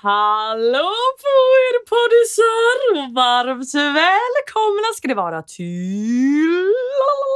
Hallå 0.00 0.90
på 1.22 1.34
er 1.66 1.76
poddisar 1.90 2.76
och 2.90 3.14
varmt 3.14 3.74
välkomna 3.74 4.88
ska 4.96 5.08
det 5.08 5.14
vara 5.14 5.42
till... 5.42 6.72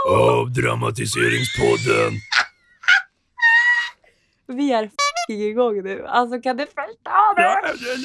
Avdramatiseringspodden. 0.09 2.13
Vi 4.47 4.73
är 4.73 4.85
f***ing 4.85 5.43
igång 5.43 5.83
nu. 5.83 6.07
Alltså 6.07 6.41
kan 6.41 6.57
du 6.57 6.67
förstå 6.67 7.35
det? 7.37 7.59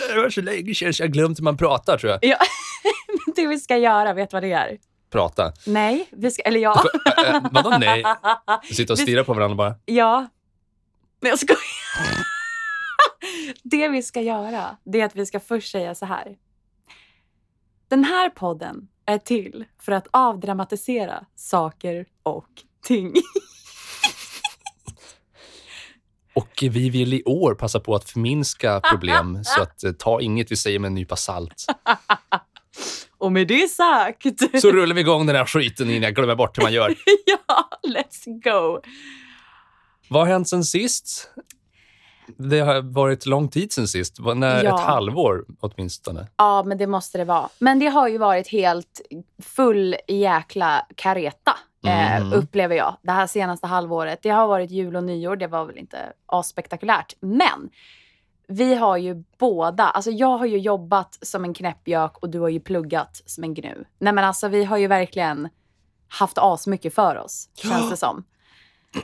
det 0.07 0.13
det 0.13 0.21
var 0.21 0.29
så 0.29 0.41
länge 0.41 0.75
sedan 0.75 0.93
så 0.93 1.03
jag 1.03 1.11
glömt 1.11 1.39
hur 1.39 1.43
man 1.43 1.57
pratar 1.57 1.97
tror 1.97 2.11
jag. 2.11 2.19
Ja. 2.21 2.37
Det 3.35 3.47
vi 3.47 3.59
ska 3.59 3.77
göra, 3.77 4.13
vet 4.13 4.33
vad 4.33 4.43
det 4.43 4.51
är? 4.51 4.77
Prata. 5.11 5.51
Nej, 5.65 6.07
vi 6.11 6.31
ska... 6.31 6.43
Eller 6.43 6.59
ja. 6.59 6.83
Äh, 7.27 7.43
vadå 7.51 7.77
nej? 7.77 8.03
Sitta 8.73 8.93
och 8.93 8.99
stirra 8.99 9.23
på 9.23 9.33
varandra 9.33 9.55
bara. 9.55 9.75
Ja. 9.85 10.27
Men 11.21 11.29
jag 11.29 11.39
skojar. 11.39 12.36
Det 13.63 13.87
vi 13.87 14.03
ska 14.03 14.21
göra, 14.21 14.77
det 14.83 15.01
är 15.01 15.05
att 15.05 15.15
vi 15.15 15.25
ska 15.25 15.39
först 15.39 15.71
säga 15.71 15.95
så 15.95 16.05
här. 16.05 16.37
Den 17.87 18.03
här 18.03 18.29
podden 18.29 18.87
är 19.05 19.17
till 19.17 19.65
för 19.81 19.91
att 19.91 20.07
avdramatisera 20.11 21.25
saker 21.35 22.05
och 22.23 22.49
ting. 22.83 23.13
Och 26.33 26.63
vi 26.71 26.89
vill 26.89 27.13
i 27.13 27.23
år 27.23 27.55
passa 27.55 27.79
på 27.79 27.95
att 27.95 28.09
förminska 28.09 28.81
problem 28.91 29.39
så 29.43 29.61
att 29.61 29.83
eh, 29.83 29.91
ta 29.91 30.21
inget 30.21 30.51
vi 30.51 30.55
säger 30.55 30.79
med 30.79 30.87
en 30.87 30.93
nypa 30.93 31.15
salt. 31.15 31.65
Och 33.17 33.31
med 33.31 33.47
det 33.47 33.71
sagt... 33.71 34.61
Så 34.61 34.71
rullar 34.71 34.95
vi 34.95 35.01
igång 35.01 35.25
den 35.25 35.35
här 35.35 35.45
skiten 35.45 35.89
innan 35.89 36.01
jag 36.01 36.15
glömmer 36.15 36.35
bort 36.35 36.57
hur 36.57 36.63
man 36.63 36.73
gör. 36.73 36.95
ja, 37.25 37.69
let's 37.83 38.41
go. 38.43 38.81
Vad 40.09 40.21
har 40.21 40.27
hänt 40.27 40.49
sen 40.49 40.63
sist? 40.63 41.29
Det 42.37 42.59
har 42.59 42.81
varit 42.81 43.25
lång 43.25 43.47
tid 43.47 43.71
sen 43.71 43.87
sist. 43.87 44.17
När, 44.35 44.63
Ja. 44.63 44.75
Ett 44.79 44.85
halvår 44.85 45.45
åtminstone. 45.59 46.27
Ja, 46.37 46.63
men 46.63 46.77
det 46.77 46.87
måste 46.87 47.17
det 47.17 47.25
vara. 47.25 47.49
Men 47.59 47.79
det 47.79 47.87
har 47.87 48.07
ju 48.07 48.17
varit 48.17 48.47
helt 48.47 49.01
full 49.43 49.95
jäkla 50.07 50.85
kareta, 50.95 51.51
eh, 51.85 52.17
Mm. 52.17 52.33
upplever 52.33 52.75
jag, 52.75 52.95
det 53.01 53.11
här 53.11 53.27
senaste 53.27 53.67
halvåret. 53.67 54.19
Det 54.23 54.29
har 54.29 54.47
varit 54.47 54.71
jul 54.71 54.95
och 54.95 55.03
nyår, 55.03 55.35
det 55.35 55.47
var 55.47 55.65
väl 55.65 55.77
inte 55.77 55.97
aspektakulärt. 56.25 57.13
Men 57.19 57.69
vi 58.47 58.75
har 58.75 58.97
ju 58.97 59.23
båda, 59.39 59.83
alltså 59.83 60.11
jag 60.11 60.37
har 60.37 60.45
ju 60.45 60.57
jobbat 60.57 61.17
som 61.21 61.43
en 61.43 61.53
knäppjök 61.53 62.17
och 62.17 62.29
du 62.29 62.39
har 62.39 62.49
ju 62.49 62.59
pluggat 62.59 63.21
som 63.25 63.43
en 63.43 63.53
gnu. 63.53 63.85
Nej 63.99 64.13
men 64.13 64.23
alltså 64.25 64.47
vi 64.47 64.63
har 64.63 64.77
ju 64.77 64.87
verkligen 64.87 65.49
haft 66.09 66.37
asmycket 66.37 66.95
för 66.95 67.15
oss, 67.17 67.49
känns 67.55 67.89
det 67.89 67.97
som. 67.97 68.23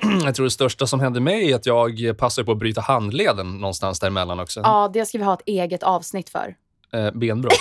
Jag 0.23 0.35
tror 0.35 0.43
det 0.43 0.51
största 0.51 0.87
som 0.87 0.99
hände 0.99 1.19
mig 1.19 1.51
är 1.51 1.55
att 1.55 1.65
jag 1.65 2.17
passade 2.17 2.45
på 2.45 2.51
att 2.51 2.57
bryta 2.57 2.81
handleden 2.81 3.57
någonstans 3.57 3.99
däremellan 3.99 4.39
också. 4.39 4.59
Ja, 4.59 4.91
det 4.93 5.05
ska 5.05 5.17
vi 5.17 5.23
ha 5.23 5.33
ett 5.33 5.43
eget 5.45 5.83
avsnitt 5.83 6.29
för. 6.29 6.55
Eh, 6.93 7.11
benbrott. 7.11 7.59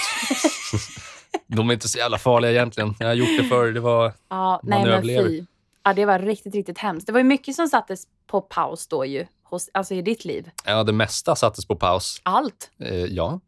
De 1.47 1.69
är 1.69 1.75
inte 1.75 1.89
så 1.89 1.99
jävla 1.99 2.19
farliga 2.19 2.51
egentligen. 2.51 2.95
Jag 2.99 3.07
har 3.07 3.15
gjort 3.15 3.39
det 3.39 3.45
förr. 3.45 3.73
Det 3.73 3.81
var... 3.81 4.13
Ja, 4.29 4.61
nej 4.63 4.83
men 4.83 4.93
överlever. 4.93 5.29
fy. 5.29 5.45
Ja, 5.83 5.93
det 5.93 6.05
var 6.05 6.19
riktigt, 6.19 6.55
riktigt 6.55 6.79
hemskt. 6.79 7.07
Det 7.07 7.13
var 7.13 7.21
ju 7.21 7.25
mycket 7.25 7.57
som 7.57 7.69
sattes 7.69 8.05
på 8.27 8.41
paus 8.41 8.87
då 8.87 9.05
ju, 9.05 9.27
hos, 9.45 9.71
alltså 9.75 9.95
i 9.95 10.03
ditt 10.03 10.25
liv. 10.25 10.51
Ja, 10.65 10.85
det 10.85 10.93
mesta 10.93 11.37
sattes 11.37 11.67
på 11.67 11.77
paus. 11.77 12.21
Allt. 12.23 12.71
Eh, 12.79 13.05
ja. 13.05 13.41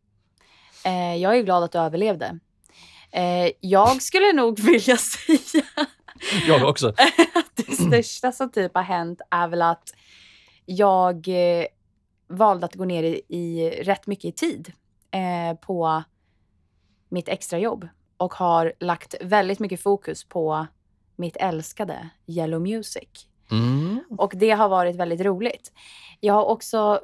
Eh, 0.84 1.16
jag 1.16 1.38
är 1.38 1.42
glad 1.42 1.64
att 1.64 1.72
du 1.72 1.78
överlevde. 1.78 2.38
Eh, 3.12 3.50
jag 3.60 4.02
skulle 4.02 4.32
nog 4.32 4.60
vilja 4.64 4.96
säga 4.96 5.64
Jag 6.46 6.68
också. 6.68 6.94
det 7.54 7.72
största 7.72 8.32
som 8.32 8.50
typ 8.50 8.74
har 8.74 8.82
hänt 8.82 9.20
är 9.30 9.48
väl 9.48 9.62
att 9.62 9.94
jag 10.66 11.28
eh, 11.28 11.66
valde 12.28 12.66
att 12.66 12.74
gå 12.74 12.84
ner 12.84 13.02
i, 13.02 13.20
i 13.28 13.70
rätt 13.70 14.06
mycket 14.06 14.24
i 14.24 14.32
tid 14.32 14.72
eh, 15.10 15.58
på 15.58 16.02
mitt 17.08 17.28
extrajobb 17.28 17.88
och 18.16 18.34
har 18.34 18.72
lagt 18.80 19.14
väldigt 19.20 19.58
mycket 19.58 19.82
fokus 19.82 20.24
på 20.24 20.66
mitt 21.16 21.36
älskade 21.36 22.08
Yellow 22.26 22.60
Music. 22.60 23.08
Mm. 23.50 24.04
Och 24.18 24.32
det 24.36 24.50
har 24.50 24.68
varit 24.68 24.96
väldigt 24.96 25.20
roligt. 25.20 25.72
Jag 26.20 26.34
har 26.34 26.44
också... 26.44 27.00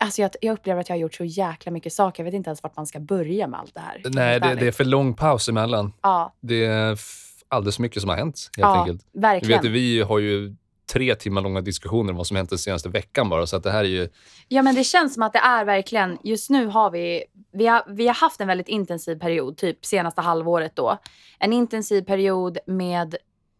Alltså 0.00 0.22
jag, 0.22 0.30
jag 0.40 0.52
upplever 0.52 0.80
att 0.80 0.88
jag 0.88 0.96
har 0.96 1.00
gjort 1.00 1.14
så 1.14 1.24
jäkla 1.24 1.72
mycket 1.72 1.92
saker. 1.92 2.22
Jag 2.22 2.24
vet 2.24 2.34
inte 2.34 2.48
ens 2.48 2.62
vart 2.62 2.76
man 2.76 2.86
ska 2.86 3.00
börja 3.00 3.46
med 3.46 3.60
allt 3.60 3.74
det 3.74 3.80
här. 3.80 4.02
Nej, 4.04 4.40
det, 4.40 4.54
det 4.54 4.66
är 4.66 4.72
för 4.72 4.84
lång 4.84 5.14
paus 5.14 5.48
emellan. 5.48 5.92
Ja, 6.02 6.34
Det 6.40 7.00
alldeles 7.48 7.76
för 7.76 7.82
mycket 7.82 8.02
som 8.02 8.08
har 8.08 8.16
hänt, 8.16 8.50
helt 8.56 8.66
ja 8.66 8.80
enkelt. 8.80 9.06
Du 9.12 9.20
verkligen. 9.20 9.62
vet, 9.62 9.72
vi 9.72 10.02
har 10.02 10.18
ju 10.18 10.56
tre 10.92 11.14
timmar 11.14 11.42
långa 11.42 11.60
diskussioner 11.60 12.10
om 12.10 12.16
vad 12.16 12.26
som 12.26 12.36
hänt 12.36 12.50
den 12.50 12.58
senaste 12.58 12.88
veckan 12.88 13.28
bara. 13.28 13.46
Så 13.46 13.56
att 13.56 13.62
det 13.62 13.70
här 13.70 13.84
är 13.84 13.88
ju... 13.88 14.08
Ja, 14.48 14.62
men 14.62 14.74
det 14.74 14.84
känns 14.84 15.14
som 15.14 15.22
att 15.22 15.32
det 15.32 15.38
är 15.38 15.64
verkligen... 15.64 16.18
Just 16.24 16.50
nu 16.50 16.66
har 16.66 16.90
vi... 16.90 17.24
Vi 17.52 17.66
har, 17.66 17.82
vi 17.88 18.06
har 18.06 18.14
haft 18.14 18.40
en 18.40 18.48
väldigt 18.48 18.68
intensiv 18.68 19.18
period, 19.18 19.56
typ 19.56 19.84
senaste 19.86 20.20
halvåret 20.20 20.76
då. 20.76 20.98
En 21.38 21.52
intensiv 21.52 22.02
period 22.02 22.58
med 22.66 23.16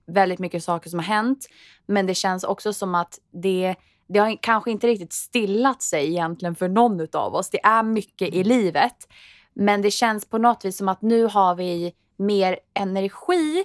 väldigt 0.07 0.39
mycket 0.39 0.65
saker 0.65 0.91
som 0.91 0.99
har 0.99 1.07
hänt. 1.07 1.47
Men 1.87 2.07
det 2.07 2.15
känns 2.15 2.45
också 2.45 2.73
som 2.73 2.95
att 2.95 3.19
det, 3.43 3.75
det 4.09 4.19
har 4.19 4.37
kanske 4.43 4.71
inte 4.71 4.87
riktigt 4.87 5.13
stillat 5.13 5.83
sig 5.83 6.09
egentligen 6.09 6.55
för 6.55 6.69
någon 6.69 7.07
av 7.13 7.35
oss. 7.35 7.51
Det 7.51 7.65
är 7.65 7.83
mycket 7.83 8.35
i 8.35 8.45
livet. 8.45 9.09
Men 9.55 9.83
det 9.83 9.91
känns 9.91 10.27
på 10.29 10.39
något 10.39 10.65
vis 10.65 10.77
som 10.77 10.89
att 10.89 11.03
nu 11.03 11.25
har 11.25 11.55
vi 11.55 11.93
mer 12.17 12.59
energi 12.75 13.65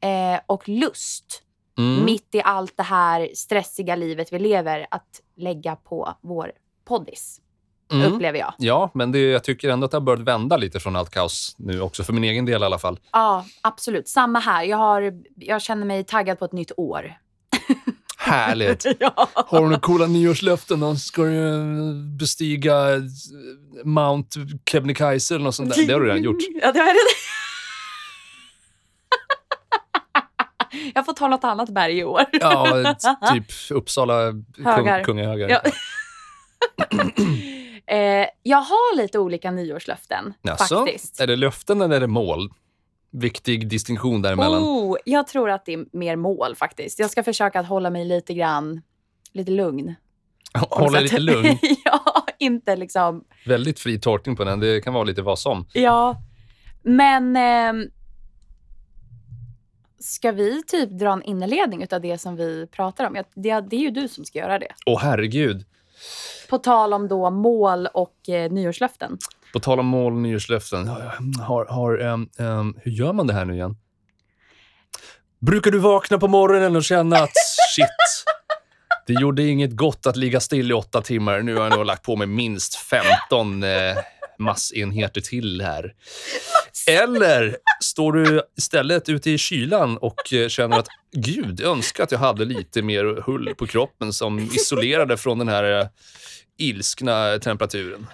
eh, 0.00 0.40
och 0.46 0.68
lust 0.68 1.42
Mm. 1.78 2.04
mitt 2.04 2.34
i 2.34 2.42
allt 2.44 2.76
det 2.76 2.82
här 2.82 3.28
stressiga 3.34 3.96
livet 3.96 4.32
vi 4.32 4.38
lever 4.38 4.86
att 4.90 5.20
lägga 5.36 5.76
på 5.76 6.14
vår 6.20 6.52
poddis, 6.88 7.40
Mm. 7.92 8.12
upplever 8.12 8.38
jag. 8.38 8.54
Ja, 8.58 8.90
men 8.94 9.12
det, 9.12 9.18
jag 9.18 9.44
tycker 9.44 9.68
ändå 9.68 9.84
att 9.84 9.90
det 9.90 9.96
har 9.96 10.02
börjat 10.02 10.20
vända 10.22 10.56
lite 10.56 10.80
från 10.80 10.96
allt 10.96 11.10
kaos 11.10 11.54
nu 11.58 11.80
också, 11.80 12.04
för 12.04 12.12
min 12.12 12.24
egen 12.24 12.44
del 12.46 12.62
i 12.62 12.64
alla 12.64 12.78
fall. 12.78 13.00
Ja, 13.12 13.44
absolut. 13.62 14.08
Samma 14.08 14.38
här. 14.38 14.64
Jag, 14.64 14.76
har, 14.76 15.12
jag 15.36 15.62
känner 15.62 15.86
mig 15.86 16.04
taggad 16.04 16.38
på 16.38 16.44
ett 16.44 16.52
nytt 16.52 16.72
år. 16.76 17.14
Härligt. 18.18 18.86
ja. 19.00 19.28
Har 19.34 19.58
du 19.58 19.64
några 19.64 19.80
coola 19.80 20.06
nyårslöften? 20.06 20.80
då? 20.80 20.96
Ska 20.96 21.22
du 21.22 21.48
eh, 21.48 21.94
bestiga 22.18 22.94
eh, 22.94 23.02
Mount 23.84 24.38
Kebnekaise 24.70 25.34
eller 25.34 25.44
något 25.44 25.54
sånt 25.54 25.74
där? 25.74 25.86
Det 25.86 25.92
har 25.92 26.00
du 26.00 26.06
redan 26.06 26.22
gjort. 26.22 26.36
Ja, 26.62 26.72
det 26.72 26.78
har 26.78 26.86
jag 26.86 26.94
redan. 26.94 27.06
jag 30.94 31.06
får 31.06 31.12
ta 31.12 31.28
något 31.28 31.44
annat 31.44 31.68
berg 31.68 31.98
i 31.98 32.04
år. 32.04 32.24
Ja, 32.32 32.94
typ 33.32 33.46
Uppsala 33.70 34.32
kung, 34.76 35.04
kungahögar. 35.04 35.48
Ja. 35.48 35.60
eh, 37.96 38.26
jag 38.42 38.58
har 38.60 38.96
lite 38.96 39.18
olika 39.18 39.50
nyårslöften 39.50 40.34
Jaså? 40.42 40.76
faktiskt. 40.76 41.20
Är 41.20 41.26
det 41.26 41.36
löften 41.36 41.80
eller 41.80 41.96
är 41.96 42.00
det 42.00 42.06
mål? 42.06 42.50
Viktig 43.12 43.68
distinktion 43.68 44.22
däremellan. 44.22 44.62
Oh, 44.62 44.96
jag 45.04 45.26
tror 45.26 45.50
att 45.50 45.64
det 45.64 45.72
är 45.72 45.84
mer 45.92 46.16
mål 46.16 46.56
faktiskt. 46.56 46.98
Jag 46.98 47.10
ska 47.10 47.22
försöka 47.22 47.60
att 47.60 47.66
hålla 47.66 47.90
mig 47.90 48.04
lite 48.04 48.34
grann, 48.34 48.82
lite 49.32 49.50
lugn. 49.50 49.94
Hålla 50.58 50.92
dig 50.92 51.02
lite 51.02 51.18
lugn. 51.18 51.58
ja, 51.84 52.26
inte 52.38 52.76
liksom, 52.76 53.24
Väldigt 53.46 53.80
fri 53.80 54.00
tolkning 54.00 54.36
på 54.36 54.44
den. 54.44 54.60
Det 54.60 54.80
kan 54.80 54.94
vara 54.94 55.04
lite 55.04 55.22
vad 55.22 55.38
som. 55.38 55.66
ja. 55.72 56.16
Men 56.82 57.36
ehm, 57.36 57.90
ska 60.00 60.32
vi 60.32 60.62
typ 60.62 60.90
dra 60.90 61.12
en 61.12 61.22
inledning 61.22 61.86
av 61.92 62.00
det 62.00 62.18
som 62.18 62.36
vi 62.36 62.66
pratar 62.66 63.06
om? 63.06 63.14
Det, 63.14 63.60
det 63.60 63.76
är 63.76 63.80
ju 63.80 63.90
du 63.90 64.08
som 64.08 64.24
ska 64.24 64.38
göra 64.38 64.58
det. 64.58 64.68
Åh 64.86 65.00
herregud. 65.02 65.64
På 66.50 66.58
tal 66.58 66.94
om 66.94 67.08
då 67.08 67.30
mål 67.30 67.86
och 67.86 68.28
eh, 68.28 68.52
nyårslöften. 68.52 69.18
På 69.52 69.60
tal 69.60 69.80
om 69.80 69.86
mål 69.86 70.12
och 70.12 70.18
nyårslöften. 70.18 70.88
Har, 70.88 71.66
har, 71.66 71.98
ehm, 71.98 72.28
ehm, 72.38 72.74
hur 72.82 72.90
gör 72.90 73.12
man 73.12 73.26
det 73.26 73.34
här 73.34 73.44
nu 73.44 73.54
igen? 73.54 73.76
Brukar 75.38 75.70
du 75.70 75.78
vakna 75.78 76.18
på 76.18 76.28
morgonen 76.28 76.76
och 76.76 76.84
känna 76.84 77.16
att 77.16 77.32
shit, 77.76 77.86
det 79.06 79.12
gjorde 79.12 79.42
inget 79.42 79.76
gott 79.76 80.06
att 80.06 80.16
ligga 80.16 80.40
still 80.40 80.70
i 80.70 80.74
åtta 80.74 81.02
timmar. 81.02 81.42
Nu 81.42 81.56
har 81.56 81.62
jag 81.62 81.76
nog 81.76 81.86
lagt 81.86 82.02
på 82.02 82.16
mig 82.16 82.26
minst 82.26 82.74
15 82.74 83.62
eh, 83.62 83.68
massenheter 84.40 85.20
till 85.20 85.60
här. 85.60 85.94
Eller 86.88 87.56
står 87.82 88.12
du 88.12 88.42
istället 88.58 89.08
ute 89.08 89.30
i 89.30 89.38
kylan 89.38 89.96
och 89.96 90.32
eh, 90.32 90.48
känner 90.48 90.78
att 90.78 90.88
gud, 91.12 91.60
önskar 91.60 92.04
att 92.04 92.12
jag 92.12 92.18
hade 92.18 92.44
lite 92.44 92.82
mer 92.82 93.22
hull 93.26 93.54
på 93.58 93.66
kroppen 93.66 94.12
som 94.12 94.38
isolerade 94.38 95.16
från 95.16 95.38
den 95.38 95.48
här 95.48 95.80
eh, 95.80 95.86
ilskna 96.58 97.38
temperaturen. 97.38 98.06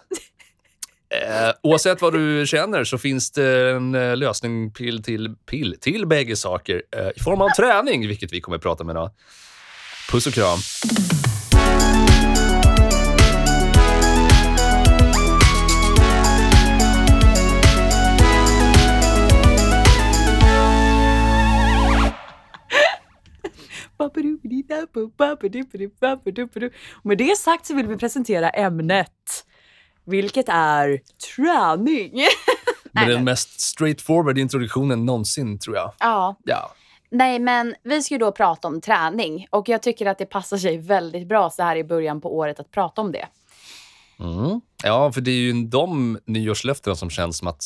Eh, 1.08 1.54
oavsett 1.62 2.02
vad 2.02 2.12
du 2.12 2.46
känner 2.46 2.84
så 2.84 2.98
finns 2.98 3.30
det 3.30 3.70
en 3.70 3.94
eh, 3.94 4.16
lösning 4.16 4.72
till, 4.72 5.02
till, 5.02 5.34
pill, 5.50 5.76
till 5.80 6.06
bägge 6.06 6.36
saker 6.36 6.82
eh, 6.96 7.08
i 7.16 7.20
form 7.20 7.40
av 7.40 7.48
träning, 7.48 8.08
vilket 8.08 8.32
vi 8.32 8.40
kommer 8.40 8.56
att 8.56 8.62
prata 8.62 8.84
om 8.84 8.90
idag. 8.90 9.10
Puss 10.10 10.26
och 10.26 10.32
kram. 10.32 10.58
Och 26.92 27.06
med 27.06 27.18
det 27.18 27.38
sagt 27.38 27.66
så 27.66 27.74
vill 27.74 27.86
vi 27.86 27.96
presentera 27.96 28.50
ämnet. 28.50 29.44
Vilket 30.04 30.48
är 30.48 31.00
träning. 31.36 32.12
Med 32.92 33.08
den 33.08 33.24
mest 33.24 33.60
straightforward 33.60 34.38
introduktionen 34.38 35.04
någonsin, 35.06 35.58
tror 35.58 35.76
jag. 35.76 35.92
Ja, 35.98 36.36
Ja. 36.44 36.70
nej 37.10 37.38
men 37.38 37.74
vi 37.82 38.02
ska 38.02 38.14
ju 38.14 38.18
då 38.18 38.32
prata 38.32 38.68
om 38.68 38.80
träning 38.80 39.46
och 39.50 39.68
jag 39.68 39.82
tycker 39.82 40.06
att 40.06 40.18
det 40.18 40.26
passar 40.26 40.56
sig 40.56 40.78
väldigt 40.78 41.28
bra 41.28 41.50
så 41.50 41.62
här 41.62 41.76
i 41.76 41.84
början 41.84 42.20
på 42.20 42.36
året 42.36 42.60
att 42.60 42.70
prata 42.70 43.00
om 43.00 43.12
det. 43.12 43.26
Mm. 44.18 44.60
Ja, 44.84 45.12
för 45.12 45.20
det 45.20 45.30
är 45.30 45.34
ju 45.34 45.52
de 45.52 46.18
nyårslöftena 46.24 46.96
som 46.96 47.10
känns 47.10 47.38
som 47.38 47.48
att 47.48 47.64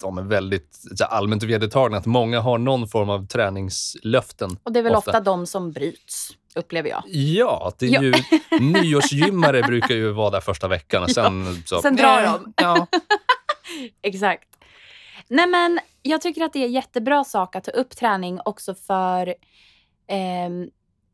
de 0.00 0.18
är 0.18 0.22
väldigt 0.22 0.74
så 0.98 1.04
här, 1.04 1.10
allmänt 1.10 1.42
vedertagna. 1.42 1.96
Att 1.96 2.06
många 2.06 2.40
har 2.40 2.58
någon 2.58 2.88
form 2.88 3.10
av 3.10 3.26
träningslöften. 3.26 4.58
Och 4.62 4.72
det 4.72 4.78
är 4.78 4.82
väl 4.82 4.94
ofta, 4.94 5.10
Ofta. 5.10 5.20
de 5.20 5.46
som 5.46 5.72
bryts, 5.72 6.30
upplever 6.54 6.88
jag. 6.90 7.02
Ja, 7.06 7.72
det 7.78 7.86
är 7.86 7.90
Ja. 7.92 8.02
ju, 8.02 8.12
nyårsgymmare 8.60 9.62
brukar 9.62 9.94
ju 9.94 10.10
vara 10.12 10.30
där 10.30 10.40
första 10.40 10.68
veckan 10.68 11.02
och 11.02 11.10
sen... 11.10 11.62
Så, 11.66 11.82
Sen 11.82 11.96
drar 11.96 12.22
de. 12.22 12.52
Ja. 12.56 12.86
Exakt. 14.02 14.48
Nej 15.28 15.46
men 15.46 15.80
jag 16.02 16.20
tycker 16.20 16.42
att 16.44 16.52
det 16.52 16.64
är 16.64 16.68
jättebra 16.68 17.24
sak 17.24 17.56
att 17.56 17.64
ta 17.64 17.70
upp 17.70 17.96
träning 17.96 18.40
också 18.44 18.74
för 18.74 19.34
ehm, 20.08 20.70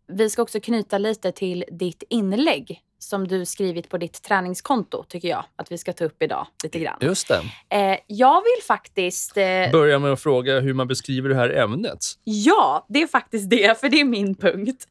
vi 0.08 0.30
ska 0.30 0.42
också 0.42 0.60
knyta 0.60 0.98
lite 0.98 1.32
till 1.32 1.64
ditt 1.72 2.02
inlägg 2.08 2.80
som 2.98 3.28
du 3.28 3.46
skrivit 3.46 3.88
på 3.88 3.98
ditt 3.98 4.22
träningskonto 4.22 5.04
tycker 5.08 5.28
jag 5.28 5.44
att 5.56 5.72
vi 5.72 5.78
ska 5.78 5.92
ta 5.92 6.04
upp 6.04 6.22
idag 6.22 6.46
lite 6.62 6.78
grann. 6.78 6.98
Just 7.00 7.28
det. 7.28 7.42
Eh, 7.76 7.98
jag 8.06 8.40
vill 8.40 8.66
faktiskt 8.66 9.36
eh, 9.36 9.70
Börja 9.72 9.98
med 9.98 10.12
att 10.12 10.20
fråga 10.20 10.60
hur 10.60 10.74
man 10.74 10.88
beskriver 10.88 11.28
det 11.28 11.34
här 11.34 11.50
ämnet. 11.50 11.98
Ja, 12.24 12.86
det 12.88 13.02
är 13.02 13.06
faktiskt 13.06 13.50
det, 13.50 13.80
för 13.80 13.88
det 13.88 14.00
är 14.00 14.04
min 14.04 14.34
punkt. 14.34 14.84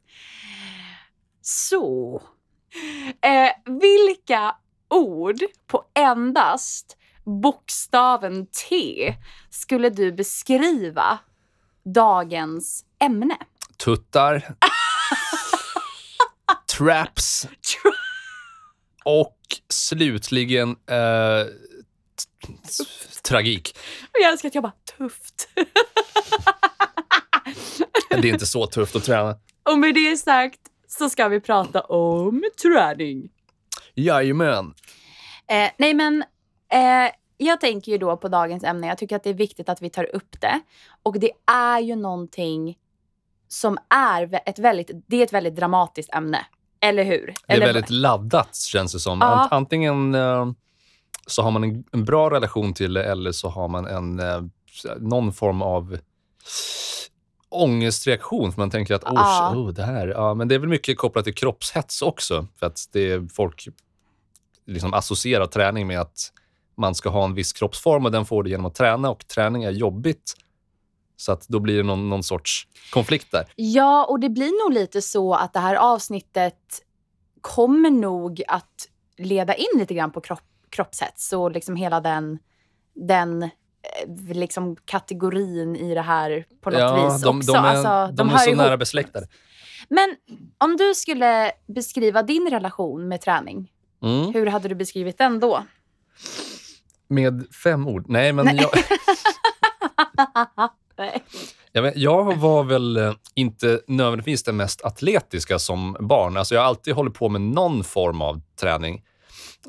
Så. 1.42 2.22
Eh, 3.22 3.74
vilka 3.80 4.56
ord 4.90 5.40
på 5.68 5.84
endast 6.00 6.98
bokstaven 7.24 8.48
T 8.48 9.14
skulle 9.50 9.90
du 9.90 10.12
beskriva 10.12 11.20
dagens 11.84 12.86
ämne? 13.00 13.38
Tuttar. 13.86 14.56
Traps. 16.78 17.48
Och 19.04 19.38
slutligen 19.70 20.70
eh, 20.70 21.46
tragik. 23.24 23.78
Jag 24.14 24.32
älskar 24.32 24.50
att 24.50 24.56
jag 24.56 24.64
bara 24.64 24.74
tufft. 24.98 25.50
Det 28.10 28.30
är 28.30 28.34
inte 28.34 28.46
så 28.46 28.68
tufft 28.68 28.96
att 28.96 29.04
träna. 29.04 29.38
Och 29.64 29.80
med 29.80 29.94
det 29.96 30.18
sagt 30.18 30.60
så 30.88 31.10
ska 31.10 31.28
vi 31.28 31.40
prata 31.40 31.82
om 31.82 32.44
träning. 32.62 33.30
Jajamän. 33.94 34.74
Eh, 35.48 35.70
nej 35.78 35.94
men, 35.94 36.24
eh, 36.72 37.12
jag 37.38 37.62
tänker 37.62 37.92
ju 37.92 37.98
då 37.98 38.18
på 38.18 38.28
dagens 38.28 38.64
ämne. 38.64 38.88
Jag 38.88 38.98
tycker 38.98 39.16
att 39.16 39.24
det 39.24 39.30
är 39.30 39.34
viktigt 39.34 39.70
att 39.70 39.82
vi 39.82 39.90
tar 39.90 40.16
upp 40.16 40.42
det. 40.42 40.60
Och 41.04 41.20
det 41.20 41.32
är 41.52 41.80
ju 41.80 41.96
någonting 41.96 42.78
som 43.48 43.78
är 43.90 44.42
ett 44.46 44.60
väldigt, 44.60 44.92
det 45.08 45.18
är 45.18 45.24
ett 45.24 45.34
väldigt 45.34 45.56
dramatiskt 45.56 46.14
ämne. 46.14 46.46
Eller 46.86 47.04
hur? 47.04 47.26
Det 47.48 47.54
är 47.54 47.56
Eller, 47.56 47.66
väldigt 47.66 47.90
laddat, 47.90 48.56
känns 48.56 48.94
det 48.94 49.00
som. 49.00 49.20
Ja. 49.22 49.28
Ant- 49.28 49.48
Antingen 49.52 50.16
eh, 50.16 50.48
så 51.28 51.42
har 51.42 51.52
man 51.52 51.64
en, 51.64 51.84
en 51.92 52.06
bra 52.06 52.30
relation 52.30 52.74
till 52.74 52.94
det 52.94 53.04
eller 53.04 53.32
så 53.32 53.50
har 53.50 53.68
man 53.68 53.88
en, 53.88 54.20
eh, 54.20 54.42
någon 55.00 55.34
form 55.34 55.62
av 55.62 55.98
ångestreaktion. 57.50 58.52
För 58.52 58.62
man 58.62 58.70
tänker 58.70 58.96
att 58.96 59.04
Ja. 59.06 59.54
oh, 59.56 59.70
det 59.74 59.84
här... 59.84 60.08
Ja, 60.08 60.34
men 60.34 60.48
det 60.48 60.56
är 60.56 60.60
väl 60.60 60.70
mycket 60.70 60.98
kopplat 60.98 61.26
till 61.26 61.36
kroppshets 61.36 62.02
också. 62.02 62.48
För 62.60 62.66
att 62.66 62.80
det 62.92 63.12
är 63.12 63.28
folk 63.34 63.68
liksom 64.68 64.94
associerar 64.94 65.46
träning 65.46 65.88
med 65.88 66.02
att 66.02 66.32
man 66.78 66.96
ska 66.96 67.10
ha 67.10 67.26
en 67.26 67.34
viss 67.34 67.54
kroppsform 67.54 68.06
och 68.06 68.12
den 68.12 68.26
får 68.26 68.44
du 68.44 68.50
genom 68.50 68.66
att 68.66 68.76
träna 68.76 69.10
och 69.10 69.28
träning 69.28 69.64
är 69.64 69.72
jobbigt. 69.72 70.34
Så 71.18 71.32
att 71.32 71.48
då 71.48 71.60
blir 71.60 71.78
det 71.78 71.84
någon, 71.84 72.10
någon 72.10 72.24
sorts 72.24 72.68
konflikt 72.92 73.32
där. 73.32 73.46
Ja, 73.56 74.06
och 74.06 74.20
det 74.20 74.30
blir 74.30 74.64
nog 74.66 74.74
lite 74.74 75.02
så 75.02 75.34
att 75.34 75.54
det 75.54 75.60
här 75.60 75.76
avsnittet 75.76 76.58
kommer 77.42 77.90
nog 77.90 78.42
att 78.48 78.88
leda 79.18 79.54
in 79.56 79.68
lite 79.76 79.94
grann 79.94 80.12
på 80.12 80.22
kropp, 80.22 80.42
kroppshets 80.70 81.34
och 81.34 81.52
liksom 81.52 81.76
hela 81.76 82.00
den, 82.02 82.40
den 82.96 83.44
eh, 83.44 83.50
liksom 84.34 84.76
kategorin 84.86 85.76
i 85.76 85.94
det 85.94 86.02
här 86.02 86.46
på 86.62 86.70
något 86.70 87.14
vis 87.16 87.22
de, 87.22 87.38
också. 87.38 87.54
de 87.54 87.66
är, 87.66 87.70
alltså, 87.70 88.16
de 88.16 88.28
är 88.28 88.32
hör 88.32 88.38
så 88.40 88.50
ihop. 88.50 88.58
nära 88.58 88.78
besläktade. 88.78 89.28
Men 89.90 90.16
om 90.58 90.78
du 90.78 90.94
skulle 90.96 91.52
beskriva 91.68 92.24
din 92.24 92.50
relation 92.50 93.08
med 93.08 93.22
träning, 93.22 93.72
Mm. 94.04 94.34
hur 94.34 94.46
hade 94.46 94.68
du 94.68 94.76
beskrivit 94.76 95.18
den 95.18 95.40
då? 95.40 95.64
Med 97.08 97.48
fem 97.64 97.88
ord? 97.88 98.06
Nej, 98.08 98.34
men 98.34 98.46
Nej. 98.46 98.60
Jag, 98.62 98.70
Nej. 100.98 101.92
jag, 101.96 102.36
var 102.38 102.64
väl 102.64 102.98
eh, 102.98 103.14
inte 103.36 103.80
nödvändigtvis 103.88 104.44
den 104.44 104.58
mest 104.58 104.86
atletiska 104.86 105.60
som 105.60 105.98
barn. 106.00 106.38
Alltså 106.38 106.56
jag 106.56 106.62
har 106.62 106.68
alltid 106.68 106.94
hållit 106.94 107.14
på 107.14 107.30
med 107.30 107.42
någon 107.42 107.84
form 107.84 108.22
av 108.22 108.42
träning. 108.62 109.02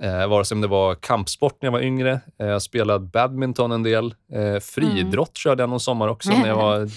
Eh, 0.02 0.26
vare 0.28 0.44
sig 0.44 0.61
det 0.61 0.67
var 0.67 0.94
kampsport 0.94 1.58
när 1.62 1.67
jag 1.67 1.73
var 1.73 1.81
yngre, 1.81 2.20
eh, 2.40 2.46
jag 2.46 2.62
spelade 2.62 3.06
badminton 3.06 3.73
en 3.73 3.82
del. 3.82 4.14
Eh, 4.32 4.61
friidrott 4.61 5.37
körde 5.37 5.62
jag 5.62 5.70
någon 5.70 5.81
sommar 5.81 6.08
också 6.08 6.31
när 6.31 6.49
jag 6.49 6.56
var 6.56 6.88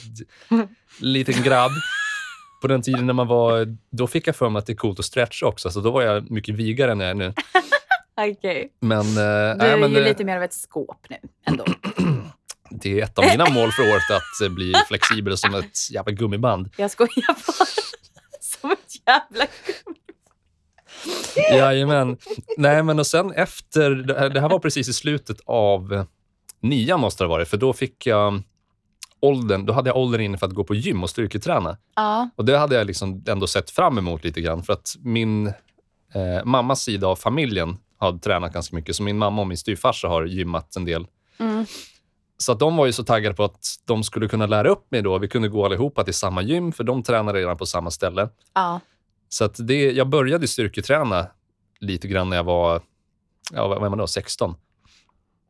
liten 1.00 1.44
grabb. 1.44 1.72
På 2.62 2.68
den 2.68 2.82
tiden 2.82 3.06
när 3.06 3.14
man 3.14 3.28
var... 3.28 3.78
Då 3.92 4.08
fick 4.08 4.28
jag 4.28 4.36
för 4.36 4.50
mig 4.50 4.60
att 4.60 4.66
det 4.66 4.74
är 4.74 4.76
coolt 4.78 5.00
att 5.00 5.06
stretcha 5.06 5.46
också, 5.46 5.72
så 5.72 5.82
då 5.82 5.92
var 5.92 6.02
jag 6.02 6.32
mycket 6.32 6.56
vigare 6.56 6.92
än 6.92 7.00
jag 7.00 7.10
är 7.10 7.14
nu. 7.14 7.34
Men, 8.80 9.00
eh, 9.00 9.14
Du 9.14 9.20
är 9.66 9.78
men 9.78 9.90
ju 9.90 9.96
det- 10.00 10.04
lite 10.10 10.24
mer 10.24 10.38
av 10.38 10.44
ett 10.44 10.54
skåp 10.54 11.06
nu 11.10 11.18
ändå. 11.46 11.66
Det 12.72 13.00
är 13.00 13.04
ett 13.04 13.18
av 13.20 13.26
mina 13.26 13.50
mål 13.50 13.72
för 13.72 13.84
året, 13.84 14.12
att 14.12 14.42
eh, 14.44 14.50
bli 14.50 14.74
flexibel 14.88 15.38
som 15.38 15.56
ett 15.56 15.92
jävla 15.92 16.12
gummiband. 16.12 16.70
Jag 16.78 16.92
skojar 16.92 17.28
bara. 17.48 17.68
Som 18.42 18.72
ett 18.72 19.08
jävla... 19.08 19.48
Jajamän. 21.58 22.18
Nej, 22.58 22.84
men 22.84 23.00
och 23.00 23.08
sen 23.08 23.32
efter... 23.32 23.90
Det 24.30 24.40
här- 24.42 24.50
var 24.50 24.60
precis 24.60 24.90
i 24.90 24.94
slutet 24.94 25.38
av 25.46 26.06
nian 26.62 27.00
måste 27.00 27.24
det 27.24 27.28
ha 27.28 27.36
varit, 27.36 27.48
för 27.48 27.58
då 27.58 27.74
fick 27.74 28.06
jag 28.06 28.42
åldern, 29.20 29.66
då 29.66 29.74
hade 29.74 29.90
jag 29.90 29.98
åldern 29.98 30.22
inne 30.22 30.38
för 30.38 30.46
att 30.48 30.54
gå 30.54 30.64
på 30.64 30.76
gym 30.76 31.04
och 31.04 31.10
styrketräna. 31.10 31.78
Ja. 31.96 32.30
Och 32.36 32.46
det 32.46 32.58
hade 32.58 32.76
jag 32.76 32.88
liksom 32.88 33.24
ändå 33.28 33.48
sett 33.48 33.70
fram 33.70 33.98
emot 33.98 34.24
lite 34.24 34.42
grann, 34.42 34.64
för 34.64 34.74
att 34.74 34.96
min 35.00 35.48
eh, 35.48 36.46
mammas 36.46 36.82
sida 36.82 37.08
av 37.08 37.16
familjen 37.16 37.78
har 37.98 38.18
tränat 38.18 38.54
ganska 38.54 38.76
mycket, 38.76 38.96
så 38.96 39.04
min 39.04 39.18
mamma 39.18 39.42
och 39.42 39.48
min 39.48 39.58
styvfarsa 39.58 40.08
har 40.08 40.26
gymmat 40.26 40.76
en 40.76 40.86
del. 40.86 41.08
Mm. 41.40 41.66
Så 42.44 42.52
att 42.52 42.60
de 42.60 42.76
var 42.78 42.86
ju 42.86 42.94
så 42.94 43.04
taggade 43.04 43.36
på 43.36 43.44
att 43.44 43.66
de 43.86 44.04
skulle 44.04 44.28
kunna 44.28 44.46
lära 44.46 44.70
upp 44.70 44.92
mig 44.92 45.02
då. 45.02 45.18
Vi 45.18 45.28
kunde 45.28 45.48
gå 45.48 45.66
allihopa 45.66 46.04
till 46.04 46.14
samma 46.14 46.42
gym, 46.42 46.72
för 46.72 46.84
de 46.84 47.04
tränade 47.04 47.40
redan 47.40 47.58
på 47.58 47.66
samma 47.66 47.92
ställe. 47.92 48.30
Ja. 48.54 48.80
Så 49.30 49.46
att 49.46 49.56
det, 49.68 49.92
jag 49.92 50.10
började 50.10 50.48
styrketräna 50.48 51.28
lite 51.80 52.08
grann 52.08 52.30
när 52.30 52.38
jag 52.38 52.44
var, 52.44 52.82
ja, 53.54 53.68
vad 53.68 53.84
är 53.86 53.90
man 53.90 53.98
då, 53.98 54.08
16. 54.08 54.56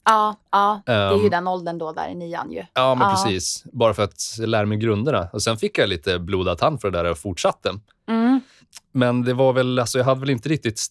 Ja, 0.05 0.36
ja. 0.51 0.81
det 0.86 0.91
är 0.91 1.15
ju 1.15 1.24
Ehm, 1.24 1.29
den 1.29 1.48
åldern 1.48 1.77
då 1.77 1.91
där 1.91 2.10
i 2.10 2.15
nian 2.15 2.51
ju. 2.51 2.63
Ja, 2.74 2.96
men 2.96 3.08
Ja. 3.10 3.15
precis. 3.15 3.63
Bara 3.74 3.93
för 3.93 4.03
att 4.03 4.38
lära 4.39 4.65
mig 4.65 4.77
grunderna. 4.77 5.29
Och 5.34 5.41
Sen 5.43 5.58
fick 5.58 5.77
jag 5.77 5.89
lite 5.89 6.19
blodad 6.19 6.58
tand 6.58 6.81
för 6.81 6.91
det 6.91 6.98
där 7.03 7.12
och 7.12 7.17
fortsatte. 7.17 7.69
Mm. 8.08 8.41
Men 8.91 9.22
det 9.24 9.34
var 9.34 9.53
väl, 9.53 9.79
alltså 9.79 9.98
jag 9.98 10.05
hade 10.05 10.19
väl 10.19 10.29
inte 10.29 10.50
riktigt 10.50 10.81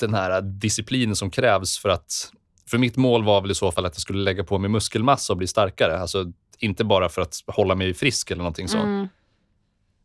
den 0.00 0.14
här 0.14 0.40
disciplinen 0.40 1.16
som 1.16 1.30
krävs 1.30 1.78
för 1.78 1.88
att... 1.88 2.32
För 2.70 2.78
mitt 2.78 2.96
mål 2.96 3.24
var 3.24 3.40
väl 3.40 3.50
i 3.50 3.54
så 3.54 3.72
fall 3.72 3.86
att 3.86 3.94
jag 3.94 4.00
skulle 4.00 4.22
lägga 4.22 4.44
på 4.44 4.58
mig 4.58 4.70
muskelmassa 4.70 5.32
och 5.32 5.36
bli 5.36 5.46
starkare. 5.46 5.98
Alltså 5.98 6.32
inte 6.58 6.84
bara 6.84 7.08
för 7.08 7.22
att 7.22 7.36
hålla 7.46 7.74
mig 7.74 7.94
frisk 7.94 8.30
eller 8.30 8.42
någonting 8.42 8.68
så. 8.68 8.78
Mm. 8.78 9.08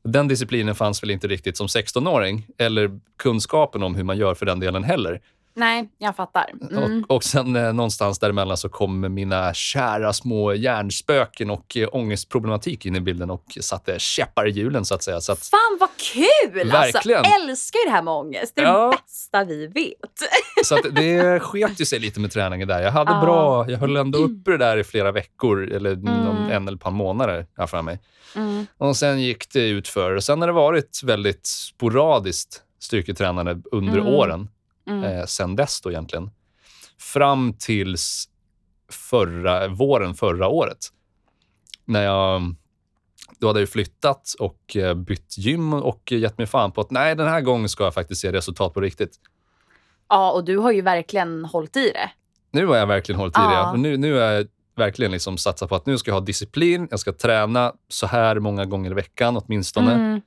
Den 0.04 0.28
disciplinen 0.28 0.76
fanns 0.76 1.04
väl 1.04 1.12
inte 1.12 1.28
riktigt 1.28 1.58
som 1.58 1.68
16-åring. 1.68 2.48
Eller 2.58 3.00
kunskapen 3.18 3.84
om 3.84 3.96
hur 3.96 4.04
man 4.04 4.18
gör 4.18 4.36
för 4.36 4.46
den 4.46 4.60
delen 4.60 4.84
heller. 4.84 5.22
Nej, 5.56 5.90
jag 5.98 6.16
fattar. 6.16 6.46
Mm. 6.72 7.04
Och, 7.10 7.16
och 7.16 7.24
sen 7.24 7.56
eh, 7.56 7.74
någonstans 7.74 8.20
däremellan 8.20 8.58
så 8.58 8.70
kom 8.70 9.14
mina 9.14 9.54
kära 9.54 10.14
små 10.14 10.54
hjärnspöken 10.54 11.50
och 11.50 11.78
eh, 11.78 11.88
ångestproblematik 11.92 12.86
in 12.86 12.96
i 12.96 13.00
bilden 13.02 13.30
och 13.30 13.44
satte 13.62 14.00
käppar 14.00 14.48
i 14.48 14.52
hjulen 14.52 14.86
så 14.86 14.96
att 14.96 15.04
säga. 15.04 15.22
Så 15.22 15.32
att, 15.32 15.46
Fan 15.48 15.78
vad 15.80 15.90
kul! 15.98 16.70
Verkligen. 16.72 17.20
Alltså, 17.20 17.34
älskar 17.42 17.80
ju 17.80 17.86
det 17.86 17.92
här 17.92 18.02
med 18.02 18.14
ångest. 18.14 18.54
Det 18.56 18.62
är 18.62 18.66
Ja. 18.66 18.90
det 18.92 18.98
bästa 19.04 19.44
vi 19.44 19.68
vet. 19.68 19.96
så 20.66 20.76
att 20.76 20.96
det 20.96 21.40
sket 21.40 21.82
ju 21.82 21.86
sig 21.86 22.00
lite 22.00 22.20
med 22.20 22.32
träningen 22.32 22.68
där. 22.68 22.82
Jag 22.82 22.92
hade 22.92 23.12
Ja. 23.12 23.22
bra, 23.22 23.70
jag 23.72 23.78
höll 23.78 23.98
ändå 23.98 24.20
uppe 24.20 24.52
det 24.52 24.58
där 24.58 24.78
i 24.78 24.84
flera 24.84 25.12
veckor 25.12 25.72
eller 25.74 25.92
Mm. 25.94 26.52
en 26.52 26.68
eller 26.68 26.78
ett 26.78 26.84
par 26.84 26.92
månader 26.92 27.46
jag 27.56 27.70
för 27.70 27.82
mig. 27.82 28.00
Mm. 28.36 28.66
Och 28.78 28.98
sen 28.98 29.22
gick 29.22 29.54
det 29.54 29.68
ut 29.70 29.88
för 29.88 30.16
och 30.16 30.24
Sen 30.24 30.42
har 30.42 30.48
det 30.48 30.54
varit 30.54 31.02
väldigt 31.04 31.46
sporadiskt 31.46 32.62
styrketränande 32.80 33.62
under 33.72 33.98
Mm. 33.98 34.08
åren. 34.14 34.50
Mm. 34.88 35.04
eh, 35.04 35.26
sen 35.26 35.56
dess 35.56 35.82
då 35.82 35.92
egentligen. 35.92 36.32
Fram 37.00 37.54
tills 37.60 38.30
förra, 38.92 39.68
våren 39.68 40.14
förra 40.14 40.48
året. 40.48 40.78
När 41.86 42.04
jag... 42.04 42.56
Då 43.40 43.48
hade 43.48 43.60
jag 43.60 43.70
flyttat 43.70 44.34
och 44.40 44.76
eh, 44.76 44.94
bytt 44.94 45.38
gym 45.38 45.74
och 45.74 46.12
gett 46.12 46.38
mig 46.38 46.48
fan 46.48 46.72
på 46.72 46.82
att 46.82 46.92
nej, 46.92 47.16
den 47.16 47.28
här 47.28 47.42
gången 47.42 47.70
ska 47.70 47.84
jag 47.84 47.94
faktiskt 47.94 48.22
se 48.22 48.32
resultat 48.32 48.74
på 48.74 48.82
riktigt. 48.82 49.20
Ja, 50.10 50.32
och 50.32 50.44
du 50.44 50.58
har 50.58 50.72
ju 50.72 50.82
verkligen 50.82 51.46
hållit 51.46 51.78
i 51.78 51.92
det. 51.92 52.12
Nu 52.52 52.66
har 52.66 52.76
jag 52.76 52.88
verkligen 52.88 53.20
hållit 53.20 53.38
i 53.38 53.42
det. 53.42 53.54
Ja. 53.54 53.72
Och 53.72 53.80
Nu, 53.80 53.98
nu 53.98 54.20
är 54.20 54.32
jag 54.32 54.48
verkligen 54.76 55.12
liksom 55.12 55.38
satsat 55.38 55.70
på 55.70 55.76
att 55.76 55.86
nu 55.86 55.98
ska 55.98 56.12
jag 56.12 56.16
ha 56.16 56.22
disciplin. 56.22 56.88
Jag 56.92 57.00
ska 57.00 57.14
träna 57.14 57.74
så 57.88 58.08
här 58.08 58.40
många 58.40 58.66
gånger 58.66 58.92
i 58.92 58.94
veckan 58.94 59.38
åtminstone. 59.38 59.94
Mm. 59.94 60.22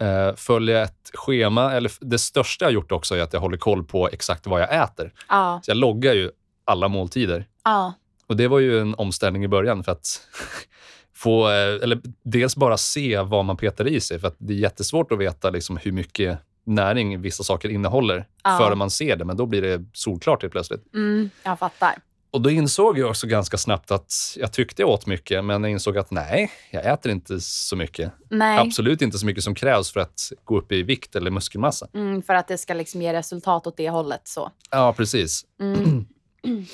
Eh, 0.00 0.34
följa 0.36 0.82
ett 0.82 1.10
schema. 1.14 1.72
Eller 1.72 1.92
det 2.00 2.18
största 2.18 2.64
jag 2.64 2.72
gjort 2.72 2.92
också 2.92 3.14
är 3.14 3.22
att 3.22 3.32
jag 3.32 3.40
håller 3.40 3.56
koll 3.56 3.84
på 3.84 4.08
exakt 4.08 4.46
vad 4.46 4.60
jag 4.60 4.82
äter. 4.82 5.12
Ja, 5.28 5.60
Så 5.64 5.70
jag 5.70 5.76
loggar 5.76 6.14
ju 6.14 6.30
alla 6.64 6.88
måltider. 6.88 7.46
ja, 7.64 7.92
Och 8.26 8.36
det 8.36 8.48
var 8.48 8.58
ju 8.58 8.80
en 8.80 8.94
omställning 8.94 9.44
i 9.44 9.48
början 9.48 9.84
för 9.84 9.92
att 9.92 10.20
få, 11.14 11.48
eh, 11.48 11.54
eller 11.82 12.00
dels 12.22 12.56
bara 12.56 12.76
se 12.76 13.20
vad 13.20 13.44
man 13.44 13.56
petar 13.56 13.86
i 13.88 14.00
sig. 14.00 14.18
För 14.18 14.28
att 14.28 14.36
det 14.38 14.52
är 14.52 14.56
jättesvårt 14.58 15.12
att 15.12 15.18
veta 15.18 15.50
liksom 15.50 15.76
hur 15.76 15.92
mycket 15.92 16.38
näring 16.64 17.20
vissa 17.20 17.44
saker 17.44 17.68
innehåller 17.68 18.26
Ja. 18.44 18.58
före 18.58 18.74
man 18.74 18.90
ser 18.90 19.16
det. 19.16 19.24
Men 19.24 19.36
då 19.36 19.46
blir 19.46 19.62
det 19.62 19.84
solklart 19.92 20.42
helt 20.42 20.52
plötsligt. 20.52 20.94
mm, 20.94 21.30
jag 21.42 21.58
fattar. 21.58 21.94
Och 22.32 22.40
då 22.40 22.50
insåg 22.50 22.98
jag 22.98 23.10
också 23.10 23.26
ganska 23.26 23.56
snabbt 23.58 23.90
att 23.90 24.12
jag 24.36 24.52
tyckte 24.52 24.82
jag 24.82 24.88
åt 24.88 25.06
mycket, 25.06 25.44
men 25.44 25.62
jag 25.62 25.72
insåg 25.72 25.98
att 25.98 26.10
nej, 26.10 26.50
jag 26.70 26.86
äter 26.86 27.12
inte 27.12 27.40
så 27.40 27.76
mycket. 27.76 28.12
Nej, 28.30 28.58
Absolut 28.58 29.02
inte 29.02 29.18
så 29.18 29.26
mycket 29.26 29.44
som 29.44 29.54
krävs 29.54 29.92
för 29.92 30.00
att 30.00 30.32
gå 30.44 30.58
upp 30.58 30.72
i 30.72 30.82
vikt 30.82 31.16
eller 31.16 31.30
muskelmassa. 31.30 31.88
mm, 31.94 32.22
för 32.22 32.34
att 32.34 32.48
det 32.48 32.58
ska 32.58 32.74
liksom 32.74 33.02
ge 33.02 33.12
resultat 33.12 33.66
åt 33.66 33.76
det 33.76 33.90
hållet. 33.90 34.20
så. 34.24 34.50
Ja, 34.70 34.92
precis. 34.92 35.44
Mm. 35.60 36.06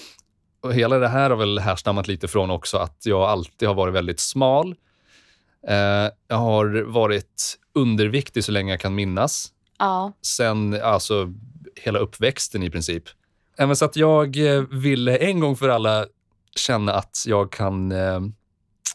Och 0.61 0.75
hela 0.75 0.99
det 0.99 1.09
här 1.09 1.31
har 1.31 1.37
väl 1.37 1.59
härstammat 1.59 2.09
lite 2.09 2.29
från 2.29 2.51
också 2.51 2.77
att 2.77 3.07
jag 3.07 3.23
alltid 3.23 3.69
har 3.69 3.75
varit 3.75 3.95
väldigt 3.95 4.21
smal. 4.21 4.75
Eh, 5.69 6.11
jag 6.29 6.37
har 6.37 6.83
varit 6.83 7.59
underviktig 7.75 8.45
så 8.45 8.53
länge 8.53 8.73
jag 8.73 8.81
kan 8.81 8.95
minnas. 8.95 9.53
Ja, 9.79 10.13
Sen 10.23 10.81
alltså 10.83 11.33
hela 11.77 11.99
uppväxten 11.99 12.63
i 12.63 12.71
princip. 12.71 13.05
Även 13.59 13.77
så 13.77 13.85
att 13.85 13.97
jag 13.97 14.37
eh, 14.37 14.63
ville 14.63 15.17
en 15.17 15.41
gång 15.41 15.57
för 15.57 15.69
alla 15.69 16.07
känna 16.57 16.93
att 16.93 17.25
jag 17.27 17.53
kan 17.53 17.93
eh, 17.93 18.21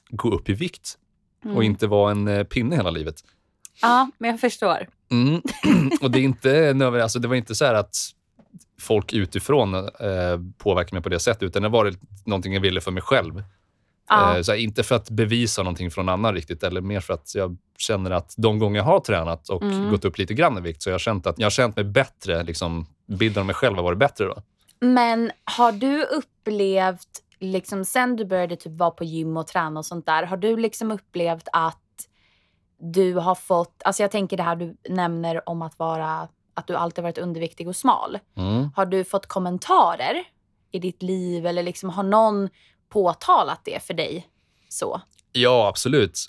gå 0.10 0.30
upp 0.30 0.50
i 0.50 0.54
vikt 0.54 0.98
mm. 1.46 1.58
och 1.58 1.64
inte 1.64 1.88
vara 1.88 2.12
en 2.12 2.28
eh, 2.28 2.44
pinne 2.44 2.76
hela 2.76 2.90
livet. 2.90 3.16
ja, 3.82 4.10
men 4.18 4.30
jag 4.30 4.40
förstår. 4.40 4.88
Mm. 5.12 5.42
och 6.02 6.12
det 6.12 6.20
är 6.20 6.24
inte 6.24 6.80
alltså 7.04 7.20
det 7.20 7.28
var 7.28 7.36
inte 7.36 7.56
så 7.56 7.66
här 7.66 7.74
att 7.74 7.96
folk 8.82 9.14
utifrån 9.14 9.76
eh, 9.76 10.40
påverkar 10.58 10.94
mig 10.96 11.04
på 11.04 11.10
det 11.10 11.20
sättet, 11.20 11.44
utan 11.44 11.62
det 11.62 11.70
var 11.70 11.94
någonting 12.26 12.54
jag 12.54 12.62
ville 12.62 12.82
för 12.82 12.92
mig 12.92 13.04
själv. 13.04 13.44
Ja, 14.10 14.38
Eh, 14.38 14.42
så 14.42 14.56
inte 14.56 14.84
för 14.84 14.96
att 14.96 15.10
bevisa 15.10 15.64
någonting 15.64 15.92
från 15.92 16.10
annan 16.10 16.34
riktigt, 16.34 16.64
eller 16.64 16.82
mer 16.82 17.00
för 17.00 17.14
att 17.14 17.36
jag 17.36 17.58
känner 17.78 18.12
att 18.12 18.34
de 18.38 18.60
gånger 18.60 18.80
jag 18.80 18.86
har 18.86 19.00
tränat 19.00 19.50
och 19.50 19.62
Mm. 19.64 19.90
gått 19.90 20.06
upp 20.06 20.18
lite 20.18 20.34
grann 20.34 20.58
i 20.58 20.62
vikt, 20.62 20.82
så 20.82 20.90
jag 20.90 20.94
har 20.94 21.00
känt 21.00 21.28
att 21.28 21.40
jag 21.40 21.46
har 21.46 21.52
känt 21.52 21.76
mig 21.76 21.86
bättre. 21.86 22.44
Liksom, 22.44 22.86
bilden 23.08 23.42
av 23.42 23.46
mig 23.46 23.56
själv 23.56 23.76
har 23.76 23.84
varit 23.84 23.98
bättre 23.98 24.26
då. 24.26 24.44
Men 24.82 25.32
har 25.44 25.72
du 25.72 26.04
upplevt, 26.04 27.08
liksom 27.40 27.86
sen 27.86 28.16
du 28.16 28.26
började 28.26 28.56
typ 28.56 28.78
vara 28.78 28.92
på 28.92 29.04
gym 29.04 29.38
och 29.38 29.48
träna 29.48 29.80
och 29.80 29.86
sånt 29.86 30.06
där, 30.06 30.24
har 30.24 30.38
du 30.38 30.58
liksom 30.58 30.92
upplevt 30.92 31.48
att 31.54 31.78
du 32.80 33.14
har 33.14 33.36
fått, 33.36 33.82
alltså 33.86 34.04
jag 34.04 34.12
tänker 34.12 34.38
det 34.38 34.44
här 34.44 34.56
du 34.56 34.78
nämner 34.90 35.50
om 35.50 35.62
att 35.62 35.80
vara, 35.80 36.28
att 36.54 36.68
du 36.68 36.76
alltid 36.76 37.04
varit 37.04 37.18
underviktig 37.18 37.68
och 37.68 37.76
smal. 37.76 38.20
Mm. 38.38 38.70
Har 38.76 38.86
du 38.86 39.04
fått 39.04 39.26
kommentarer 39.26 40.24
i 40.72 40.80
ditt 40.80 41.02
liv 41.02 41.46
eller 41.46 41.64
liksom 41.64 41.90
har 41.90 42.04
någon 42.04 42.50
påtalat 42.90 43.62
det 43.66 43.84
för 43.84 43.94
dig? 43.94 44.28
Så. 44.70 45.02
Ja, 45.32 45.68
absolut. 45.68 46.20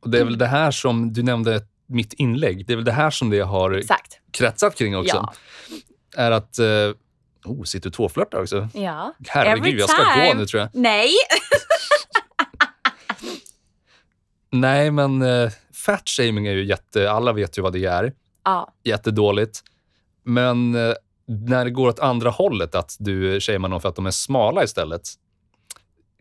Och 0.00 0.10
det 0.10 0.18
är 0.18 0.24
väl 0.24 0.38
det 0.38 0.46
här 0.46 0.70
som 0.70 1.12
du 1.12 1.22
nämnde 1.22 1.60
mitt 1.86 2.12
inlägg. 2.12 2.66
Det 2.66 2.72
är 2.72 2.76
väl 2.76 2.84
det 2.84 2.92
här 2.92 3.10
som 3.10 3.30
det 3.30 3.40
har 3.40 3.70
Exakt. 3.70 4.20
kretsat 4.30 4.74
kring 4.74 4.96
också. 4.96 5.16
Ja. 5.16 5.32
Är 6.16 6.30
att... 6.30 6.58
Eh, 6.58 6.66
oh, 7.44 7.64
sitter 7.64 7.90
du 7.90 7.94
tvåflörtar 7.94 8.40
också? 8.40 8.68
ja. 8.74 9.14
Herregud, 9.28 9.66
Every 9.66 9.78
jag 9.80 9.90
ska 9.90 10.14
time. 10.14 10.28
gå 10.28 10.34
nu 10.38 10.46
tror 10.46 10.60
jag. 10.60 10.70
Nej! 10.72 11.10
Nej, 14.50 14.90
men 14.90 15.22
eh, 15.22 15.50
fat 15.86 16.08
shaming 16.08 16.46
är 16.46 16.52
ju 16.52 16.64
jätte... 16.64 17.10
Alla 17.10 17.32
vet 17.32 17.58
ju 17.58 17.62
vad 17.62 17.72
det 17.72 17.84
är. 17.84 18.12
Ja. 18.44 18.72
Jättedåligt. 18.84 19.60
Men 20.24 20.74
eh, 20.74 20.94
när 21.26 21.64
det 21.64 21.70
går 21.70 21.88
åt 21.88 21.98
andra 21.98 22.30
hållet, 22.30 22.74
att 22.74 22.96
du 22.98 23.40
shamear 23.40 23.68
någon 23.68 23.80
för 23.80 23.88
att 23.88 23.96
de 23.96 24.06
är 24.06 24.10
smala 24.10 24.64
istället. 24.64 25.02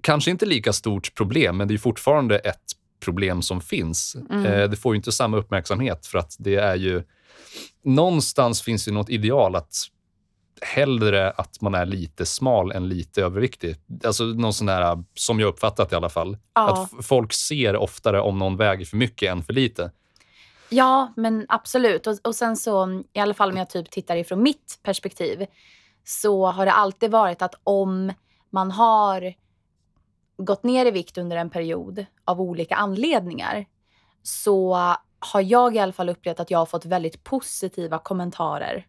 Kanske 0.01 0.31
inte 0.31 0.45
lika 0.45 0.73
stort 0.73 1.15
problem, 1.15 1.57
men 1.57 1.67
det 1.67 1.73
är 1.73 1.77
fortfarande 1.77 2.37
ett 2.37 2.63
problem 3.03 3.41
som 3.41 3.61
finns. 3.61 4.15
Mm. 4.29 4.45
Eh, 4.45 4.69
det 4.69 4.75
får 4.75 4.93
ju 4.93 4.97
inte 4.97 5.11
samma 5.11 5.37
uppmärksamhet 5.37 6.05
för 6.05 6.17
att 6.17 6.35
det 6.39 6.55
är 6.55 6.75
ju... 6.75 7.03
Någonstans 7.83 8.61
finns 8.61 8.87
ju 8.87 8.91
något 8.91 9.09
ideal 9.09 9.55
att 9.55 9.75
hellre 10.61 11.31
att 11.31 11.61
man 11.61 11.75
är 11.75 11.85
lite 11.85 12.25
smal 12.25 12.71
än 12.71 12.89
lite 12.89 13.21
överviktig. 13.21 13.75
Alltså 14.05 14.23
någon 14.23 14.53
sån 14.53 14.69
här, 14.69 15.03
som 15.13 15.39
jag 15.39 15.47
uppfattat 15.47 15.91
i 15.91 15.95
alla 15.95 16.09
fall. 16.09 16.37
Ja. 16.53 16.71
Att 16.71 17.05
folk 17.05 17.33
ser 17.33 17.75
oftare 17.75 18.21
om 18.21 18.39
någon 18.39 18.57
väger 18.57 18.85
för 18.85 18.97
mycket 18.97 19.31
än 19.31 19.43
för 19.43 19.53
lite. 19.53 19.91
Ja, 20.69 21.13
men 21.15 21.45
absolut. 21.49 22.07
Och, 22.07 22.17
och 22.23 22.35
sen 22.35 22.57
så, 22.57 23.03
i 23.13 23.19
alla 23.19 23.33
fall 23.33 23.51
om 23.51 23.57
jag 23.57 23.69
typ 23.69 23.91
tittar 23.91 24.15
ifrån 24.15 24.43
mitt 24.43 24.79
perspektiv, 24.83 25.45
så 26.03 26.45
har 26.45 26.65
det 26.65 26.71
alltid 26.71 27.11
varit 27.11 27.41
att 27.41 27.55
om 27.63 28.13
man 28.49 28.71
har 28.71 29.33
gått 30.37 30.63
ner 30.63 30.85
i 30.85 30.91
vikt 30.91 31.17
under 31.17 31.37
en 31.37 31.49
period 31.49 32.05
av 32.25 32.41
olika 32.41 32.75
anledningar, 32.75 33.65
så 34.23 34.73
har 35.19 35.41
jag 35.41 35.75
i 35.75 35.79
alla 35.79 35.93
fall 35.93 36.09
upplevt 36.09 36.39
att 36.39 36.51
jag 36.51 36.59
har 36.59 36.65
fått 36.65 36.85
väldigt 36.85 37.23
positiva 37.23 37.99
kommentarer 37.99 38.85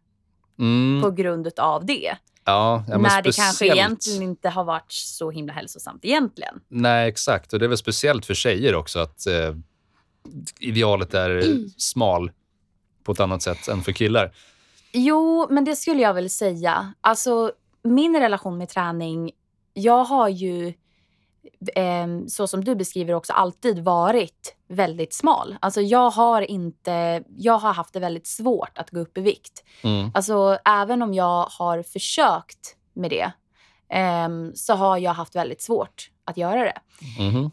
Mm, 0.58 1.02
på 1.02 1.10
grund 1.10 1.48
av 1.58 1.86
det. 1.86 2.16
ja, 2.44 2.84
ja, 2.88 2.92
men 2.98 3.02
när 3.02 3.22
det 3.22 3.22
kanske 3.22 3.42
speciellt- 3.42 3.76
egentligen 3.78 4.22
inte 4.22 4.48
har 4.48 4.64
varit 4.64 4.92
så 4.92 5.30
himla 5.30 5.52
hälsosamt 5.52 6.04
egentligen. 6.04 6.60
Nej, 6.68 7.08
exakt. 7.08 7.52
Och 7.52 7.58
det 7.58 7.64
är 7.64 7.68
väl 7.68 7.78
speciellt 7.78 8.26
för 8.26 8.34
tjejer 8.34 8.74
också 8.74 8.98
att 8.98 9.26
eh, 9.26 9.54
idealet 10.60 11.14
är 11.14 11.42
smal 11.76 12.30
på 13.04 13.12
ett 13.12 13.20
annat 13.20 13.42
sätt 13.42 13.68
än 13.68 13.82
för 13.82 13.92
killar. 13.92 14.32
Jo, 14.92 15.46
men 15.50 15.64
det 15.64 15.76
skulle 15.76 16.02
jag 16.02 16.14
väl 16.14 16.30
säga. 16.30 16.94
Alltså, 17.00 17.52
min 17.82 18.16
relation 18.20 18.58
med 18.58 18.68
träning, 18.68 19.30
jag 19.74 20.04
har 20.04 20.28
ju, 20.28 20.72
så 22.28 22.46
som 22.46 22.64
du 22.64 22.74
beskriver 22.74 23.14
också, 23.14 23.32
alltid 23.32 23.78
varit 23.78 24.56
väldigt 24.68 25.14
smal. 25.14 25.56
Alltså 25.60 25.80
jag 25.80 26.10
har 26.10 26.42
inte, 26.42 27.22
jag 27.36 27.58
har 27.58 27.72
haft 27.72 27.92
det 27.92 28.00
väldigt 28.00 28.26
svårt 28.26 28.78
att 28.78 28.90
gå 28.90 29.00
upp 29.00 29.18
i 29.18 29.20
vikt. 29.20 29.64
Mm. 29.82 30.10
Alltså 30.14 30.58
även 30.64 31.02
om 31.02 31.14
jag 31.14 31.46
har 31.50 31.82
försökt 31.82 32.76
med 32.92 33.10
det, 33.10 33.32
ehm, 33.88 34.52
så 34.54 34.74
har 34.74 34.98
jag 34.98 35.14
haft 35.14 35.36
väldigt 35.36 35.62
svårt 35.62 36.10
att 36.24 36.36
göra 36.36 36.60
det. 36.60 36.80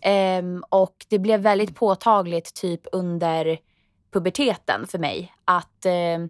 Ehm, 0.02 0.64
och 0.70 1.06
det 1.10 1.20
blev 1.20 1.40
väldigt 1.40 1.76
påtagligt 1.76 2.54
typ 2.54 2.82
under 2.92 3.58
puberteten 4.14 4.88
för 4.88 5.00
mig. 5.00 5.34
Att, 5.46 5.86
ehm, 5.86 6.30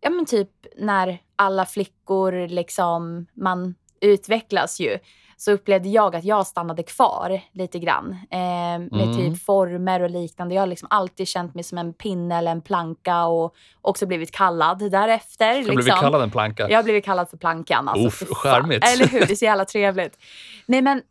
ja 0.00 0.10
men 0.10 0.26
typ 0.26 0.50
när 0.76 1.18
alla 1.36 1.66
flickor 1.66 2.48
liksom, 2.48 3.26
man 3.34 3.74
utvecklas 4.00 4.80
ju. 4.80 4.98
Så 5.38 5.52
upplevde 5.52 5.88
jag 5.88 6.16
att 6.16 6.24
jag 6.24 6.46
stannade 6.46 6.82
kvar 6.82 7.40
lite 7.52 7.78
grann. 7.78 8.16
ehm, 8.30 8.82
med 8.92 9.02
Mm. 9.02 9.16
typ 9.16 9.42
former 9.44 10.00
och 10.02 10.10
liknande. 10.10 10.54
Jag 10.54 10.62
har 10.62 10.66
liksom 10.66 10.88
alltid 10.90 11.28
känt 11.28 11.54
mig 11.54 11.64
som 11.64 11.78
en 11.78 11.92
pinne 11.92 12.38
eller 12.38 12.50
en 12.52 12.60
planka 12.60 13.24
och 13.24 13.54
också 13.80 14.06
blivit 14.06 14.30
kallad 14.30 14.90
därefter. 14.90 15.52
Jag 15.52 15.64
blev 15.64 15.76
liksom. 15.76 16.00
kallad 16.00 16.22
en 16.22 16.30
planka. 16.30 16.70
Jag 16.70 16.78
har 16.78 16.82
blivit 16.82 17.04
kallad 17.04 17.28
för 17.30 17.36
plankan. 17.36 17.88
Alltså, 17.88 18.06
Uff, 18.06 18.18
fan. 18.28 18.34
charmigt. 18.34 18.84
Eller 18.84 19.06
hur? 19.06 19.20
Det 19.20 19.30
är 19.32 19.36
så 19.36 19.44
jävla 19.50 19.64
trevligt. 19.64 20.18
Nej, 20.66 20.82
men 20.82 21.02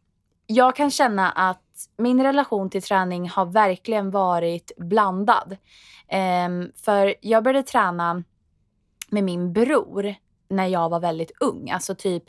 jag 0.48 0.75
kan 0.75 0.91
känna 0.91 1.32
att 1.32 1.62
min 1.98 2.24
relation 2.24 2.70
till 2.70 2.82
träning 2.82 3.29
har 3.29 3.46
verkligen 3.46 4.12
varit 4.12 4.72
blandad. 4.77 5.58
Ehm, 6.08 6.72
för 6.86 7.15
jag 7.22 7.44
började 7.44 7.67
träna 7.67 8.24
med 9.10 9.24
min 9.24 9.53
bror 9.53 10.15
när 10.50 10.67
jag 10.67 10.89
var 10.89 11.00
väldigt 11.00 11.32
ung. 11.39 11.70
Alltså 11.72 11.96
typ, 11.96 12.24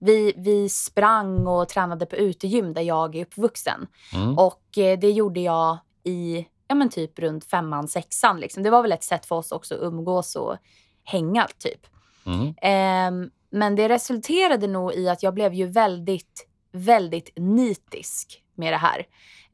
vi, 0.00 0.32
vi 0.36 0.68
sprang 0.68 1.46
och 1.46 1.68
tränade 1.68 2.06
på 2.06 2.16
utegym 2.16 2.74
där 2.74 2.82
jag 2.82 3.16
är 3.16 3.22
uppvuxen. 3.22 3.86
Mm. 4.14 4.38
Och 4.38 4.78
eh, 4.78 4.98
det 4.98 5.10
gjorde 5.10 5.40
jag 5.40 5.78
i 6.04 6.46
ja, 6.70 6.74
men 6.74 6.88
typ 6.88 7.18
runt 7.18 7.44
femman, 7.44 7.88
sexan. 7.88 8.40
Liksom. 8.40 8.62
Det 8.62 8.70
var 8.70 8.82
väl 8.82 8.92
ett 8.92 9.04
sätt 9.04 9.26
för 9.26 9.36
oss 9.36 9.52
också 9.52 9.74
att 9.74 9.80
umgås 9.80 10.36
och 10.36 10.56
hänga 11.04 11.48
typ. 11.58 11.86
Mm. 12.26 12.54
Ehm, 12.62 13.30
men 13.50 13.76
det 13.76 13.88
resulterade 13.88 14.66
nog 14.66 14.94
i 14.94 15.08
att 15.08 15.22
jag 15.22 15.34
blev 15.34 15.54
ju 15.54 15.66
väldigt, 15.66 16.48
väldigt 16.72 17.32
nitisk 17.36 18.42
med 18.54 18.72
det 18.72 18.76
här. 18.76 19.06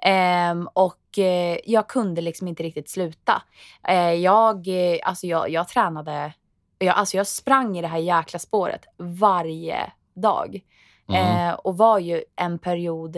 Ehm, 0.02 0.68
och 0.72 1.18
eh, 1.18 1.58
jag 1.64 1.88
kunde 1.88 2.20
liksom 2.20 2.48
inte 2.48 2.62
riktigt 2.62 2.90
sluta. 2.90 3.42
Eh, 3.88 4.12
jag, 4.12 4.68
eh, 4.68 4.98
alltså 5.02 5.26
jag, 5.26 5.50
jag 5.50 5.68
tränade, 5.68 6.32
jag, 6.78 6.96
alltså 6.96 7.16
jag 7.16 7.26
sprang 7.26 7.78
i 7.78 7.82
det 7.82 7.88
här 7.88 7.98
jäkla 7.98 8.38
spåret 8.38 8.84
varje 8.96 9.92
dag. 10.16 10.60
Mm. 11.08 11.48
Eh, 11.48 11.54
och 11.54 11.76
var 11.76 11.98
ju 11.98 12.22
en 12.36 12.58
period 12.58 13.16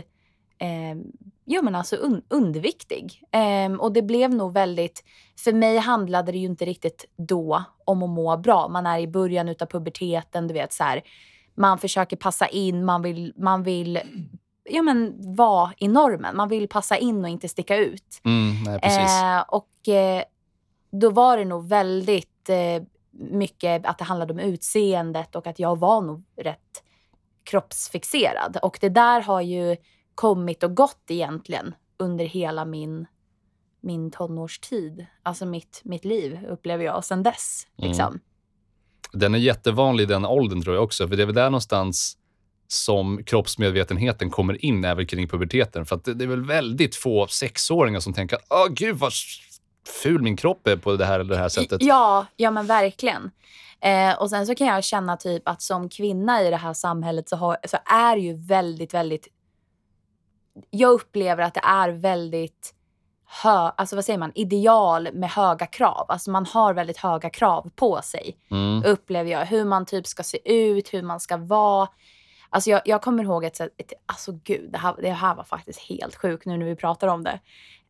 eh, 0.59 0.97
ja, 1.49 1.62
men 1.62 1.75
alltså 1.75 1.97
un 1.97 2.23
underviktig. 2.28 3.23
Ehm, 3.33 3.81
och 3.81 3.93
det 3.93 4.02
blev 4.02 4.35
nog 4.35 4.52
väldigt... 4.52 5.05
För 5.45 5.52
mig 5.52 5.78
handlade 5.78 6.33
det 6.33 6.38
ju 6.38 6.47
inte 6.47 6.64
riktigt 6.64 7.05
då 7.17 7.64
om 7.85 8.02
att 8.02 8.11
må 8.11 8.37
bra. 8.37 8.69
Man 8.69 8.87
är 8.87 8.99
i 8.99 9.07
början 9.07 9.49
av 9.49 9.67
puberteten, 9.67 10.49
du 10.49 10.55
vet 10.55 10.73
så 10.73 10.85
här. 10.85 11.02
Man 11.55 11.78
försöker 11.78 12.17
passa 12.17 12.47
in, 12.47 12.85
man 12.85 13.02
vill, 13.02 13.33
man 13.37 13.62
vill 13.62 14.00
ja, 14.64 14.83
men, 14.83 15.14
vara 15.35 15.73
i 15.78 15.88
normen. 15.88 16.37
Man 16.37 16.49
vill 16.49 16.69
passa 16.69 16.97
in 16.97 17.25
och 17.25 17.31
inte 17.31 17.49
sticka 17.49 17.76
ut. 17.76 18.21
Mm, 18.25 18.64
nej. 18.64 18.81
Eh, 18.83 19.45
och 19.49 19.88
eh, 19.88 20.23
då 20.90 21.11
var 21.11 21.37
det 21.37 21.45
nog 21.45 21.69
väldigt 21.69 22.49
eh, 22.49 22.83
mycket 23.11 23.87
att 23.87 23.99
det 23.99 24.05
handlade 24.05 24.33
om 24.33 24.38
utseendet 24.38 25.37
och 25.37 25.47
att 25.47 25.59
jag 25.59 25.78
var 25.78 26.00
nog 26.00 26.25
rätt 26.37 26.83
kroppsfixerad. 27.49 28.59
Och 28.62 28.78
det 28.81 28.88
där 28.88 29.21
har 29.21 29.40
ju 29.40 29.76
kommit 30.14 30.62
och 30.62 30.76
gått 30.76 31.05
egentligen 31.09 31.75
under 31.97 32.25
hela 32.25 32.64
min, 32.64 33.07
min 33.81 34.11
tonårstid. 34.11 35.07
Alltså 35.23 35.47
mitt, 35.47 35.81
mitt 35.85 36.05
liv 36.05 36.38
upplever 36.49 36.85
jag 36.85 37.05
sen 37.05 37.23
dess. 37.23 37.67
Mm. 37.78 37.88
Liksom. 37.88 38.21
Den 39.12 39.35
är 39.35 39.38
jättevanlig 39.38 40.05
i 40.05 40.07
den 40.07 40.25
åldern 40.25 40.62
tror 40.62 40.75
jag 40.75 40.85
också. 40.85 41.09
För 41.09 41.17
det 41.17 41.23
är 41.23 41.26
väl 41.26 41.35
där 41.35 41.50
någonstans 41.50 42.17
som 42.69 43.25
kroppsmedvetenheten 43.25 44.31
kommer 44.31 44.64
in 44.64 44.85
även 44.85 45.07
kring 45.07 45.28
puberteten. 45.28 45.87
För 45.87 46.00
det, 46.05 46.14
det 46.14 46.25
är 46.25 46.28
väl 46.28 46.45
väldigt 46.45 46.97
få 46.97 47.26
sexåringar 47.26 48.00
som 48.00 48.12
tänker 48.12 48.37
att 48.37 48.47
åh 48.50 48.69
gud 48.69 48.97
vad 48.97 49.12
ful 50.02 50.23
min 50.23 50.37
kropp 50.37 50.67
är 50.67 50.76
på 50.76 50.97
det 50.97 51.05
här 51.05 51.21
eller 51.21 51.35
det 51.35 51.40
här 51.40 51.49
sättet. 51.49 51.83
Ja, 51.83 52.26
ja 52.37 52.50
men 52.50 52.67
verkligen. 52.67 53.31
Eh, 53.81 54.19
och 54.21 54.31
sen 54.31 54.47
så 54.47 54.55
kan 54.55 54.67
jag 54.67 54.85
känna 54.85 55.17
typ 55.17 55.49
att 55.49 55.63
som 55.63 55.89
kvinna 55.89 56.43
i 56.43 56.51
det 56.51 56.57
här 56.57 56.73
samhället 56.73 57.29
så, 57.29 57.37
har, 57.37 57.57
så 57.65 57.77
är 57.85 58.17
ju 58.17 58.35
väldigt, 58.35 58.95
väldigt... 58.95 59.29
Jag 60.71 60.91
upplever 60.91 61.43
att 61.43 61.55
det 61.55 61.65
är 61.65 61.89
väldigt 61.89 62.75
hö, 63.43 63.71
alltså 63.77 63.97
vad 63.97 64.05
säger 64.05 64.19
man, 64.19 64.33
ideal 64.35 65.09
med 65.13 65.31
höga 65.31 65.67
krav. 65.67 66.07
Alltså 66.09 66.31
man 66.31 66.47
har 66.47 66.75
väldigt 66.75 66.97
höga 66.97 67.31
krav 67.31 67.71
på 67.77 68.03
sig, 68.03 68.37
Mm. 68.51 68.83
upplever 68.85 69.31
jag. 69.31 69.47
Hur 69.47 69.65
man 69.65 69.87
typ 69.87 70.07
ska 70.07 70.23
se 70.23 70.53
ut, 70.53 70.95
hur 70.95 71.03
man 71.03 71.21
ska 71.21 71.37
vara. 71.37 71.89
Alltså 72.51 72.71
jag, 72.71 72.83
jag 72.85 73.03
kommer 73.03 73.23
ihåg 73.25 73.45
ett, 73.45 73.61
ett 73.61 73.93
alltså 74.07 74.33
gud, 74.45 74.73
det 74.73 74.79
här, 74.79 74.95
det 75.03 75.11
här 75.11 75.35
var 75.35 75.45
faktiskt 75.45 75.79
helt 75.79 76.17
sjukt 76.17 76.47
nu 76.47 76.57
när 76.57 76.67
vi 76.67 76.77
pratar 76.77 77.09
om 77.09 77.25
det. 77.25 77.41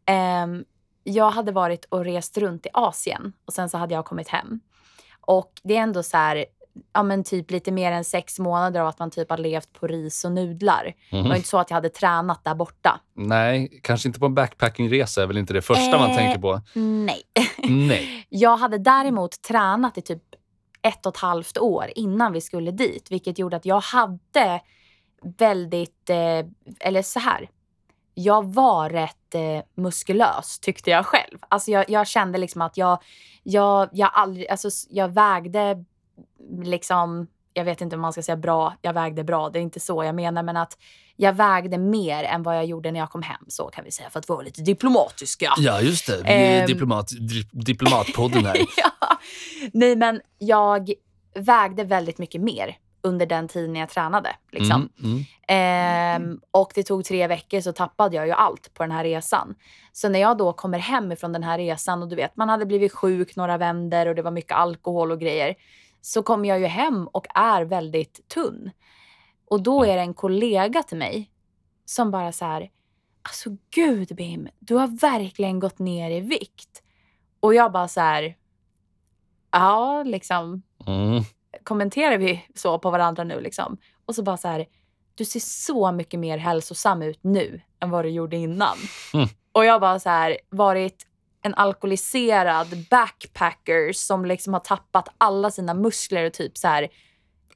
Ehm, 0.06 0.64
jag 1.04 1.30
hade 1.30 1.52
varit 1.52 1.84
och 1.84 2.04
rest 2.04 2.38
runt 2.38 2.66
i 2.66 2.68
Asien 2.72 3.32
och 3.44 3.52
sen 3.52 3.68
så 3.68 3.78
hade 3.78 3.94
jag 3.94 4.04
kommit 4.04 4.28
hem. 4.28 4.60
Och 5.28 5.52
det 5.64 5.76
är 5.76 5.80
ändå 5.82 6.02
så 6.02 6.16
här, 6.16 6.44
ja 6.92 7.02
men 7.02 7.24
typ 7.24 7.50
lite 7.50 7.72
mer 7.72 7.92
än 7.92 8.04
sex 8.04 8.38
månader 8.38 8.80
av 8.80 8.86
att 8.86 8.98
man 8.98 9.10
typ 9.10 9.30
har 9.30 9.38
levt 9.38 9.72
på 9.72 9.86
ris 9.86 10.24
och 10.24 10.32
nudlar. 10.32 10.94
Det 11.10 11.16
Mhm. 11.16 11.28
var 11.28 11.36
inte 11.36 11.48
så 11.48 11.58
att 11.58 11.70
jag 11.70 11.74
hade 11.74 11.88
tränat 11.88 12.44
där 12.44 12.54
borta. 12.54 13.00
Nej, 13.14 13.80
kanske 13.82 14.08
inte 14.08 14.20
på 14.20 14.26
en 14.26 14.34
backpackingresa 14.34 15.22
är 15.22 15.26
väl 15.26 15.36
inte 15.38 15.52
det 15.52 15.62
första 15.62 15.98
man 15.98 16.10
Eh. 16.10 16.16
tänker 16.16 16.40
på. 16.40 16.60
Nej. 16.74 17.22
Nej. 17.68 18.26
Jag 18.28 18.56
hade 18.56 18.78
däremot 18.78 19.42
tränat 19.42 19.98
i 19.98 20.02
typ 20.02 20.22
ett 20.82 21.06
och 21.06 21.14
ett 21.14 21.20
halvt 21.20 21.58
år 21.58 21.84
innan 21.94 22.32
vi 22.32 22.40
skulle 22.40 22.70
dit. 22.70 23.10
Vilket 23.10 23.38
gjorde 23.38 23.56
att 23.56 23.66
jag 23.66 23.80
hade 23.80 24.60
väldigt, 25.38 26.10
eh, 26.10 26.46
eller 26.80 27.02
så 27.02 27.18
här. 27.20 27.48
Jag 28.20 28.54
var 28.54 28.90
rätt 28.90 29.34
eh, 29.34 29.62
muskulös 29.74 30.58
tyckte 30.58 30.90
jag 30.90 31.06
själv. 31.06 31.38
Alltså 31.48 31.70
jag, 31.70 31.90
jag 31.90 32.06
kände 32.06 32.38
liksom 32.38 32.62
att 32.62 32.76
jag, 32.76 32.98
jag, 33.42 33.88
jag 33.92 34.10
aldrig, 34.14 34.48
alltså 34.48 34.68
jag 34.90 35.08
vägde 35.08 35.84
liksom, 36.62 37.26
jag 37.54 37.64
vet 37.64 37.80
inte 37.80 37.96
om 37.96 38.02
man 38.02 38.12
ska 38.12 38.22
säga 38.22 38.36
bra, 38.36 38.74
jag 38.82 38.92
vägde 38.92 39.24
bra, 39.24 39.50
det 39.50 39.58
är 39.58 39.60
inte 39.60 39.80
så 39.80 40.04
jag 40.04 40.14
menar, 40.14 40.42
men 40.42 40.56
att 40.56 40.78
jag 41.16 41.32
vägde 41.32 41.78
mer 41.78 42.24
än 42.24 42.42
vad 42.42 42.56
jag 42.56 42.64
gjorde 42.64 42.92
när 42.92 43.00
jag 43.00 43.10
kom 43.10 43.22
hem, 43.22 43.44
så 43.48 43.64
kan 43.66 43.84
vi 43.84 43.90
säga, 43.90 44.10
för 44.10 44.18
att 44.18 44.28
vara 44.28 44.42
lite 44.42 44.62
diplomatiska. 44.62 45.52
Ja, 45.58 45.80
just 45.80 46.06
det. 46.06 46.22
Vi 46.22 46.28
är 46.30 46.60
Ehm. 46.60 46.66
diplomat, 46.66 47.08
di- 47.08 47.48
diplomatpodden 47.52 48.44
här. 48.46 48.56
ja. 48.76 49.16
Nej, 49.72 49.96
men 49.96 50.20
jag 50.38 50.90
vägde 51.34 51.84
väldigt 51.84 52.18
mycket 52.18 52.40
mer 52.40 52.76
under 53.08 53.26
den 53.26 53.48
tiden 53.48 53.76
jag 53.76 53.88
tränade. 53.88 54.36
Liksom. 54.50 54.88
Mm, 54.98 55.10
mm. 55.12 55.24
Ehm, 55.48 56.40
och 56.50 56.72
det 56.74 56.82
tog 56.82 57.04
tre 57.04 57.26
veckor 57.26 57.60
så 57.60 57.72
tappade 57.72 58.16
jag 58.16 58.26
ju 58.26 58.32
allt 58.32 58.74
på 58.74 58.82
den 58.82 58.92
här 58.92 59.04
resan. 59.04 59.54
Så 59.92 60.08
när 60.08 60.18
jag 60.18 60.38
då 60.38 60.52
kommer 60.52 60.78
hem 60.78 61.12
ifrån 61.12 61.32
den 61.32 61.42
här 61.42 61.58
resan 61.58 62.02
och 62.02 62.08
du 62.08 62.16
vet, 62.16 62.36
man 62.36 62.48
hade 62.48 62.66
blivit 62.66 62.92
sjuk 62.92 63.36
några 63.36 63.58
vänder 63.58 64.06
och 64.06 64.14
det 64.14 64.22
var 64.22 64.30
mycket 64.30 64.52
alkohol 64.52 65.12
och 65.12 65.20
grejer. 65.20 65.54
Så 66.00 66.22
kommer 66.22 66.48
jag 66.48 66.60
ju 66.60 66.66
hem 66.66 67.08
och 67.08 67.26
är 67.34 67.62
väldigt 67.62 68.28
tunn. 68.28 68.70
Och 69.50 69.62
då 69.62 69.84
är 69.84 69.96
det 69.96 70.02
en 70.02 70.14
kollega 70.14 70.82
till 70.82 70.98
mig 70.98 71.30
som 71.84 72.10
bara 72.10 72.32
så 72.32 72.44
här, 72.44 72.70
alltså 73.22 73.50
gud 73.74 74.08
Bim, 74.16 74.48
du 74.58 74.74
har 74.74 75.00
verkligen 75.00 75.60
gått 75.60 75.78
ner 75.78 76.10
i 76.10 76.20
vikt. 76.20 76.82
Och 77.40 77.54
jag 77.54 77.72
bara 77.72 77.88
så 77.88 78.00
här, 78.00 78.36
ja 79.50 80.02
liksom, 80.02 80.62
Mm. 80.86 81.22
Kommenterar 81.68 82.18
vi 82.18 82.44
så 82.54 82.78
på 82.78 82.90
varandra 82.90 83.24
nu 83.24 83.40
liksom? 83.40 83.78
Och 84.06 84.14
så 84.14 84.22
bara 84.22 84.36
så 84.36 84.48
här, 84.48 84.66
du 85.14 85.24
ser 85.24 85.40
så 85.40 85.92
mycket 85.92 86.20
mer 86.20 86.38
hälsosam 86.38 87.02
ut 87.02 87.18
nu 87.22 87.60
än 87.80 87.90
vad 87.90 88.04
du 88.04 88.08
gjorde 88.08 88.36
innan. 88.36 88.76
Mm. 89.14 89.28
Och 89.52 89.64
jag 89.64 89.80
bara 89.80 89.98
så 89.98 90.08
här, 90.08 90.38
varit 90.50 91.06
en 91.42 91.54
alkoholiserad 91.54 92.66
backpacker 92.90 93.92
som 93.92 94.24
liksom 94.24 94.52
har 94.52 94.60
tappat 94.60 95.08
alla 95.18 95.50
sina 95.50 95.74
muskler 95.74 96.26
och 96.26 96.32
typ 96.32 96.58
så 96.58 96.68
här, 96.68 96.88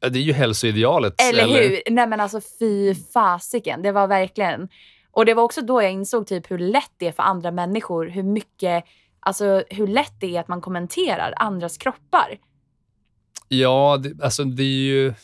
Det 0.01 0.19
är 0.19 0.23
ju 0.23 0.33
hälsoidealet. 0.33 1.15
eller 1.21 1.47
hur? 1.47 1.83
Nej 1.91 2.07
men 2.07 2.21
alltså 2.21 2.41
fy 2.59 2.95
fasiken. 2.95 3.83
Det 3.83 3.93
var 3.93 4.07
verkligen... 4.07 4.69
Och 5.11 5.27
det 5.27 5.35
var 5.35 5.43
också 5.43 5.61
då 5.61 5.83
jag 5.83 5.93
insåg 5.93 6.27
typ 6.27 6.51
hur 6.51 6.59
lätt 6.59 6.93
det 6.97 7.07
är 7.07 7.13
för 7.13 7.23
andra 7.23 7.51
människor, 7.51 8.07
hur 8.07 8.23
mycket, 8.23 8.85
alltså 9.21 9.65
hur 9.71 9.87
lätt 9.87 10.21
det 10.21 10.37
är 10.37 10.41
att 10.41 10.49
man 10.49 10.61
kommenterar 10.61 11.35
andras 11.37 11.79
kroppar. 11.79 12.39
Ja, 13.57 13.97
det, 14.03 14.25
alltså 14.25 14.45
det 14.45 14.63
är 14.63 14.67
ju... 14.67 15.15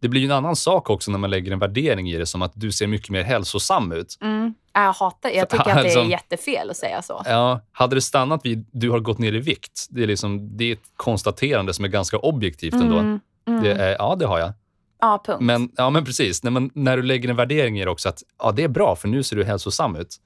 Det 0.00 0.08
blir 0.08 0.20
ju 0.20 0.24
en 0.26 0.32
annan 0.32 0.56
sak 0.56 0.90
också 0.90 1.10
när 1.10 1.18
man 1.18 1.30
lägger 1.30 1.52
en 1.52 1.58
värdering 1.58 2.10
i 2.10 2.16
det, 2.18 2.26
som 2.26 2.42
att 2.42 2.52
du 2.54 2.72
ser 2.72 2.86
mycket 2.86 3.10
mer 3.10 3.22
hälsosam 3.22 3.92
ut. 3.92 4.18
Mm. 4.22 4.54
Jag 4.72 4.92
hatar 4.92 5.30
Jag 5.30 5.50
tycker 5.50 5.60
att 5.70 5.74
det 5.74 5.80
är 5.80 5.84
Alltså- 5.84 6.04
jättefel 6.04 6.70
att 6.70 6.76
säga 6.76 7.02
så. 7.02 7.22
Ja, 7.26 7.60
hade 7.72 7.94
det 7.96 8.00
stannat 8.00 8.40
vid 8.46 8.66
du 8.72 8.90
har 8.90 9.00
gått 9.00 9.18
ner 9.18 9.32
i 9.32 9.38
vikt, 9.38 9.86
det 9.90 10.02
är, 10.02 10.06
liksom, 10.06 10.56
det 10.56 10.64
är 10.64 10.72
ett 10.72 10.82
konstaterande 10.96 11.74
som 11.74 11.84
är 11.84 11.88
ganska 11.88 12.18
objektivt 12.18 12.74
ändå. 12.74 12.98
Mm. 12.98 13.20
Mm. 13.48 13.62
Det 13.62 13.72
är, 13.72 13.96
ja, 13.98 14.16
det 14.18 14.26
har 14.26 14.38
jag. 14.38 14.52
Ja, 15.00 15.22
punkt. 15.26 15.40
Men, 15.40 15.70
ja, 15.76 15.90
men 15.90 16.04
precis. 16.04 16.42
Nej, 16.42 16.52
men 16.52 16.70
när 16.74 16.96
du 16.96 17.02
lägger 17.02 17.28
en 17.28 17.36
värdering 17.36 17.80
i 17.80 17.84
det 17.84 17.90
också, 17.90 18.08
att 18.08 18.22
ja, 18.38 18.52
det 18.52 18.62
är 18.64 18.68
bra 18.68 18.96
för 18.96 19.08
nu 19.08 19.22
ser 19.22 19.36
du 19.36 19.44
hälsosam 19.44 19.96
ut. 19.96 20.16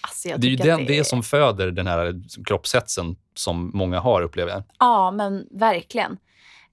alltså, 0.00 0.28
Det 0.38 0.46
är 0.46 0.50
ju 0.50 0.56
den, 0.56 0.84
det 0.86 1.06
som 1.06 1.22
föder 1.22 1.70
den 1.70 1.86
här 1.86 2.22
kroppshetsen 2.46 3.16
som 3.34 3.70
många 3.74 4.00
har, 4.00 4.22
upplever 4.22 4.52
jag. 4.52 4.62
Ja, 4.78 5.10
men 5.10 5.46
verkligen. 5.50 6.16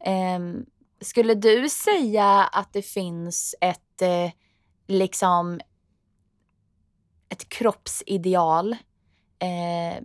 Ehm, 0.05 0.65
skulle 1.01 1.35
du 1.35 1.69
säga 1.69 2.43
att 2.43 2.73
det 2.73 2.81
finns 2.81 3.55
ett, 3.61 4.01
eh, 4.01 4.31
liksom, 4.87 5.59
ett 7.29 7.49
kroppsideal 7.49 8.71
eh, 9.39 10.03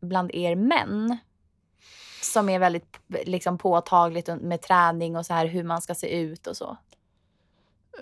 bland 0.00 0.34
er 0.34 0.56
män 0.56 1.18
som 2.22 2.48
är 2.48 2.58
väldigt 2.58 3.00
liksom, 3.24 3.58
påtagligt 3.58 4.28
med 4.40 4.62
träning 4.62 5.16
och 5.16 5.26
så 5.26 5.34
här 5.34 5.46
hur 5.46 5.64
man 5.64 5.82
ska 5.82 5.94
se 5.94 6.20
ut 6.20 6.46
och 6.46 6.56
så? 6.56 6.76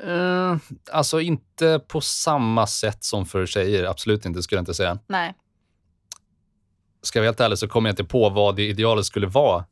Eh, 0.02 0.56
alltså 0.92 1.20
inte 1.20 1.80
på 1.88 2.00
samma 2.00 2.66
sätt 2.66 3.04
som 3.04 3.26
för 3.26 3.46
tjejer. 3.46 3.84
Absolut 3.84 4.24
inte, 4.24 4.42
skulle 4.42 4.56
jag 4.56 4.62
inte 4.62 4.74
säga. 4.74 4.98
Nej. 5.06 5.34
Ska 7.02 7.18
jag 7.18 7.22
vara 7.22 7.28
helt 7.28 7.40
ärlig 7.40 7.58
så 7.58 7.68
kommer 7.68 7.88
jag 7.88 7.92
inte 7.92 8.04
på 8.04 8.30
vad 8.30 8.56
det 8.56 8.62
idealet 8.62 9.06
skulle 9.06 9.26
vara. 9.26 9.64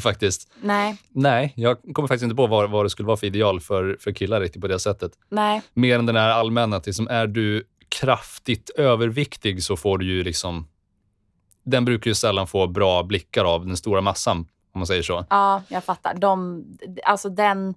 Faktiskt. 0.00 0.52
Nej. 0.60 0.96
Nej, 1.08 1.52
jag 1.56 1.76
kommer 1.94 2.08
faktiskt 2.08 2.22
inte 2.22 2.36
på 2.36 2.46
vad, 2.46 2.70
vad 2.70 2.84
det 2.84 2.90
skulle 2.90 3.06
vara 3.06 3.16
för 3.16 3.26
ideal 3.26 3.60
för, 3.60 3.96
för 4.00 4.12
killar 4.12 4.40
riktigt 4.40 4.62
på 4.62 4.68
det 4.68 4.78
sättet. 4.78 5.12
Nej. 5.28 5.62
Mer 5.74 5.98
än 5.98 6.06
den 6.06 6.16
här 6.16 6.30
allmänna, 6.30 6.76
att 6.76 6.86
liksom, 6.86 7.08
är 7.08 7.26
du 7.26 7.64
kraftigt 7.88 8.70
överviktig 8.70 9.62
så 9.62 9.76
får 9.76 9.98
du 9.98 10.06
ju 10.06 10.24
liksom... 10.24 10.68
Den 11.64 11.84
brukar 11.84 12.10
ju 12.10 12.14
sällan 12.14 12.46
få 12.46 12.66
bra 12.66 13.02
blickar 13.02 13.44
av 13.44 13.66
den 13.66 13.76
stora 13.76 14.00
massan, 14.00 14.38
om 14.72 14.78
man 14.78 14.86
säger 14.86 15.02
så. 15.02 15.26
Ja, 15.30 15.62
jag 15.68 15.84
fattar. 15.84 16.14
De, 16.14 16.64
alltså 17.04 17.28
den... 17.28 17.74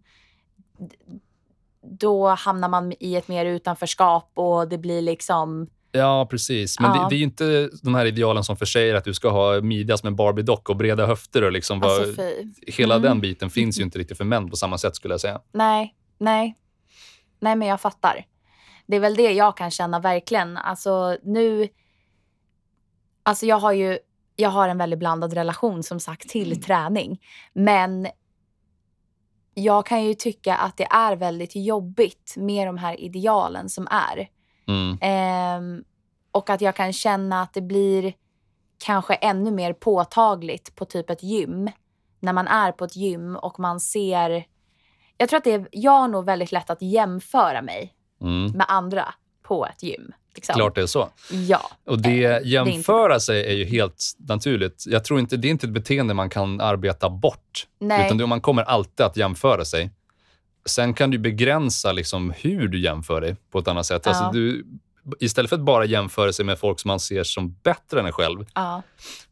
Då 1.81 2.27
hamnar 2.27 2.69
man 2.69 2.93
i 2.99 3.15
ett 3.15 3.27
mer 3.27 3.45
utanförskap 3.45 4.31
och 4.33 4.67
det 4.67 4.77
blir 4.77 5.01
liksom... 5.01 5.67
Ja, 5.91 6.27
precis. 6.31 6.79
Men 6.79 6.91
Ja. 6.95 7.03
det, 7.03 7.09
det 7.09 7.15
är 7.15 7.17
ju 7.17 7.23
inte 7.23 7.69
de 7.83 7.95
här 7.95 8.05
idealen 8.05 8.43
som 8.43 8.57
för 8.57 8.65
sig 8.65 8.89
är 8.89 8.95
att 8.95 9.03
du 9.03 9.13
ska 9.13 9.29
ha 9.29 9.61
midja 9.61 9.97
som 9.97 10.07
en 10.07 10.15
Barbie-dock 10.15 10.69
och 10.69 10.75
breda 10.75 11.05
höfter. 11.05 11.43
Och 11.43 11.51
liksom 11.51 11.79
vara- 11.79 11.91
Alltså 12.01 12.21
hela 12.67 12.95
Mm. 12.95 13.09
den 13.09 13.21
biten 13.21 13.49
finns 13.49 13.79
ju 13.79 13.83
inte 13.83 13.99
riktigt 13.99 14.17
för 14.17 14.25
män 14.25 14.49
på 14.49 14.55
samma 14.55 14.77
sätt, 14.77 14.95
skulle 14.95 15.13
jag 15.13 15.21
säga. 15.21 15.41
Nej, 15.51 15.95
nej. 16.17 16.55
Nej, 17.39 17.55
men 17.55 17.67
jag 17.67 17.81
fattar. 17.81 18.25
Det 18.87 18.95
är 18.95 18.99
väl 18.99 19.15
det 19.15 19.31
jag 19.31 19.57
kan 19.57 19.71
känna 19.71 19.99
verkligen. 19.99 20.57
Alltså 20.57 21.17
nu... 21.23 21.67
Alltså 23.23 23.45
jag 23.45 23.59
har 23.59 23.71
ju 23.71 23.99
jag 24.35 24.49
har 24.49 24.69
en 24.69 24.77
väldigt 24.77 24.99
blandad 24.99 25.33
relation 25.33 25.83
som 25.83 25.99
sagt 25.99 26.29
till 26.29 26.61
träning. 26.63 27.19
Men 27.53 28.07
jag 29.53 29.85
kan 29.85 30.03
ju 30.03 30.13
tycka 30.13 30.55
att 30.55 30.77
det 30.77 30.87
är 30.91 31.15
väldigt 31.15 31.55
jobbigt 31.55 32.33
med 32.37 32.67
de 32.67 32.77
här 32.77 32.99
idealen 32.99 33.69
som 33.69 33.87
är. 33.91 34.27
Mm. 34.69 34.97
Ehm, 35.01 35.83
och 36.31 36.49
att 36.49 36.61
jag 36.61 36.75
kan 36.75 36.93
känna 36.93 37.41
att 37.41 37.53
det 37.53 37.61
blir 37.61 38.13
kanske 38.85 39.13
ännu 39.13 39.51
mer 39.51 39.73
påtagligt 39.73 40.75
på 40.75 40.85
typ 40.85 41.09
ett 41.09 41.23
gym. 41.23 41.69
När 42.19 42.33
man 42.33 42.47
är 42.47 42.71
på 42.71 42.85
ett 42.85 42.95
gym 42.95 43.35
och 43.35 43.59
man 43.59 43.79
ser... 43.79 44.45
Jag 45.17 45.29
tror 45.29 45.37
att 45.37 45.43
det 45.43 45.53
är, 45.53 45.67
jag 45.71 45.91
har 45.91 46.07
nog 46.07 46.25
väldigt 46.25 46.51
lätt 46.51 46.69
att 46.69 46.81
jämföra 46.81 47.61
mig 47.61 47.93
Mm. 48.21 48.51
med 48.51 48.65
andra 48.69 49.13
på 49.43 49.65
ett 49.65 49.83
gym. 49.83 50.11
Liksom. 50.35 50.55
Klart 50.55 50.75
det 50.75 50.81
är 50.81 50.85
så. 50.85 51.09
Ja. 51.31 51.61
Och 51.85 52.01
det 52.01 52.23
Eh, 52.25 52.39
jämföra 52.43 53.19
sig 53.19 53.45
är 53.45 53.53
ju 53.55 53.65
helt 53.65 54.03
naturligt. 54.17 54.83
Jag 54.87 55.03
tror 55.05 55.19
inte, 55.19 55.37
det 55.37 55.47
är 55.47 55.49
inte 55.49 55.67
ett 55.67 55.73
beteende 55.73 56.13
man 56.13 56.29
kan 56.29 56.61
arbeta 56.61 57.09
bort. 57.09 57.67
Nej. 57.79 58.05
Utan 58.05 58.17
det, 58.17 58.25
man 58.27 58.41
kommer 58.41 58.63
alltid 58.63 59.05
att 59.05 59.17
jämföra 59.17 59.65
sig. 59.65 59.89
Sen 60.65 60.93
kan 60.93 61.11
du 61.11 61.17
begränsa 61.17 61.91
liksom 61.91 62.33
hur 62.37 62.67
du 62.67 62.79
jämför 62.81 63.21
dig 63.21 63.35
på 63.51 63.59
ett 63.59 63.67
annat 63.67 63.85
sätt. 63.85 64.01
Ja. 64.05 64.11
Alltså 64.11 64.31
du, 64.31 64.65
istället 65.19 65.49
för 65.49 65.55
att 65.55 65.63
bara 65.63 65.85
jämföra 65.85 66.33
sig 66.33 66.45
med 66.45 66.59
folk 66.59 66.79
som 66.79 66.87
man 66.89 66.99
ser 66.99 67.23
som 67.23 67.55
bättre 67.63 67.99
än 67.99 68.05
en 68.05 68.11
själv, 68.11 68.45
Ja. 68.55 68.81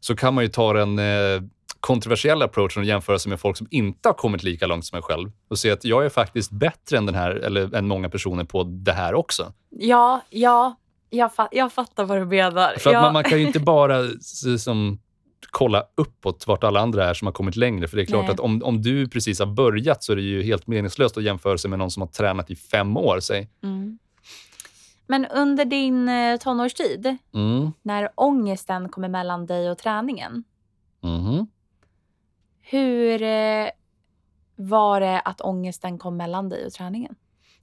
så 0.00 0.16
kan 0.16 0.34
man 0.34 0.44
ju 0.44 0.48
ta 0.50 0.72
den 0.72 0.98
eh, 0.98 1.42
kontroversiella 1.80 2.44
approachen 2.44 2.80
och 2.82 2.86
jämföra 2.86 3.18
sig 3.18 3.30
med 3.30 3.40
folk 3.40 3.56
som 3.56 3.66
inte 3.70 4.08
har 4.08 4.14
kommit 4.14 4.42
lika 4.42 4.66
långt 4.66 4.86
som 4.86 4.96
en 4.96 5.02
själv. 5.02 5.30
Och 5.48 5.58
se 5.58 5.70
att 5.70 5.84
jag 5.84 6.04
är 6.04 6.08
faktiskt 6.08 6.50
bättre 6.50 6.98
än, 6.98 7.06
den 7.06 7.14
här, 7.14 7.30
eller 7.30 7.74
än 7.74 7.88
många 7.88 8.08
personer 8.08 8.44
på 8.44 8.62
det 8.62 8.92
här 8.92 9.14
också. 9.14 9.52
Ja, 9.70 10.20
ja. 10.30 10.76
Jag, 11.10 11.30
fa- 11.30 11.48
jag 11.52 11.72
fattar 11.72 12.04
vad 12.04 12.18
du 12.18 12.24
menar. 12.24 12.74
För 12.78 12.90
att 12.90 12.94
ja. 12.94 13.02
man, 13.02 13.12
man 13.12 13.24
kan 13.24 13.38
ju 13.40 13.46
inte 13.46 13.60
bara 13.60 14.02
som, 14.58 14.98
kolla 15.50 15.84
uppåt 15.94 16.46
vart 16.46 16.64
alla 16.64 16.80
andra 16.80 17.04
är 17.10 17.14
som 17.14 17.26
har 17.26 17.32
kommit 17.32 17.56
längre. 17.56 17.88
För 17.88 17.96
det 17.96 18.02
är 18.02 18.06
klart 18.06 18.24
Nej. 18.24 18.32
att 18.32 18.40
om, 18.40 18.62
om 18.64 18.82
du 18.82 19.08
precis 19.08 19.38
har 19.38 19.46
börjat 19.46 20.04
så 20.04 20.12
är 20.12 20.16
det 20.16 20.22
ju 20.22 20.42
helt 20.42 20.66
meningslöst 20.66 21.16
att 21.16 21.22
jämföra 21.24 21.58
sig 21.58 21.70
med 21.70 21.78
någon 21.78 21.90
som 21.90 22.00
har 22.00 22.08
tränat 22.08 22.50
i 22.50 22.56
fem 22.56 22.96
år. 22.96 23.20
Säg. 23.20 23.50
Mm. 23.62 23.98
Men 25.06 25.26
under 25.26 25.64
din 25.64 26.08
eh, 26.08 26.36
tonårstid, 26.36 27.16
Mm. 27.34 27.72
när 27.82 28.08
ångesten 28.14 28.88
kom 28.88 29.04
emellan 29.04 29.46
dig 29.46 29.70
och 29.70 29.78
träningen, 29.78 30.44
Mhm. 31.02 31.46
hur 32.60 33.22
eh, 33.22 33.66
var 34.56 35.00
det 35.00 35.20
att 35.20 35.40
ångesten 35.40 35.98
kom 35.98 36.16
mellan 36.16 36.48
dig 36.48 36.66
och 36.66 36.72
träningen? 36.72 37.14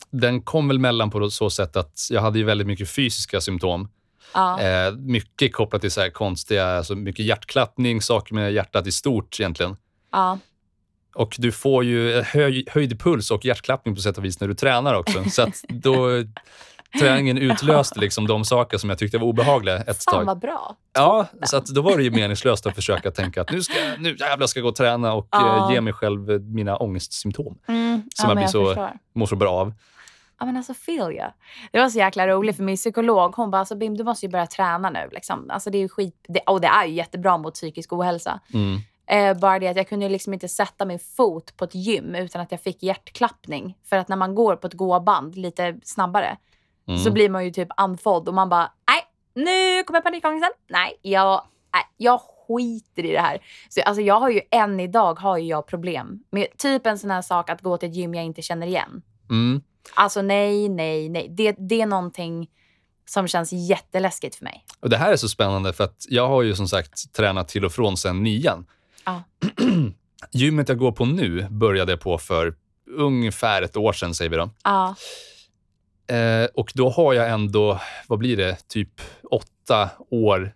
Den 0.09 0.41
kom 0.41 0.67
väl 0.67 0.79
mellan 0.79 1.09
på 1.09 1.29
så 1.29 1.49
sätt 1.49 1.75
att 1.75 1.99
jag 2.11 2.21
hade 2.21 2.39
ju 2.39 2.45
väldigt 2.45 2.67
mycket 2.67 2.89
fysiska 2.89 3.41
symptom. 3.41 3.87
Ja. 4.35 4.61
Eh, 4.61 4.91
mycket 4.95 5.53
kopplat 5.53 5.81
till 5.81 5.91
så 5.91 6.01
här 6.01 6.09
konstiga, 6.09 6.65
alltså 6.77 6.95
mycket 6.95 7.25
hjärtklappning, 7.25 8.01
saker 8.01 8.33
med 8.35 8.53
hjärtat 8.53 8.87
i 8.87 8.91
stort 8.91 9.39
egentligen. 9.39 9.77
ja. 10.11 10.37
Och 11.15 11.35
du 11.37 11.51
får 11.51 11.83
ju 11.83 12.21
höj, 12.21 12.65
höjd 12.71 12.99
puls 12.99 13.31
och 13.31 13.45
hjärtklappning 13.45 13.95
på 13.95 14.01
sätt 14.01 14.17
och 14.17 14.25
vis 14.25 14.39
när 14.39 14.47
du 14.47 14.53
tränar 14.53 14.93
också. 14.93 15.23
Så 15.29 15.47
då 15.69 16.07
träningen 16.99 17.37
utlöste 17.37 17.99
liksom 17.99 18.27
de 18.27 18.45
saker 18.45 18.77
som 18.77 18.89
jag 18.89 18.99
tyckte 18.99 19.17
var 19.17 19.27
obehagliga 19.27 19.75
ett 19.77 20.03
Fan 20.03 20.13
tag. 20.13 20.25
vad 20.25 20.39
bra. 20.39 20.75
Ja, 20.93 21.27
så 21.45 21.57
att 21.57 21.65
då 21.65 21.81
var 21.81 21.97
det 21.97 22.03
ju 22.03 22.11
meningslöst 22.11 22.65
att 22.65 22.75
försöka 22.75 23.11
tänka 23.11 23.41
att 23.41 23.51
nu, 23.51 23.61
ska, 23.61 23.73
nu 23.99 24.15
jävlar 24.19 24.47
ska 24.47 24.59
jag 24.59 24.63
gå 24.63 24.69
och 24.69 24.75
träna 24.75 25.13
och 25.13 25.27
Ja. 25.31 25.67
eh, 25.69 25.73
ge 25.73 25.81
mig 25.81 25.93
själv 25.93 26.41
mina 26.41 26.77
ångestsymptom. 26.77 27.57
Mm. 27.67 28.01
Som 28.15 28.29
jag 28.29 28.37
blir 28.37 28.47
så- 28.47 28.65
förstår. 28.65 28.91
Mår 29.15 29.25
så 29.25 29.35
bra 29.35 29.51
av. 29.51 29.73
Ja 30.39 30.45
men 30.45 30.57
alltså 30.57 30.73
feel 30.73 31.15
ya. 31.15 31.33
Det 31.71 31.79
var 31.79 31.89
så 31.89 31.97
jäkla 31.97 32.27
roligt 32.27 32.55
för 32.55 32.63
min 32.63 32.75
psykolog 32.75 33.35
hon 33.35 33.51
bara 33.51 33.59
alltså 33.59 33.75
Bim 33.75 33.97
du 33.97 34.03
måste 34.03 34.25
ju 34.25 34.31
börja 34.31 34.47
träna 34.47 34.89
nu. 34.89 35.09
Liksom. 35.11 35.49
Alltså 35.49 35.69
det 35.69 35.77
är 35.77 35.79
ju 35.79 35.89
skit, 35.89 36.25
det, 36.27 36.39
och 36.39 36.61
det 36.61 36.67
är 36.67 36.85
ju 36.85 36.93
jättebra 36.93 37.37
mot 37.37 37.53
psykisk 37.53 37.93
ohälsa. 37.93 38.39
Mm. 38.53 38.79
Eh, 39.07 39.39
bara 39.39 39.59
det 39.59 39.67
att 39.67 39.77
jag 39.77 39.89
kunde 39.89 40.09
liksom 40.09 40.33
inte 40.33 40.47
sätta 40.47 40.85
min 40.85 40.99
fot 40.99 41.57
på 41.57 41.65
ett 41.65 41.75
gym 41.75 42.15
utan 42.15 42.41
att 42.41 42.51
jag 42.51 42.61
fick 42.61 42.83
hjärtklappning. 42.83 43.77
För 43.83 43.97
att 43.97 44.07
när 44.07 44.15
man 44.15 44.35
går 44.35 44.55
på 44.55 44.67
ett 44.67 44.73
gåband 44.73 45.37
lite 45.37 45.75
snabbare 45.83 46.37
Mm. 46.87 46.99
så 46.99 47.11
blir 47.11 47.29
man 47.29 47.45
ju 47.45 47.51
typ 47.51 47.67
andfådd 47.77 48.27
och 48.27 48.33
man 48.33 48.49
bara 48.49 48.71
nej 48.87 49.01
nu 49.33 49.83
kommer 49.83 50.01
panikångesten. 50.01 50.49
Nej 50.69 50.99
jag, 51.01 51.41
nej, 51.73 51.83
jag 51.97 52.21
skiter 52.21 53.05
i 53.05 53.11
det 53.11 53.19
här. 53.19 53.37
Så 53.69 53.81
alltså 53.81 54.01
jag 54.01 54.19
har 54.19 54.29
ju 54.29 54.41
än 54.51 54.79
idag 54.79 55.19
har 55.19 55.37
jag 55.37 55.67
problem 55.67 56.23
med 56.29 56.47
typ 56.57 56.85
en 56.87 56.99
sån 56.99 57.11
här 57.11 57.21
sak 57.21 57.49
att 57.49 57.61
gå 57.61 57.77
till 57.77 57.89
ett 57.89 57.95
gym 57.95 58.15
jag 58.15 58.25
inte 58.25 58.41
känner 58.41 58.67
igen. 58.67 59.01
Mm. 59.29 59.61
Alltså 59.93 60.21
nej, 60.21 60.69
nej, 60.69 61.09
nej. 61.09 61.27
Det, 61.29 61.55
det 61.59 61.81
är 61.81 61.85
någonting 61.85 62.49
som 63.09 63.27
känns 63.27 63.53
jätteläskigt 63.53 64.35
för 64.35 64.43
mig. 64.43 64.65
Och 64.79 64.89
Det 64.89 64.97
här 64.97 65.11
är 65.11 65.15
så 65.15 65.29
spännande 65.29 65.73
för 65.73 65.83
att 65.83 66.05
jag 66.09 66.27
har 66.27 66.41
ju 66.41 66.55
som 66.55 66.67
sagt 66.67 67.13
tränat 67.13 67.47
till 67.47 67.65
och 67.65 67.71
från 67.71 67.97
sedan 67.97 68.23
nian. 68.23 68.65
Ja. 69.05 69.23
Gymmet 70.31 70.69
jag 70.69 70.77
går 70.77 70.91
på 70.91 71.05
nu 71.05 71.47
började 71.49 71.91
jag 71.91 71.99
på 72.01 72.17
för 72.17 72.55
ungefär 72.97 73.61
ett 73.61 73.77
år 73.77 73.93
sedan, 73.93 74.13
säger 74.13 74.29
vi 74.31 74.37
då. 74.37 74.49
Ja, 74.63 74.95
Eh, 76.07 76.45
och 76.53 76.71
då 76.75 76.89
har 76.89 77.13
jag 77.13 77.29
ändå, 77.29 77.79
vad 78.07 78.19
blir 78.19 78.37
det, 78.37 78.67
typ 78.67 79.01
åtta 79.31 79.89
år, 80.11 80.53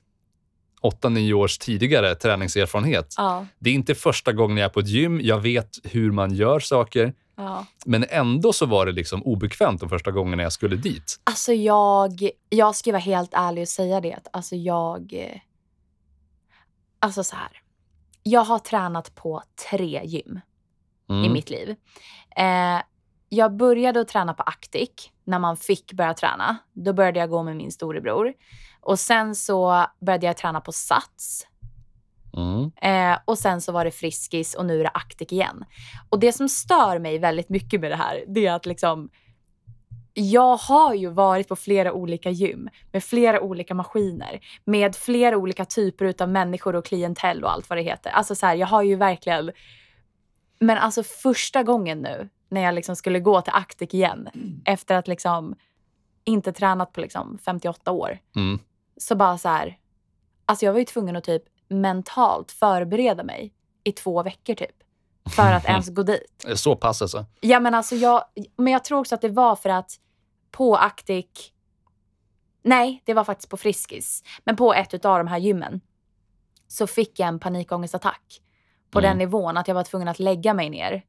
åtta, 0.82 1.10
nio 1.10 1.34
års 1.34 1.58
tidigare 1.58 2.16
träningserfarenhet. 2.16 3.14
ja, 3.18 3.46
Det 3.60 3.70
är 3.70 3.74
inte 3.74 3.96
första 3.96 4.34
gången 4.34 4.58
jag 4.58 4.66
är 4.66 4.70
på 4.70 4.80
ett 4.80 4.88
gym. 4.88 5.20
Jag 5.24 5.40
vet 5.40 5.70
hur 5.84 6.12
man 6.12 6.34
gör 6.34 6.60
saker. 6.60 7.14
Ja. 7.40 7.66
Men 7.86 8.06
ändå 8.10 8.54
så 8.54 8.66
var 8.66 8.86
det 8.86 8.92
liksom 8.92 9.24
obekvämt 9.24 9.80
de 9.80 9.90
första 9.90 10.12
gångerna 10.12 10.44
jag 10.44 10.54
skulle 10.54 10.76
dit. 10.76 11.20
Alltså 11.24 11.54
jag, 11.54 12.30
jag 12.50 12.76
ska 12.76 12.92
vara 12.92 13.02
helt 13.02 13.34
ärlig 13.34 13.62
och 13.62 13.68
säga 13.68 14.02
det. 14.02 14.20
Alltså 14.34 14.56
jag... 14.56 15.14
Alltså 17.00 17.24
så 17.24 17.36
här. 17.36 17.62
Jag 18.24 18.42
har 18.42 18.60
tränat 18.60 19.16
på 19.16 19.44
tre 19.70 20.02
gym 20.06 20.40
Mm. 21.10 21.26
i 21.26 21.30
mitt 21.30 21.50
liv. 21.50 21.76
Eh, 22.36 22.82
jag 23.30 23.56
började 23.56 24.00
att 24.02 24.08
träna 24.08 24.34
på 24.34 24.44
Actic 24.44 24.90
när 25.24 25.40
man 25.40 25.58
fick 25.58 25.94
börja 25.94 26.14
träna. 26.14 26.58
Då 26.74 26.94
började 26.94 27.20
jag 27.20 27.30
gå 27.30 27.44
med 27.44 27.56
min 27.56 27.72
storebror. 27.72 28.34
Och 28.82 29.00
sen 29.00 29.36
så 29.36 29.86
började 30.02 30.26
jag 30.26 30.38
träna 30.38 30.62
på 30.62 30.72
Sats. 30.72 31.48
Mm. 32.38 32.72
Eh, 32.82 33.20
och 33.26 33.38
sen 33.38 33.62
så 33.62 33.72
var 33.72 33.86
det 33.86 33.92
Friskis 33.92 34.56
och 34.56 34.66
nu 34.66 34.80
är 34.80 34.84
det 34.84 34.90
Actic 34.94 35.32
igen. 35.32 35.66
Och 36.10 36.20
det 36.20 36.34
som 36.34 36.50
stör 36.50 37.00
mig 37.00 37.20
väldigt 37.20 37.50
mycket 37.50 37.82
med 37.82 37.92
det 37.92 37.96
här, 37.96 38.24
det 38.28 38.46
är 38.46 38.54
att 38.54 38.66
liksom 38.66 39.10
jag 40.14 40.58
har 40.58 40.94
ju 40.94 41.10
varit 41.10 41.48
på 41.48 41.56
flera 41.56 41.94
olika 41.94 42.30
gym 42.30 42.70
med 42.92 43.04
flera 43.04 43.42
olika 43.42 43.74
maskiner, 43.74 44.40
med 44.66 44.96
flera 44.96 45.38
olika 45.38 45.66
typer 45.66 46.14
av 46.20 46.30
människor 46.30 46.76
och 46.76 46.86
klientell 46.86 47.44
och 47.44 47.52
allt 47.52 47.70
vad 47.70 47.78
det 47.78 47.84
heter. 47.84 48.10
Alltså 48.10 48.36
så 48.36 48.46
här, 48.46 48.56
jag 48.56 48.68
har 48.68 48.84
ju 48.84 48.96
verkligen... 48.96 49.52
Men 50.60 50.78
alltså 50.78 51.04
första 51.04 51.64
gången 51.64 52.02
nu 52.02 52.30
när 52.50 52.62
jag 52.62 52.76
liksom 52.76 52.96
skulle 52.96 53.20
gå 53.20 53.42
till 53.42 53.54
Actic 53.56 53.94
igen 53.94 54.30
efter 54.66 54.96
att 54.96 55.08
liksom 55.08 55.56
inte 56.24 56.54
tränat 56.54 56.94
på 56.94 57.02
liksom 57.02 57.38
58 57.46 57.92
år 57.92 58.20
Mm. 58.36 58.60
så 58.98 59.16
bara 59.16 59.38
så 59.38 59.50
här, 59.50 59.78
alltså 60.46 60.66
jag 60.66 60.74
var 60.74 60.80
ju 60.80 60.86
tvungen 60.86 61.16
att 61.16 61.24
typ 61.24 61.44
mentalt 61.70 62.52
förbereda 62.52 63.24
mig 63.24 63.54
i 63.84 63.92
två 63.92 64.24
veckor 64.24 64.54
typ. 64.56 64.76
För 65.36 65.54
att 65.54 65.66
ens 65.70 65.90
gå 65.90 66.04
dit. 66.04 66.46
Så 66.56 66.76
pass 66.76 67.02
alltså. 67.02 67.26
Ja 67.42 67.60
men 67.60 67.74
alltså 67.76 67.96
jag, 67.96 68.24
men 68.58 68.74
jag 68.74 68.84
tror 68.84 69.00
också 69.00 69.16
att 69.16 69.22
det 69.22 69.30
var 69.30 69.56
för 69.56 69.70
att 69.70 69.92
på 70.52 70.76
Actic, 70.76 71.26
nej 72.64 73.02
det 73.06 73.14
var 73.14 73.24
faktiskt 73.24 73.50
på 73.50 73.58
Friskis, 73.58 74.24
men 74.44 74.56
på 74.56 74.74
ett 74.74 75.06
av 75.06 75.18
de 75.18 75.28
här 75.28 75.38
gymmen 75.38 75.82
så 76.68 76.88
fick 76.88 77.20
jag 77.20 77.28
en 77.28 77.40
panikångestattack 77.40 78.42
på 78.92 79.00
Mm. 79.00 79.10
den 79.10 79.18
nivån 79.18 79.58
att 79.58 79.68
jag 79.68 79.76
var 79.76 79.84
tvungen 79.84 80.08
att 80.08 80.20
lägga 80.20 80.54
mig 80.54 80.70
ner. 80.70 81.06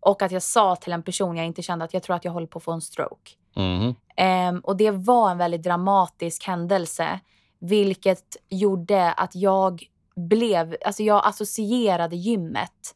Och 0.00 0.22
att 0.22 0.32
jag 0.32 0.42
sa 0.42 0.76
till 0.76 0.92
en 0.92 1.02
person 1.02 1.36
jag 1.36 1.46
inte 1.46 1.62
kände 1.62 1.84
att 1.84 1.94
jag 1.94 2.02
tror 2.02 2.16
att 2.16 2.24
jag 2.24 2.32
håller 2.32 2.46
på 2.46 2.58
att 2.58 2.64
få 2.64 2.72
en 2.72 2.80
stroke. 2.80 3.30
Mhm. 3.56 3.94
Ehm, 4.16 4.60
och 4.60 4.76
det 4.76 4.90
var 4.90 5.30
en 5.30 5.38
väldigt 5.38 5.62
dramatisk 5.62 6.44
händelse. 6.46 7.20
Vilket 7.58 8.36
gjorde 8.48 9.12
att 9.12 9.34
jag 9.34 9.84
blev, 10.16 10.76
alltså 10.84 11.02
jag 11.02 11.26
associerade 11.26 12.16
gymmet 12.16 12.94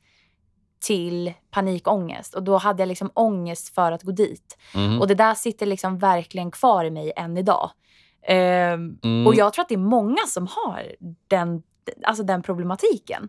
till 0.86 1.32
panikångest. 1.50 2.34
Och 2.34 2.42
då 2.42 2.56
hade 2.56 2.82
jag 2.82 2.88
liksom 2.88 3.10
ångest 3.14 3.74
för 3.74 3.92
att 3.92 4.02
gå 4.02 4.12
dit. 4.12 4.58
Mhm. 4.74 5.00
Och 5.00 5.06
det 5.08 5.14
där 5.14 5.34
sitter 5.34 5.66
liksom 5.66 5.98
verkligen 5.98 6.50
kvar 6.50 6.84
i 6.84 6.90
mig 6.90 7.12
än 7.16 7.36
idag. 7.36 7.70
Ehm, 8.28 8.98
Mm. 9.04 9.26
Och 9.26 9.34
jag 9.34 9.52
tror 9.52 9.62
att 9.62 9.68
det 9.68 9.74
är 9.74 9.78
många 9.78 10.26
som 10.26 10.46
har 10.46 10.94
den, 11.28 11.62
alltså 12.04 12.22
den 12.22 12.42
problematiken. 12.42 13.28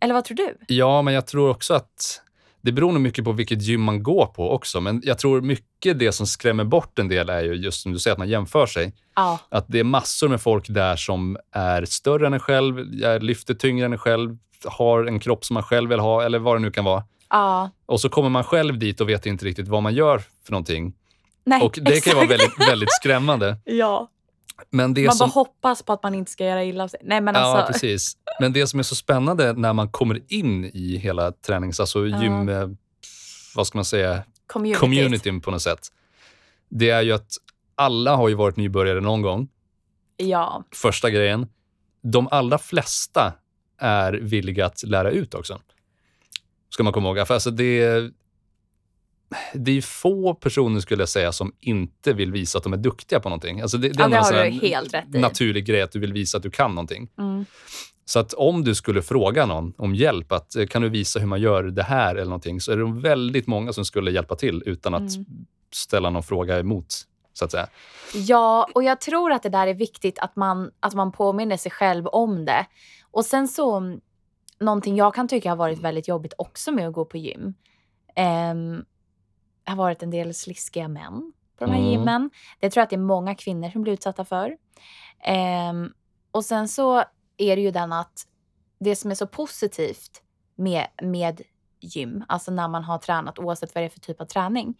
Eller 0.00 0.14
vad 0.14 0.24
tror 0.24 0.36
du? 0.36 0.56
Ja, 0.68 1.02
men 1.02 1.14
jag 1.14 1.26
tror 1.26 1.50
också 1.50 1.74
att 1.74 2.22
det 2.62 2.72
beror 2.72 2.92
nog 2.92 3.00
mycket 3.02 3.24
på 3.24 3.32
vilket 3.32 3.62
gym 3.62 3.80
man 3.82 4.02
går 4.02 4.26
på 4.26 4.50
också. 4.50 4.80
Men 4.80 5.00
jag 5.04 5.18
tror 5.18 5.40
mycket 5.40 5.98
det 5.98 6.12
som 6.12 6.26
skrämmer 6.26 6.64
bort 6.64 6.98
en 6.98 7.08
del 7.08 7.28
är 7.30 7.42
ju 7.42 7.54
just 7.54 7.82
som 7.82 7.92
du 7.92 7.98
säger, 7.98 8.12
att 8.12 8.18
man 8.18 8.28
jämför 8.28 8.66
sig. 8.66 8.92
Ja, 9.16 9.38
Att 9.48 9.64
det 9.68 9.78
är 9.78 9.84
massor 9.84 10.28
med 10.28 10.40
folk 10.40 10.68
där 10.68 10.96
som 10.96 11.36
är 11.52 11.84
större 11.84 12.26
än 12.26 12.32
en 12.32 12.40
själv, 12.40 12.78
lyfter 13.22 13.54
tyngre 13.54 13.86
än 13.86 13.92
en 13.92 13.98
själv, 13.98 14.36
har 14.64 15.04
en 15.04 15.20
kropp 15.20 15.44
som 15.44 15.54
man 15.54 15.62
själv 15.62 15.90
vill 15.90 16.00
ha 16.00 16.22
eller 16.24 16.38
vad 16.38 16.56
det 16.56 16.60
nu 16.60 16.70
kan 16.70 16.84
vara. 16.84 17.04
ja. 17.30 17.70
Och 17.86 18.00
så 18.00 18.08
kommer 18.08 18.28
man 18.28 18.44
själv 18.44 18.78
dit 18.78 19.00
och 19.00 19.08
vet 19.08 19.26
inte 19.26 19.44
riktigt 19.44 19.68
vad 19.68 19.82
man 19.82 19.94
gör 19.94 20.18
för 20.44 20.52
någonting. 20.52 20.92
Nej, 21.44 21.62
Och 21.62 21.78
det 21.82 22.04
kan 22.04 22.10
ju 22.10 22.14
vara 22.16 22.24
exakt. 22.24 22.40
väldigt, 22.58 22.68
väldigt 22.70 22.92
skrämmande. 22.92 23.56
Ja, 23.64 24.08
Man 24.70 24.94
som... 24.94 25.18
bara 25.18 25.26
hoppas 25.34 25.82
på 25.82 25.92
att 25.92 26.02
man 26.02 26.14
inte 26.14 26.30
ska 26.30 26.44
göra 26.44 26.64
illa 26.64 26.88
sig. 26.88 27.00
Nej 27.02 27.20
men 27.20 27.34
Ja, 27.34 27.40
alltså. 27.40 27.72
precis. 27.72 28.16
Men 28.40 28.52
det 28.52 28.66
som 28.66 28.78
är 28.78 28.82
så 28.82 28.94
spännande 28.94 29.52
när 29.52 29.72
man 29.72 29.88
kommer 29.90 30.20
in 30.28 30.64
i 30.64 30.96
hela 30.96 31.32
tränings... 31.32 31.80
Alltså 31.80 32.06
Ja. 32.06 32.22
gym... 32.22 32.48
eh, 32.48 32.68
Vad 33.56 33.66
ska 33.66 33.78
man 33.78 33.84
säga? 33.84 34.22
communityt. 34.46 34.80
communityn 34.80 35.40
på 35.40 35.50
något 35.50 35.62
sätt. 35.62 35.88
Det 36.68 36.90
är 36.90 37.02
ju 37.02 37.12
att 37.12 37.32
alla 37.74 38.16
har 38.16 38.28
ju 38.28 38.34
varit 38.34 38.56
nybörjare 38.56 39.00
någon 39.00 39.22
gång. 39.22 39.48
Ja. 40.16 40.64
Första 40.74 41.10
grejen. 41.10 41.46
De 42.02 42.28
allra 42.30 42.58
flesta 42.58 43.32
är 43.78 44.12
villiga 44.12 44.66
att 44.66 44.82
lära 44.82 45.10
ut 45.10 45.34
också. 45.34 45.60
Ska 46.70 46.82
man 46.82 46.92
komma 46.92 47.08
ihåg. 47.08 47.26
För 47.26 47.34
alltså 47.34 47.50
det, 47.50 47.82
är- 47.82 48.10
det 49.54 49.70
är 49.78 49.82
få 49.82 50.34
personer 50.34 50.80
skulle 50.80 51.02
jag 51.02 51.08
säga 51.08 51.32
som 51.32 51.52
inte 51.60 52.12
vill 52.12 52.32
visa 52.32 52.58
att 52.58 52.64
de 52.64 52.72
är 52.72 52.76
duktiga 52.76 53.20
på 53.20 53.28
någonting. 53.28 53.60
Alltså 53.60 53.78
det, 53.78 53.88
det 53.88 53.94
Ja, 53.98 54.08
det 54.08 54.16
en 54.16 54.24
har 54.24 54.44
du 54.44 54.50
helt 54.50 54.94
rätt 54.94 55.14
i. 55.14 55.18
naturlig 55.18 55.64
grej 55.66 55.82
att 55.82 55.92
du 55.92 55.98
vill 55.98 56.12
visa 56.12 56.36
att 56.36 56.42
du 56.42 56.50
kan 56.50 56.70
någonting. 56.74 57.08
Mm. 57.18 57.44
Så 58.04 58.18
att 58.18 58.32
om 58.32 58.64
du 58.64 58.74
skulle 58.74 59.02
fråga 59.02 59.46
någon 59.46 59.72
om 59.78 59.94
hjälp, 59.94 60.32
att 60.32 60.56
eh, 60.56 60.66
kan 60.66 60.82
du 60.82 60.88
visa 60.88 61.18
hur 61.18 61.26
man 61.26 61.40
gör 61.40 61.62
det 61.62 61.82
här 61.82 62.14
eller 62.14 62.24
någonting, 62.24 62.60
så 62.60 62.72
är 62.72 62.76
det 62.76 63.00
väldigt 63.00 63.46
många 63.46 63.72
som 63.72 63.84
skulle 63.84 64.10
hjälpa 64.10 64.36
till 64.36 64.62
utan 64.66 64.94
att 64.94 65.00
Mm. 65.16 65.26
ställa 65.74 66.10
någon 66.10 66.22
fråga 66.22 66.58
emot, 66.58 66.86
så 67.32 67.44
att 67.44 67.50
säga. 67.50 67.66
Ja, 68.14 68.68
och 68.74 68.82
jag 68.84 69.00
tror 69.00 69.32
att 69.32 69.42
det 69.42 69.48
där 69.48 69.66
är 69.66 69.74
viktigt 69.74 70.18
att 70.18 70.36
man, 70.36 70.70
att 70.80 70.94
man 70.94 71.12
påminner 71.12 71.56
sig 71.56 71.72
själv 71.72 72.06
om 72.06 72.44
det. 72.44 72.66
Och 73.10 73.24
sen 73.24 73.48
så, 73.48 73.76
mm, 73.76 74.00
någonting 74.60 74.96
jag 74.96 75.14
kan 75.14 75.28
tycka 75.28 75.48
har 75.48 75.56
varit 75.56 75.78
väldigt 75.78 76.08
jobbigt 76.08 76.32
också 76.38 76.72
med 76.72 76.88
att 76.88 76.94
gå 76.94 77.04
på 77.04 77.16
gym. 77.16 77.54
Um, 78.52 78.84
har 79.64 79.76
varit 79.76 80.02
en 80.02 80.10
del 80.10 80.34
sliskiga 80.34 80.88
män 80.88 81.32
på 81.58 81.64
de 81.64 81.70
här 81.70 81.78
Mm. 81.80 81.90
gymmen. 81.90 82.30
Det 82.60 82.70
tror 82.70 82.80
jag 82.80 82.84
att 82.84 82.90
det 82.90 82.96
är 82.96 83.00
många 83.00 83.34
kvinnor 83.34 83.70
som 83.70 83.82
blir 83.82 83.92
utsatta 83.92 84.24
för. 84.24 84.56
Ehm, 85.22 85.92
och 86.30 86.44
sen 86.44 86.68
så 86.68 86.98
är 87.36 87.56
det 87.56 87.62
ju 87.62 87.70
den 87.70 87.92
att 87.92 88.26
det 88.78 88.96
som 88.96 89.10
är 89.10 89.14
så 89.14 89.26
positivt 89.26 90.22
med, 90.54 90.86
med 91.02 91.42
gym, 91.80 92.24
alltså 92.28 92.50
när 92.50 92.68
man 92.68 92.84
har 92.84 92.98
tränat 92.98 93.38
oavsett 93.38 93.74
vad 93.74 93.82
det 93.82 93.86
är 93.86 93.90
för 93.90 94.00
typ 94.00 94.20
av 94.20 94.24
träning, 94.24 94.74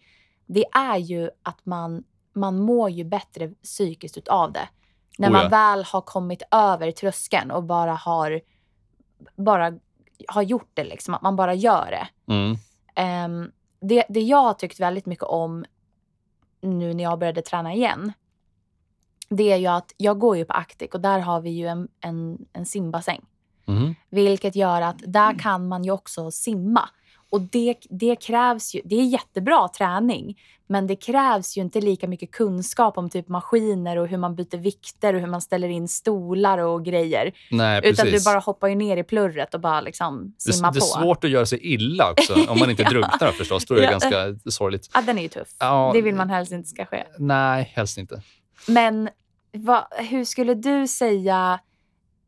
det 0.45 0.65
är 0.73 0.97
ju 0.97 1.29
att 1.43 1.65
man, 1.65 2.03
man 2.33 2.59
mår 2.59 2.89
ju 2.89 3.03
bättre 3.03 3.47
psykiskt 3.47 4.17
utav 4.17 4.51
det. 4.51 4.69
När 5.17 5.27
Oh 5.27 5.31
man 5.31 5.43
ja. 5.43 5.49
väl 5.49 5.83
har 5.83 6.01
kommit 6.01 6.43
över 6.51 6.91
tröskeln 6.91 7.51
och 7.51 7.63
bara 7.63 7.93
har, 7.93 8.41
bara 9.35 9.73
har 10.27 10.41
gjort 10.41 10.69
det, 10.73 10.83
liksom, 10.83 11.13
att 11.13 11.21
man 11.21 11.35
bara 11.35 11.53
gör 11.53 11.91
det. 11.91 12.33
Mm. 12.33 12.55
Ehm, 12.95 13.51
det, 13.81 14.05
det 14.09 14.21
jag 14.21 14.41
har 14.41 14.53
tyckt 14.53 14.79
väldigt 14.79 15.05
mycket 15.05 15.25
om 15.25 15.65
nu 16.61 16.93
när 16.93 17.03
jag 17.03 17.19
började 17.19 17.41
träna 17.41 17.73
igen, 17.73 18.13
det 19.29 19.51
är 19.51 19.57
ju 19.57 19.67
att 19.67 19.93
jag 19.97 20.19
går 20.19 20.37
ju 20.37 20.45
på 20.45 20.53
Actic 20.53 20.89
och 20.93 21.01
där 21.01 21.19
har 21.19 21.41
vi 21.41 21.49
ju 21.49 21.67
en, 21.67 21.87
en, 21.99 22.45
en 22.53 22.65
simbassäng. 22.65 23.21
Mhm. 23.65 23.95
Vilket 24.09 24.55
gör 24.55 24.81
att 24.81 24.97
där 25.07 25.39
kan 25.39 25.67
man 25.67 25.83
ju 25.83 25.91
också 25.91 26.31
simma. 26.31 26.89
Och 27.31 27.41
det, 27.41 27.75
det 27.89 28.15
krävs 28.15 28.75
ju, 28.75 28.81
det 28.85 28.95
är 28.95 29.03
jättebra 29.05 29.67
träning, 29.67 30.39
men 30.67 30.87
det 30.87 30.95
krävs 30.95 31.57
ju 31.57 31.61
inte 31.61 31.81
lika 31.81 32.07
mycket 32.07 32.31
kunskap 32.31 32.97
om 32.97 33.09
typ 33.09 33.27
maskiner 33.27 33.97
och 33.97 34.07
hur 34.07 34.17
man 34.17 34.35
byter 34.35 34.57
vikter 34.57 35.13
och 35.13 35.19
hur 35.19 35.27
man 35.27 35.41
ställer 35.41 35.67
in 35.67 35.87
stolar 35.87 36.57
och 36.57 36.85
grejer. 36.85 37.31
Nej, 37.51 37.81
Utan 37.83 38.05
du 38.07 38.23
bara 38.25 38.39
hoppar 38.39 38.67
ju 38.67 38.75
ner 38.75 38.97
i 38.97 39.03
plurret 39.03 39.53
och 39.53 39.59
bara 39.59 39.81
liksom 39.81 40.33
det, 40.45 40.53
simmar 40.53 40.71
det 40.71 40.77
är 40.77 40.79
på. 40.79 40.85
svårt 40.85 41.23
att 41.23 41.29
göra 41.29 41.45
sig 41.45 41.59
illa 41.73 42.11
också, 42.11 42.33
om 42.49 42.59
man 42.59 42.69
inte 42.69 42.83
Ja. 42.83 42.89
drunknar 42.89 43.31
förstås. 43.31 43.65
Då 43.65 43.73
är 43.75 43.79
det 43.79 43.85
Ja. 43.85 43.91
ganska 43.91 44.51
sorgligt. 44.51 44.89
Ja, 44.93 45.01
den 45.01 45.17
är 45.17 45.21
ju 45.21 45.27
tuff. 45.29 45.47
Ja. 45.59 45.91
Det 45.93 46.01
vill 46.01 46.15
man 46.15 46.29
helst 46.29 46.51
inte 46.51 46.69
ska 46.69 46.85
ske. 46.85 47.03
Nej, 47.17 47.71
helst 47.75 47.97
inte. 47.97 48.21
Men 48.67 49.09
vad, 49.53 49.83
hur 49.97 50.25
skulle 50.25 50.53
du 50.53 50.87
säga 50.87 51.59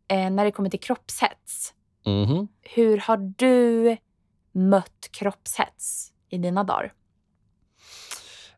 eh, 0.07 0.29
när 0.29 0.45
det 0.45 0.51
kommer 0.51 0.69
till 0.69 0.79
kroppshets? 0.79 1.73
Mhm. 2.05 2.47
Hur 2.61 2.97
har 2.97 3.17
du 3.37 3.97
mött 4.53 5.09
kroppshets 5.11 6.07
i 6.29 6.37
dina 6.37 6.63
dagar? 6.63 6.93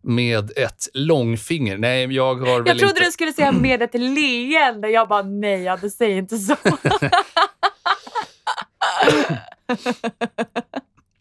Med 0.02 0.52
ett 0.58 0.88
långfinger. 0.94 1.78
Nej, 1.78 2.14
jag 2.16 2.36
har 2.36 2.46
väl 2.62 2.68
Jag 2.68 2.78
trodde 2.78 2.88
inte... 2.92 3.04
du 3.06 3.12
skulle 3.12 3.34
säga 3.34 3.52
med 3.52 3.82
ett 3.82 3.94
leende. 3.94 4.90
Jag 4.90 5.08
bara 5.08 5.22
nej, 5.24 5.62
ja, 5.64 5.78
du 5.82 5.90
säger 5.90 6.18
inte 6.18 6.38
så. 6.38 6.56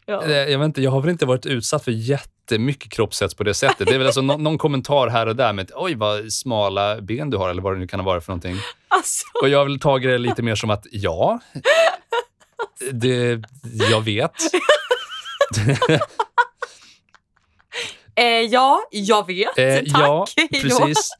ja. 0.07 0.25
Eh, 0.25 0.31
Jag, 0.33 0.59
vet 0.59 0.65
inte, 0.67 0.83
jag 0.83 0.91
har 0.91 1.01
väl 1.01 1.11
inte 1.11 1.27
varit 1.27 1.47
utsatt 1.47 1.85
för 1.85 1.93
jättemycket 1.93 2.93
kroppshets 2.93 3.35
på 3.35 3.45
det 3.45 3.55
sättet. 3.55 3.89
Det 3.89 3.95
är 3.95 3.99
väl 3.99 4.07
alltså 4.07 4.23
nå- 4.23 4.37
någon 4.37 4.59
kommentar 4.59 5.09
här 5.09 5.27
och 5.27 5.37
där 5.37 5.53
med 5.53 5.63
att 5.65 5.71
oj 5.75 5.95
vad 5.95 6.33
smala 6.33 7.01
ben 7.01 7.31
du 7.31 7.37
har 7.37 7.49
eller 7.51 7.63
vad 7.63 7.73
det 7.75 7.79
nu 7.79 7.87
kan 7.87 8.05
varit 8.05 8.25
för 8.25 8.33
någonting. 8.33 8.57
Alltså, 8.89 9.27
Och 9.43 9.49
jag 9.49 9.59
har 9.59 9.65
väl 9.65 9.81
tagit 9.81 10.11
det 10.11 10.19
lite 10.19 10.43
mer 10.43 10.55
som 10.55 10.71
att 10.71 10.87
ja, 10.93 11.41
det, 12.93 13.43
jag 13.91 14.01
vet. 14.01 14.33
eh, 18.15 18.25
ja, 18.27 18.81
jag 18.91 19.27
vet. 19.27 19.59
Eh, 19.59 19.75
Tack. 19.77 19.87
ja, 20.03 20.27
precis. 20.63 21.11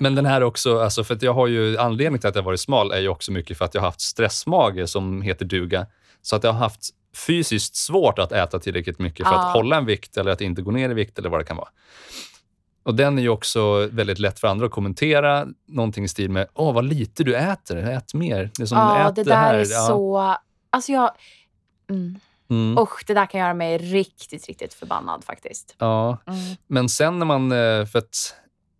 Men 0.00 0.14
den 0.14 0.26
här 0.26 0.42
också, 0.42 0.80
alltså 0.80 1.04
för 1.04 1.14
att 1.14 1.22
jag 1.22 1.34
har 1.34 1.46
ju 1.46 1.78
anledningen 1.78 2.20
till 2.20 2.28
att 2.28 2.36
jag 2.36 2.42
varit 2.42 2.60
smal 2.60 2.92
är 2.92 2.98
ju 3.00 3.08
också 3.08 3.32
mycket 3.32 3.58
för 3.58 3.64
att 3.64 3.74
jag 3.74 3.80
har 3.82 3.88
haft 3.88 4.00
stressmage 4.00 4.88
som 4.88 5.22
heter 5.22 5.44
duga. 5.44 5.86
Så 6.22 6.36
att 6.36 6.44
jag 6.44 6.52
har 6.52 6.58
haft 6.58 6.88
fysiskt 7.26 7.76
svårt 7.76 8.18
att 8.18 8.32
äta 8.32 8.58
tillräckligt 8.58 8.98
mycket 8.98 9.26
för 9.26 9.34
Ja. 9.34 9.46
att 9.46 9.52
hålla 9.52 9.76
en 9.76 9.86
vikt 9.86 10.16
eller 10.16 10.30
att 10.30 10.40
inte 10.40 10.62
gå 10.62 10.70
ner 10.70 10.90
i 10.90 10.94
vikt 10.94 11.18
eller 11.18 11.28
vad 11.30 11.40
det 11.40 11.44
kan 11.44 11.56
vara. 11.56 11.68
Och 12.82 12.94
den 12.94 13.18
är 13.18 13.22
ju 13.22 13.28
också 13.28 13.86
väldigt 13.92 14.18
lätt 14.18 14.40
för 14.40 14.48
andra 14.48 14.66
att 14.66 14.72
kommentera. 14.72 15.46
Någonting 15.68 16.04
i 16.04 16.08
stil 16.08 16.30
med, 16.30 16.46
åh 16.54 16.74
vad 16.74 16.84
lite 16.84 17.24
du 17.24 17.36
äter, 17.36 17.76
ät 17.76 18.14
mer. 18.14 18.50
Det 18.56 18.62
är 18.62 18.66
som, 18.66 18.78
Ja, 18.78 19.08
ät 19.08 19.16
det 19.16 19.22
där 19.24 19.36
här. 19.36 19.54
är 19.54 19.66
Ja. 19.70 20.42
Så... 20.70 20.76
Alltså 20.76 20.92
jag... 20.92 21.10
Mm. 21.90 22.20
Mm. 22.50 22.78
Usch, 22.78 23.04
det 23.06 23.14
där 23.14 23.26
kan 23.26 23.40
göra 23.40 23.54
mig 23.54 23.78
riktigt, 23.78 24.46
riktigt 24.46 24.74
förbannad 24.74 25.24
faktiskt. 25.24 25.74
Ja, 25.78 26.18
Mm. 26.26 26.38
Men 26.66 26.88
sen 26.88 27.18
när 27.18 27.26
man... 27.26 27.52
eh, 27.52 27.86
För 27.86 27.98
att 27.98 28.34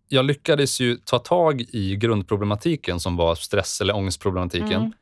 jag 0.08 0.24
lyckades 0.24 0.80
ju 0.80 0.96
ta 0.96 1.18
tag 1.18 1.60
i 1.60 1.96
grundproblematiken 1.96 3.00
som 3.00 3.16
var 3.16 3.34
stress 3.34 3.80
eller 3.80 3.96
ångestproblematiken 3.96 4.72
Mm. 4.72 4.92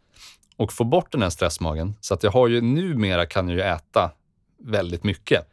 och 0.57 0.73
få 0.73 0.85
bort 0.85 1.13
den 1.13 1.23
här 1.23 1.31
stressmagen. 1.31 1.95
Så 2.01 2.15
att 2.15 2.23
jag 2.23 2.31
har 2.31 2.49
ju 2.49 2.61
numera 2.61 3.27
kan 3.27 3.49
jag 3.49 3.57
ju 3.57 3.63
äta 3.63 4.11
väldigt 4.59 5.05
mycket. 5.05 5.49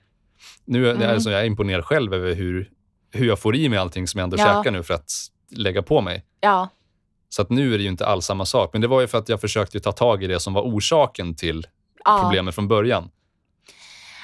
Nu 0.66 0.88
är 0.90 0.96
Mm. 0.96 1.10
alltså, 1.10 1.30
jag 1.32 1.42
är 1.42 1.46
imponerad 1.46 1.86
själv 1.86 2.14
över 2.14 2.34
hur, 2.36 2.70
hur 3.12 3.28
jag 3.28 3.40
får 3.40 3.56
i 3.56 3.70
mig 3.70 3.80
allting 3.80 4.08
som 4.08 4.18
jag 4.20 4.24
ändå 4.24 4.38
Ja. 4.38 4.46
käkar 4.46 4.72
nu 4.72 4.84
för 4.84 4.94
att 4.94 5.12
lägga 5.50 5.82
på 5.82 6.02
mig. 6.02 6.26
Ja, 6.40 6.70
Så 7.34 7.42
att 7.42 7.50
nu 7.50 7.74
är 7.74 7.78
det 7.78 7.84
ju 7.84 7.90
inte 7.90 8.06
alls 8.06 8.26
samma 8.26 8.46
sak. 8.46 8.70
Men 8.74 8.82
det 8.82 8.88
var 8.88 9.02
ju 9.02 9.08
för 9.08 9.18
att 9.18 9.30
jag 9.30 9.42
försökte 9.42 9.80
ta 9.80 9.92
tag 9.92 10.24
i 10.24 10.28
det 10.28 10.40
som 10.40 10.54
var 10.54 10.62
orsaken 10.62 11.36
till 11.36 11.68
ja. 12.06 12.20
problemet 12.24 12.56
från 12.56 12.68
början. 12.68 13.10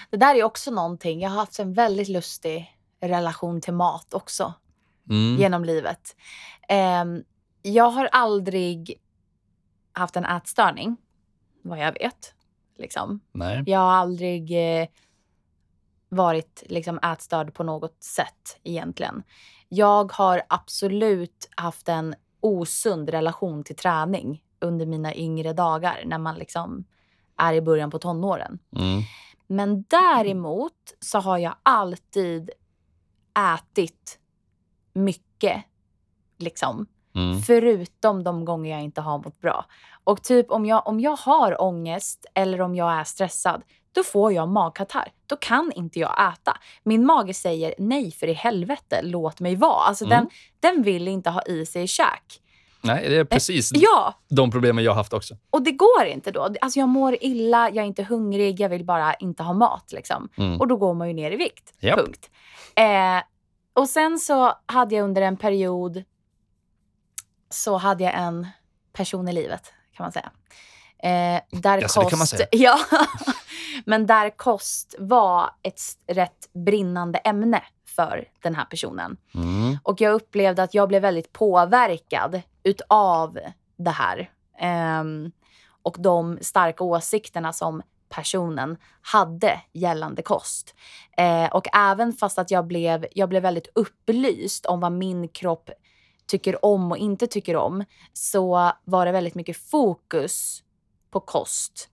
Det 0.10 0.17
där 0.17 0.36
är 0.36 0.43
också 0.43 0.72
någonting. 0.72 1.22
Jag 1.22 1.30
har 1.30 1.38
haft 1.38 1.60
en 1.60 1.74
väldigt 1.74 2.08
lustig 2.08 2.76
relation 3.02 3.62
till 3.62 3.74
mat 3.74 4.13
också 4.13 4.54
Mm. 5.10 5.41
genom 5.41 5.65
livet. 5.65 6.15
Ehm, 6.67 7.24
jag 7.62 7.89
har 7.89 8.06
aldrig 8.06 9.02
haft 9.91 10.15
en 10.15 10.26
ätstörning, 10.26 10.98
vad 11.62 11.80
jag 11.80 11.91
vet. 11.91 12.34
Liksom. 12.78 13.19
Nej. 13.32 13.63
Jag 13.65 13.80
har 13.80 13.91
aldrig 13.91 14.52
eh, 14.82 14.88
varit 16.10 16.63
liksom, 16.65 17.00
ätstörd 17.00 17.54
på 17.54 17.63
något 17.63 18.04
sätt 18.04 18.60
egentligen. 18.63 19.24
Jag 19.69 20.12
har 20.12 20.41
absolut 20.50 21.50
haft 21.56 21.89
en 21.89 22.15
osund 22.39 23.10
relation 23.10 23.63
till 23.63 23.75
träning 23.75 24.43
under 24.60 24.86
mina 24.86 25.15
yngre 25.15 25.54
dagar 25.54 26.04
när 26.06 26.17
man 26.17 26.36
liksom 26.36 26.86
är 27.38 27.54
i 27.54 27.62
början 27.62 27.91
på 27.91 27.99
tonåren. 27.99 28.60
Mm. 28.75 29.02
Men 29.47 29.84
däremot 29.88 30.93
så 30.99 31.19
har 31.19 31.38
jag 31.38 31.56
alltid 31.63 32.49
ätit 33.56 34.19
mycket. 34.93 35.63
Liksom. 36.38 36.88
Mm. 37.15 37.41
Förutom 37.41 38.23
de 38.23 38.45
gånger 38.45 38.71
jag 38.71 38.84
inte 38.84 39.02
har 39.02 39.17
mått 39.17 39.41
bra. 39.41 39.65
Och 40.04 40.23
typ 40.23 40.52
om 40.52 40.65
jag, 40.65 40.88
om 40.88 40.99
jag 40.99 41.15
har 41.15 41.62
ångest 41.62 42.25
eller 42.34 42.62
om 42.62 42.75
jag 42.75 42.93
är 42.93 43.04
stressad, 43.04 43.63
då 43.91 44.04
får 44.04 44.34
jag 44.34 44.47
magkatarr. 44.49 45.12
Då 45.25 45.36
kan 45.36 45.71
inte 45.75 45.99
jag 45.99 46.34
äta. 46.34 46.58
Min 46.84 47.06
mage 47.06 47.34
säger 47.34 47.73
nej 47.78 48.12
för 48.12 48.28
i 48.28 48.34
helvete, 48.34 48.99
låt 49.04 49.39
mig 49.39 49.56
vara. 49.56 49.84
Alltså 49.84 50.06
Mm. 50.06 50.17
den, 50.17 50.30
den 50.73 50.84
vill 50.84 51.08
inte 51.08 51.30
ha 51.30 51.41
i 51.41 51.65
sig 51.65 51.88
käk. 51.88 52.41
Nej, 52.82 53.10
det 53.10 53.15
är 53.17 53.23
precis 53.25 53.71
Ja, 53.75 54.13
de 54.30 54.52
problemen 54.52 54.84
jag 54.84 54.91
har 54.91 54.95
haft 54.95 55.13
också. 55.13 55.38
och 55.49 55.62
det 55.62 55.71
går 55.71 56.06
inte 56.06 56.32
då. 56.32 56.56
Alltså 56.62 56.80
jag 56.80 56.89
mår 56.89 57.17
illa, 57.23 57.69
jag 57.69 57.78
är 57.78 57.84
inte 57.88 58.04
hungrig, 58.04 58.60
jag 58.60 58.69
vill 58.69 58.86
bara 58.86 59.13
inte 59.13 59.43
ha 59.43 59.54
mat. 59.54 59.91
Liksom. 59.91 60.30
Mm. 60.38 60.60
Och 60.60 60.67
då 60.67 60.75
går 60.78 60.93
man 60.93 61.08
ju 61.08 61.13
ner 61.13 61.32
i 61.32 61.36
vikt. 61.36 61.73
Japp. 61.80 61.99
Punkt. 61.99 62.30
Eh, 62.75 63.23
och 63.73 63.89
sen 63.89 64.19
så 64.19 64.54
hade 64.65 64.95
jag 64.95 65.04
under 65.04 65.21
en 65.21 65.38
period 65.38 66.04
så 67.49 67.78
hade 67.78 68.04
jag 68.04 68.13
en 68.19 68.47
person 68.93 69.28
i 69.28 69.34
livet, 69.34 69.73
kan 69.93 70.04
man 70.04 70.12
säga. 70.12 70.32
Eh, 71.03 71.59
där 71.62 71.77
det 71.77 71.81
kost, 71.81 72.09
kan 72.09 72.19
man 72.19 72.27
säga. 72.27 72.47
Ja, 72.51 72.79
men 73.85 74.05
där 74.05 74.29
kost 74.29 74.95
var 74.99 75.49
ett 75.63 75.81
rätt 76.07 76.53
brinnande 76.53 77.19
ämne 77.19 77.63
för 77.95 78.27
den 78.41 78.55
här 78.55 78.65
personen. 78.65 79.17
Mm. 79.35 79.77
Och 79.83 80.01
jag 80.01 80.13
upplevde 80.13 80.63
att 80.63 80.73
jag 80.73 80.88
blev 80.88 81.01
väldigt 81.01 81.33
påverkad 81.33 82.41
utav 82.63 83.39
det 83.77 83.89
här. 83.89 84.29
Ehm, 84.59 85.31
och 85.83 85.95
de 85.99 86.38
starka 86.41 86.83
åsikterna 86.83 87.53
som 87.53 87.81
personen 88.09 88.77
hade 89.01 89.62
gällande 89.73 90.21
kost. 90.21 90.75
Eh, 91.17 91.45
och 91.45 91.75
även 91.75 92.13
fast 92.13 92.39
att 92.39 92.51
jag 92.51 92.67
blev, 92.67 93.05
jag 93.12 93.29
blev 93.29 93.43
väldigt 93.43 93.67
upplyst 93.75 94.65
om 94.65 94.79
vad 94.79 94.91
min 94.91 95.27
kropp 95.27 95.69
tycker 96.27 96.65
om 96.65 96.91
och 96.91 96.97
inte 96.97 97.27
tycker 97.27 97.55
om 97.55 97.85
så 98.13 98.71
var 98.83 99.05
det 99.05 99.12
väldigt 99.12 99.35
mycket 99.35 99.57
fokus 99.57 100.63
på 101.12 101.19
kost. 101.19 101.89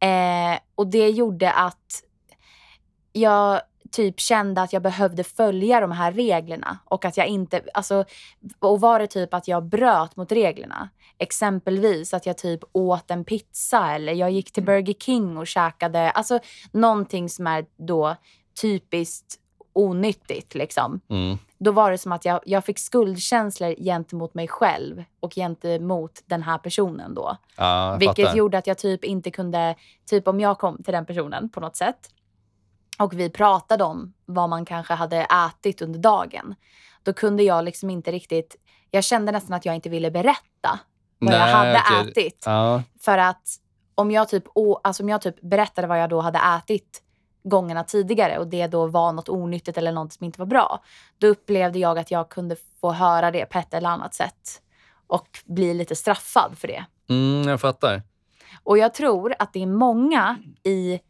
Eh, 0.00 0.58
och 0.74 0.86
det 0.86 1.08
gjorde 1.08 1.52
att 1.52 2.02
jag 3.12 3.60
typ 3.90 4.20
kände 4.20 4.62
att 4.62 4.72
jag 4.72 4.82
behövde 4.82 5.24
följa 5.24 5.80
de 5.80 5.92
här 5.92 6.12
reglerna 6.12 6.78
och 6.84 7.04
att 7.04 7.16
jag 7.16 7.26
inte, 7.26 7.62
alltså, 7.74 8.04
och 8.58 8.80
var 8.80 8.98
det 8.98 9.06
typ 9.06 9.34
att 9.34 9.48
jag 9.48 9.64
bröt 9.64 10.16
mot 10.16 10.32
reglerna. 10.32 10.88
Exempelvis 11.18 12.14
att 12.14 12.26
jag 12.26 12.38
typ 12.38 12.60
åt 12.72 13.10
en 13.10 13.24
pizza 13.24 13.94
eller 13.94 14.12
jag 14.12 14.30
gick 14.30 14.52
till 14.52 14.62
Mm. 14.62 14.74
Burger 14.74 14.94
King 14.94 15.36
och 15.36 15.46
käkade, 15.46 16.10
alltså 16.10 16.38
någonting 16.72 17.28
som 17.28 17.46
är 17.46 17.66
då 17.76 18.16
typiskt 18.60 19.40
onyttigt 19.74 20.54
liksom. 20.54 21.00
Mm. 21.08 21.38
Då 21.58 21.72
var 21.72 21.90
det 21.90 21.98
som 21.98 22.12
att 22.12 22.24
jag, 22.24 22.40
jag 22.44 22.64
fick 22.64 22.78
skuldkänslor 22.78 23.74
gentemot 23.74 24.34
mig 24.34 24.48
själv 24.48 25.04
och 25.20 25.34
gentemot 25.34 26.22
den 26.26 26.42
här 26.42 26.58
personen 26.58 27.14
då. 27.14 27.36
Jag 27.56 27.98
Vilket 27.98 28.26
fattar. 28.26 28.38
gjorde 28.38 28.58
att 28.58 28.66
jag 28.66 28.78
typ 28.78 29.04
inte 29.04 29.30
kunde, 29.30 29.74
typ 30.06 30.28
om 30.28 30.40
jag 30.40 30.58
kom 30.58 30.82
till 30.82 30.92
den 30.92 31.06
personen 31.06 31.48
på 31.48 31.60
något 31.60 31.76
sätt 31.76 32.10
och 32.98 33.12
vi 33.12 33.30
pratade 33.30 33.84
om 33.84 34.14
vad 34.26 34.48
man 34.48 34.64
kanske 34.64 34.94
hade 34.94 35.16
ätit 35.16 35.82
under 35.82 35.98
dagen. 35.98 36.54
Då 37.02 37.12
kunde 37.12 37.42
jag 37.42 37.64
liksom 37.64 37.90
inte 37.90 38.12
riktigt, 38.12 38.56
jag 38.90 39.04
kände 39.04 39.32
nästan 39.32 39.56
att 39.56 39.64
jag 39.64 39.74
inte 39.74 39.88
ville 39.88 40.10
berätta 40.10 40.80
vad 41.18 41.34
jag 41.34 41.40
Nej, 41.40 41.52
hade 41.52 41.82
okej. 42.00 42.10
ätit. 42.10 42.42
Ja. 42.46 42.82
För 43.00 43.18
att 43.18 43.48
om 43.94 44.10
jag, 44.10 44.28
typ, 44.28 44.44
alltså 44.82 45.02
om 45.02 45.08
jag 45.08 45.20
typ 45.22 45.40
berättade 45.40 45.86
vad 45.86 46.00
jag 46.00 46.10
då 46.10 46.20
hade 46.20 46.38
ätit 46.38 47.02
gångerna 47.44 47.84
tidigare 47.84 48.38
och 48.38 48.46
det 48.46 48.66
då 48.66 48.86
var 48.86 49.12
något 49.12 49.28
onyttigt 49.28 49.78
eller 49.78 49.92
något 49.92 50.12
som 50.12 50.24
inte 50.24 50.38
var 50.38 50.46
bra. 50.46 50.82
Då 51.18 51.26
upplevde 51.26 51.78
jag 51.78 51.98
att 51.98 52.10
jag 52.10 52.28
kunde 52.28 52.56
få 52.80 52.92
höra 52.92 53.30
det 53.30 53.46
på 53.46 53.58
ett 53.58 53.74
eller 53.74 53.88
annat 53.88 54.14
sätt 54.14 54.62
och 55.06 55.28
bli 55.44 55.74
lite 55.74 55.96
straffad 55.96 56.58
för 56.58 56.68
det. 56.68 56.84
Mm, 57.08 57.48
jag 57.48 57.60
fattar. 57.60 58.02
Och 58.62 58.78
jag 58.78 58.94
tror 58.94 59.34
att 59.38 59.52
det 59.52 59.62
är 59.62 59.66
många 59.66 60.36
i 60.62 61.00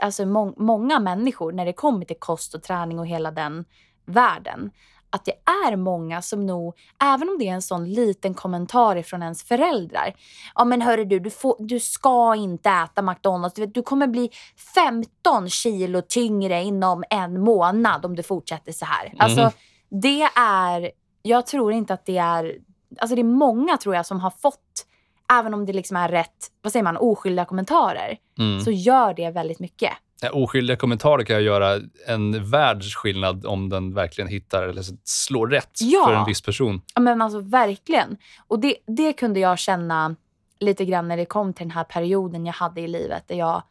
alltså 0.00 0.26
må, 0.26 0.54
många 0.56 1.00
människor 1.00 1.52
när 1.52 1.64
det 1.64 1.72
kommer 1.72 2.04
till 2.04 2.18
kost 2.18 2.54
och 2.54 2.62
träning 2.62 2.98
och 2.98 3.06
hela 3.06 3.30
den 3.30 3.64
världen. 4.04 4.70
Att 5.10 5.24
det 5.24 5.32
är 5.66 5.76
många 5.76 6.22
som 6.22 6.46
nog, 6.46 6.74
även 7.04 7.28
om 7.28 7.36
det 7.38 7.48
är 7.48 7.52
en 7.52 7.62
sån 7.62 7.90
liten 7.92 8.34
kommentar 8.34 9.02
från 9.02 9.22
ens 9.22 9.42
föräldrar. 9.42 10.14
Ja 10.54 10.64
men 10.64 10.82
hörru 10.82 11.04
du, 11.04 11.18
du, 11.20 11.30
får, 11.30 11.56
du 11.58 11.80
ska 11.80 12.34
inte 12.34 12.70
äta 12.70 13.02
McDonalds. 13.02 13.54
Du, 13.54 13.60
vet, 13.62 13.74
du 13.74 13.82
kommer 13.82 14.06
bli 14.06 14.30
15 14.74 15.48
kilo 15.48 16.02
tyngre 16.08 16.62
inom 16.62 17.04
en 17.10 17.40
månad 17.40 18.04
om 18.04 18.16
du 18.16 18.22
fortsätter 18.22 18.72
så 18.72 18.84
här. 18.84 19.14
Alltså 19.18 19.40
Mhm. 19.40 19.50
det 19.88 20.22
är, 20.40 20.90
jag 21.22 21.46
tror 21.46 21.72
inte 21.72 21.94
att 21.94 22.06
det 22.06 22.18
är, 22.18 22.58
alltså 22.98 23.14
det 23.14 23.22
är 23.22 23.24
många 23.24 23.76
tror 23.76 23.94
jag 23.94 24.06
som 24.06 24.20
har 24.20 24.30
fått 24.30 24.86
även 25.32 25.54
om 25.54 25.66
det 25.66 25.72
liksom 25.72 25.96
är 25.96 26.08
rätt, 26.08 26.50
vad 26.62 26.72
säger 26.72 26.84
man, 26.84 26.96
oskyldiga 26.96 27.44
kommentarer, 27.44 28.18
Mm. 28.38 28.60
så 28.60 28.70
gör 28.70 29.14
det 29.14 29.30
väldigt 29.30 29.58
mycket. 29.58 29.92
Ja, 30.20 30.30
Oskyldiga 30.30 30.76
kommentarer 30.76 31.24
kan 31.24 31.44
göra 31.44 31.80
en 32.06 32.50
världs 32.50 32.94
skillnad 32.94 33.46
om 33.46 33.68
den 33.68 33.94
verkligen 33.94 34.28
hittar 34.28 34.62
eller 34.62 34.84
slår 35.04 35.46
rätt 35.48 35.78
Ja. 35.80 36.04
för 36.06 36.14
en 36.14 36.24
viss 36.24 36.42
person. 36.42 36.80
Ja, 36.94 37.00
men 37.00 37.22
alltså 37.22 37.40
verkligen. 37.40 38.16
Och 38.46 38.60
det, 38.60 38.76
det 38.86 39.12
kunde 39.12 39.40
jag 39.40 39.58
känna 39.58 40.16
lite 40.60 40.84
grann 40.84 41.08
när 41.08 41.16
det 41.16 41.24
kom 41.26 41.52
till 41.52 41.64
den 41.64 41.70
här 41.70 41.84
perioden 41.84 42.46
jag 42.46 42.52
hade 42.52 42.80
i 42.80 42.88
livet 42.88 43.28
där 43.28 43.36
jag 43.36 43.62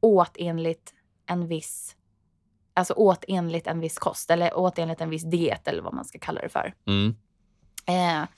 åt 0.00 0.36
enligt 0.38 0.92
en 1.28 1.46
viss, 1.48 1.96
alltså 2.74 2.94
åt 2.94 3.24
enligt 3.28 3.66
en 3.66 3.80
viss 3.80 3.98
kost 3.98 4.30
eller 4.30 4.58
åt 4.58 4.78
enligt 4.78 5.00
en 5.00 5.10
viss 5.10 5.30
diet 5.30 5.68
eller 5.68 5.82
vad 5.82 5.94
man 5.94 6.04
ska 6.04 6.18
kalla 6.18 6.40
det 6.40 6.48
för. 6.48 6.74
Mm. 6.86 7.14
Eh, 7.86 8.28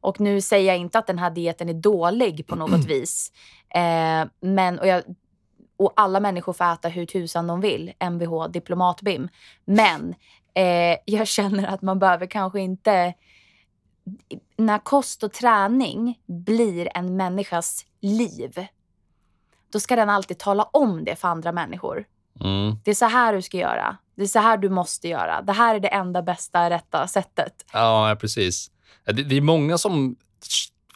och 0.00 0.20
nu 0.20 0.40
säger 0.40 0.66
jag 0.68 0.76
inte 0.78 0.98
att 0.98 1.06
den 1.06 1.18
här 1.18 1.30
dieten 1.30 1.68
är 1.68 1.74
dålig 1.74 2.46
på 2.46 2.56
något 2.56 2.84
vis. 2.88 3.32
Eh, 3.74 4.26
men, 4.40 4.78
och, 4.78 4.86
jag, 4.86 5.02
och 5.76 5.92
alla 5.96 6.20
människor 6.20 6.52
får 6.52 6.64
äta 6.64 6.88
hur 6.88 7.06
tusan 7.06 7.46
de 7.46 7.60
vill, 7.60 7.92
Mvh, 8.00 8.48
diplomatbim. 8.48 9.28
Men 9.64 10.14
eh, 10.54 10.98
jag 11.04 11.28
känner 11.28 11.66
att 11.66 11.82
man 11.82 11.98
behöver 11.98 12.26
kanske 12.26 12.60
inte... 12.60 13.14
När 14.56 14.78
kost 14.78 15.22
och 15.22 15.32
träning 15.32 16.18
blir 16.26 16.88
en 16.94 17.16
människas 17.16 17.86
liv, 18.00 18.66
då 19.72 19.80
ska 19.80 19.96
den 19.96 20.10
alltid 20.10 20.38
tala 20.38 20.62
om 20.62 21.04
det 21.04 21.16
för 21.16 21.28
andra 21.28 21.52
människor. 21.52 22.04
Mm. 22.40 22.76
Det 22.84 22.90
är 22.90 22.94
så 22.94 23.04
här 23.04 23.34
du 23.34 23.42
ska 23.42 23.56
göra. 23.56 23.96
Det 24.14 24.22
är 24.22 24.26
så 24.26 24.38
här 24.38 24.56
du 24.56 24.68
måste 24.68 25.08
göra. 25.08 25.42
Det 25.42 25.52
här 25.52 25.74
är 25.74 25.80
det 25.80 25.88
enda 25.88 26.22
bästa, 26.22 26.70
rätta 26.70 27.08
sättet. 27.08 27.64
Ja, 27.72 28.16
precis. 28.20 28.70
Det 29.04 29.36
är 29.36 29.40
många 29.40 29.78
som 29.78 30.16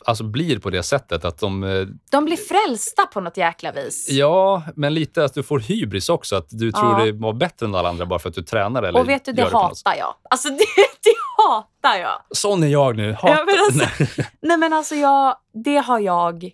alltså, 0.08 0.24
blir 0.24 0.58
på 0.58 0.70
det 0.70 0.82
sättet 0.82 1.24
att 1.24 1.38
de... 1.38 1.64
eh, 1.64 1.86
De 2.10 2.24
blir 2.24 2.36
frälsta 2.36 3.06
på 3.06 3.20
något 3.20 3.36
jäkla 3.36 3.72
vis. 3.72 4.08
Ja, 4.10 4.62
men 4.76 4.94
lite 4.94 5.24
att 5.24 5.34
du 5.34 5.42
får 5.42 5.58
hybris 5.60 6.08
också. 6.08 6.36
Att 6.36 6.46
du 6.50 6.72
tror 6.72 6.98
Ja. 7.00 7.04
det 7.04 7.12
var 7.12 7.32
bättre 7.32 7.66
än 7.66 7.74
alla 7.74 7.88
andra 7.88 8.06
bara 8.06 8.18
för 8.18 8.28
att 8.28 8.34
du 8.34 8.42
tränar 8.42 8.82
eller 8.82 9.00
och 9.00 9.08
vet 9.08 9.24
du, 9.24 9.32
det 9.32 9.42
sätt. 9.44 9.52
hatar 9.52 9.94
jag. 9.98 10.14
Alltså 10.30 10.48
det, 10.50 10.56
det 11.02 11.14
hatar 11.36 11.96
jag. 12.00 12.20
Sån 12.30 12.62
är 12.62 12.66
jag 12.68 12.96
nu. 12.96 13.12
Hatar. 13.12 13.28
Ja, 13.28 13.44
men 13.44 13.54
alltså- 13.84 14.04
Nej. 14.18 14.28
Nej 14.42 14.56
men 14.56 14.72
alltså 14.72 14.94
jag, 14.94 15.36
det 15.64 15.76
har 15.76 15.98
jag... 15.98 16.50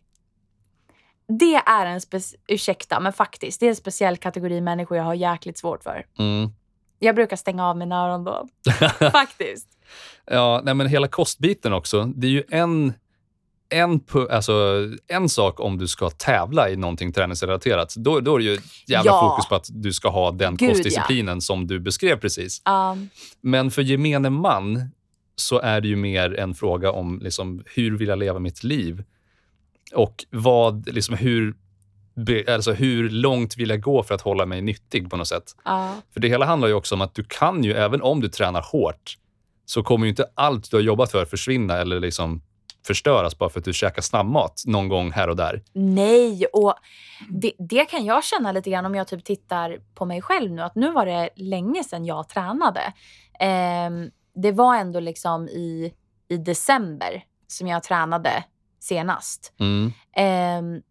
Det 1.39 1.55
är 1.55 1.87
en 1.87 1.99
spec- 1.99 2.35
ursäkta, 2.49 3.01
men 3.01 3.13
faktiskt, 3.13 3.61
det 3.61 3.67
är 3.67 3.71
en 3.71 3.77
speciell 3.77 4.17
kategori 4.17 4.61
människor 4.61 4.97
jag 4.99 5.05
har 5.05 5.15
jäkligt 5.15 5.59
svårt 5.59 5.83
för. 5.83 6.07
Mm. 6.19 6.51
Jag 6.99 7.15
brukar 7.15 7.37
stänga 7.37 7.67
av 7.69 7.77
mina 7.77 8.05
öron 8.05 8.25
då. 8.25 8.49
faktiskt. 9.13 9.69
Ja, 10.27 10.61
nej, 10.65 10.75
men 10.75 10.87
hela 10.87 11.09
kostbiten 11.09 11.73
också. 11.73 12.05
Det 12.05 12.27
är 12.27 12.31
ju 12.31 12.43
en, 12.51 12.93
en, 13.81 14.01
alltså, 14.31 14.89
en 15.07 15.29
sak 15.29 15.61
om 15.61 15.79
du 15.79 15.89
ska 15.89 16.11
tävla 16.11 16.71
i 16.71 16.77
någonting 16.77 17.13
träningsrelaterat. 17.13 17.95
Då, 17.97 18.21
då 18.21 18.35
är 18.35 18.39
det 18.39 18.45
ju 18.45 18.59
jävla 18.87 19.11
Ja. 19.11 19.31
fokus 19.31 19.49
på 19.49 19.55
att 19.55 19.69
du 19.71 19.93
ska 19.93 20.09
ha 20.09 20.31
den 20.31 20.57
Gud, 20.57 20.69
ja. 20.69 20.73
kostdisciplinen 20.75 21.41
som 21.41 21.67
du 21.67 21.81
beskrev 21.81 22.17
precis. 22.17 22.63
Um, 22.93 23.09
Men 23.41 23.71
för 23.71 23.83
gemene 23.83 24.31
man 24.31 24.91
så 25.37 25.59
är 25.61 25.81
det 25.81 25.89
ju 25.89 25.97
mer 25.97 26.39
en 26.39 26.55
fråga 26.55 26.91
om 26.93 27.21
liksom, 27.23 27.63
hur 27.75 27.99
vill 27.99 28.09
jag 28.09 28.19
leva 28.19 28.39
mitt 28.39 28.65
liv? 28.65 29.05
Och 29.95 30.25
vad, 30.31 30.89
liksom, 30.89 31.15
hur, 31.15 31.55
alltså, 32.49 32.73
hur 32.73 33.11
långt 33.11 33.57
vill 33.57 33.69
jag 33.71 33.81
gå 33.81 34.03
för 34.03 34.15
att 34.15 34.21
hålla 34.21 34.47
mig 34.47 34.63
nyttig 34.63 35.11
på 35.11 35.17
något 35.17 35.29
sätt? 35.29 35.57
ja. 35.65 35.95
För 36.13 36.21
det 36.21 36.29
hela 36.29 36.47
handlar 36.47 36.69
ju 36.69 36.75
också 36.75 36.95
om 36.95 37.01
att 37.01 37.15
du 37.15 37.25
kan 37.29 37.65
ju, 37.65 37.73
även 37.73 38.03
om 38.03 38.21
du 38.21 38.29
tränar 38.29 38.63
hårt, 38.73 39.19
så 39.67 39.83
kommer 39.83 40.07
ju 40.07 40.11
inte 40.11 40.27
allt 40.35 40.71
du 40.71 40.77
har 40.77 40.83
jobbat 40.83 41.11
för 41.11 41.25
försvinna 41.25 41.77
eller 41.77 42.01
liksom 42.01 42.43
förstöras 42.87 43.39
bara 43.39 43.51
för 43.51 43.59
att 43.59 43.65
du 43.65 43.73
käkar 43.73 44.03
snabbmat 44.03 44.63
någon 44.67 44.89
gång 44.89 45.13
här 45.13 45.29
och 45.29 45.37
där. 45.37 45.63
Nej, 45.73 46.47
och 46.53 46.75
det, 47.31 47.53
det 47.59 47.85
kan 47.85 48.05
jag 48.05 48.25
känna 48.25 48.53
lite 48.53 48.71
grann 48.71 48.87
om 48.87 48.95
jag 48.95 49.09
typ 49.09 49.25
tittar 49.25 49.79
på 49.95 50.05
mig 50.05 50.23
själv 50.23 50.53
nu. 50.53 50.63
Att 50.63 50.75
nu 50.75 50.91
var 50.91 51.07
det 51.07 51.29
länge 51.37 51.85
sedan 51.85 52.05
jag 52.05 52.29
tränade. 52.29 52.93
Ehm, 53.41 54.11
det 54.35 54.53
var 54.53 54.77
ändå 54.77 55.01
liksom 55.01 55.49
i, 55.49 55.93
i 56.29 56.37
december 56.37 57.25
som 57.47 57.67
jag 57.67 57.83
tränade 57.83 58.45
senast. 58.81 59.53
Mm. 59.61 59.93
Ehm, 60.17 60.83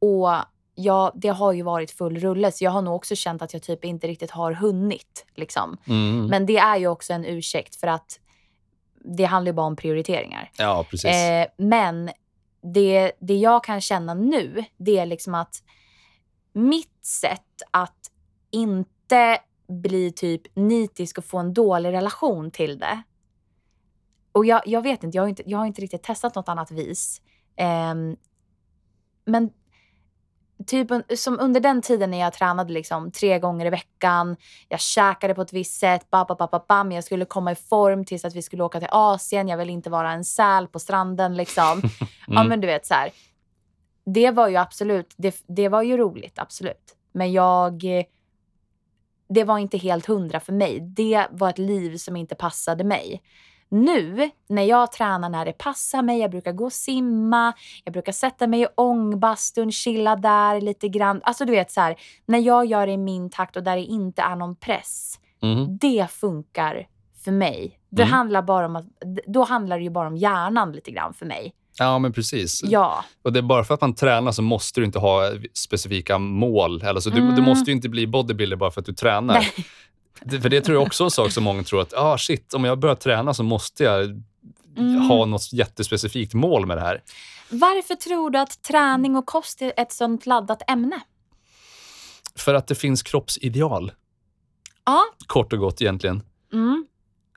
och 0.00 0.30
ja, 0.74 1.12
det 1.14 1.28
har 1.28 1.52
ju 1.52 1.62
varit 1.62 1.90
full 1.90 2.18
rulle, 2.18 2.52
så 2.52 2.64
jag 2.64 2.70
har 2.70 2.82
nog 2.82 2.94
också 2.94 3.14
känt 3.14 3.42
att 3.42 3.52
jag 3.52 3.62
typ 3.62 3.84
inte 3.84 4.06
riktigt 4.06 4.30
har 4.30 4.52
hunnit. 4.52 5.26
Liksom. 5.34 5.76
Mm. 5.86 6.26
Men 6.26 6.46
det 6.46 6.58
är 6.58 6.76
ju 6.76 6.86
också 6.86 7.12
en 7.12 7.24
ursäkt 7.24 7.76
för 7.76 7.86
att 7.86 8.20
det 9.04 9.24
handlar 9.24 9.52
ju 9.52 9.56
bara 9.56 9.66
om 9.66 9.76
prioriteringar. 9.76 10.50
Ja, 10.58 10.86
precis. 10.90 11.14
Eh, 11.14 11.46
men 11.56 12.10
det, 12.62 13.12
det 13.18 13.36
jag 13.36 13.64
kan 13.64 13.80
känna 13.80 14.14
nu, 14.14 14.64
det 14.76 14.98
är 14.98 15.06
liksom 15.06 15.34
att 15.34 15.62
mitt 16.52 17.04
sätt 17.04 17.62
att 17.70 18.10
inte 18.50 19.38
bli 19.68 20.12
typ 20.12 20.56
nitisk 20.56 21.18
och 21.18 21.24
få 21.24 21.38
en 21.38 21.54
dålig 21.54 21.92
relation 21.92 22.50
till 22.50 22.78
det. 22.78 23.02
Och 24.32 24.46
jag, 24.46 24.62
jag 24.66 24.82
vet 24.82 25.04
inte 25.04 25.16
jag, 25.16 25.22
har 25.22 25.28
inte, 25.28 25.42
jag 25.46 25.58
har 25.58 25.66
inte 25.66 25.82
riktigt 25.82 26.02
testat 26.02 26.34
något 26.34 26.48
annat 26.48 26.70
vis. 26.70 27.22
Ehm, 27.56 28.16
men 29.24 29.50
typ 30.66 30.88
som 31.16 31.40
under 31.40 31.60
den 31.60 31.82
tiden 31.82 32.10
när 32.10 32.18
jag 32.20 32.32
tränade 32.32 32.72
liksom 32.72 33.10
tre 33.10 33.38
gånger 33.38 33.66
i 33.66 33.70
veckan. 33.70 34.36
Jag 34.68 34.80
käkade 34.80 35.34
på 35.34 35.42
ett 35.42 35.52
visst 35.52 35.80
sätt. 35.80 36.10
Ba, 36.10 36.24
ba, 36.24 36.34
ba, 36.34 36.46
ba, 36.46 36.64
bam. 36.68 36.92
Jag 36.92 37.04
skulle 37.04 37.24
komma 37.24 37.52
i 37.52 37.54
form 37.54 38.04
tills 38.04 38.24
att 38.24 38.34
vi 38.34 38.42
skulle 38.42 38.64
åka 38.64 38.78
till 38.80 38.88
Asien. 38.90 39.48
Jag 39.48 39.56
ville 39.58 39.72
inte 39.72 39.90
vara 39.90 40.12
en 40.12 40.24
säl 40.24 40.66
på 40.66 40.78
stranden. 40.78 41.36
Liksom. 41.36 41.82
Ja, 42.26 42.36
Mm. 42.36 42.48
men 42.48 42.60
du 42.60 42.66
vet 42.66 42.86
så 42.86 42.94
här. 42.94 43.10
Det 44.04 44.30
var 44.30 44.48
ju 44.48 44.56
absolut, 44.56 45.14
det, 45.16 45.42
det 45.46 45.68
var 45.68 45.82
ju 45.82 45.96
roligt, 45.96 46.38
absolut. 46.38 46.96
Men 47.12 47.32
jag, 47.32 47.84
det 49.28 49.44
var 49.44 49.58
inte 49.58 49.78
helt 49.78 50.06
hundra 50.06 50.40
för 50.40 50.52
mig. 50.52 50.80
Det 50.80 51.26
var 51.30 51.50
ett 51.50 51.58
liv 51.58 51.96
som 51.96 52.16
inte 52.16 52.34
passade 52.34 52.84
mig. 52.84 53.22
Nu 53.70 54.30
när 54.48 54.62
jag 54.62 54.92
tränar 54.92 55.28
när 55.28 55.44
det 55.44 55.52
passar 55.52 56.02
mig, 56.02 56.18
jag 56.20 56.30
brukar 56.30 56.52
gå 56.52 56.64
och 56.64 56.72
simma, 56.72 57.52
jag 57.84 57.92
brukar 57.92 58.12
sätta 58.12 58.46
mig 58.46 58.62
i 58.62 58.66
ångbastun, 58.74 59.72
chilla 59.72 60.16
där 60.16 60.60
lite 60.60 60.88
grann. 60.88 61.20
Alltså 61.24 61.44
du 61.44 61.52
vet 61.52 61.70
så 61.70 61.80
här, 61.80 61.96
när 62.26 62.38
jag 62.38 62.66
gör 62.66 62.86
det 62.86 62.92
i 62.92 62.96
min 62.96 63.30
takt 63.30 63.56
och 63.56 63.62
där 63.62 63.76
det 63.76 63.82
inte 63.82 64.22
är 64.22 64.36
någon 64.36 64.56
press. 64.56 65.18
Mhm. 65.42 65.78
Det 65.80 66.06
funkar 66.10 66.86
för 67.24 67.32
mig. 67.32 67.78
Det 67.90 68.02
Mm. 68.02 68.12
handlar 68.12 68.42
bara 68.42 68.66
om 68.66 68.76
att, 68.76 68.86
då 69.26 69.44
handlar 69.44 69.78
det 69.78 69.84
ju 69.84 69.90
bara 69.90 70.08
om 70.08 70.16
hjärnan 70.16 70.72
lite 70.72 70.90
grann 70.90 71.14
för 71.14 71.26
mig. 71.26 71.54
Ja, 71.78 71.98
men 71.98 72.12
precis. 72.12 72.60
Ja. 72.64 73.04
Och 73.22 73.32
det 73.32 73.38
är 73.40 73.42
bara 73.42 73.64
för 73.64 73.74
att 73.74 73.80
man 73.80 73.94
tränar 73.94 74.32
så 74.32 74.42
måste 74.42 74.80
du 74.80 74.84
inte 74.86 74.98
ha 74.98 75.30
specifika 75.54 76.18
mål. 76.18 76.82
Alltså, 76.84 77.10
du, 77.10 77.20
Mm. 77.20 77.34
du 77.34 77.42
måste 77.42 77.70
ju 77.70 77.76
inte 77.76 77.88
bli 77.88 78.06
bodybuilder 78.06 78.56
bara 78.56 78.70
för 78.70 78.80
att 78.80 78.86
du 78.86 78.92
tränar. 78.92 79.34
Nej. 79.34 79.48
För 80.42 80.48
det 80.48 80.60
tror 80.60 80.76
jag 80.76 80.82
också 80.86 81.02
är 81.02 81.06
en 81.06 81.10
sak 81.10 81.32
som 81.32 81.44
många 81.44 81.62
tror 81.62 81.80
att 81.82 81.94
ah, 81.94 82.18
shit, 82.18 82.54
om 82.54 82.64
jag 82.64 82.78
börjar 82.78 82.94
träna 82.94 83.34
så 83.34 83.42
måste 83.42 83.84
jag 83.84 84.22
Mm. 84.76 85.00
ha 85.00 85.24
något 85.24 85.52
jättespecifikt 85.52 86.34
mål 86.34 86.66
med 86.66 86.76
det 86.76 86.80
här. 86.80 87.02
Varför 87.50 87.94
tror 87.94 88.30
du 88.30 88.38
att 88.38 88.62
träning 88.62 89.16
och 89.16 89.26
kost 89.26 89.62
är 89.62 89.72
ett 89.76 89.92
sånt 89.92 90.26
laddat 90.26 90.70
ämne? 90.70 91.00
För 92.34 92.54
att 92.54 92.66
det 92.66 92.74
finns 92.74 93.02
kroppsideal, 93.02 93.92
Ja. 94.86 95.02
kort 95.26 95.52
och 95.52 95.58
gott 95.58 95.82
egentligen. 95.82 96.22
Mm. 96.52 96.86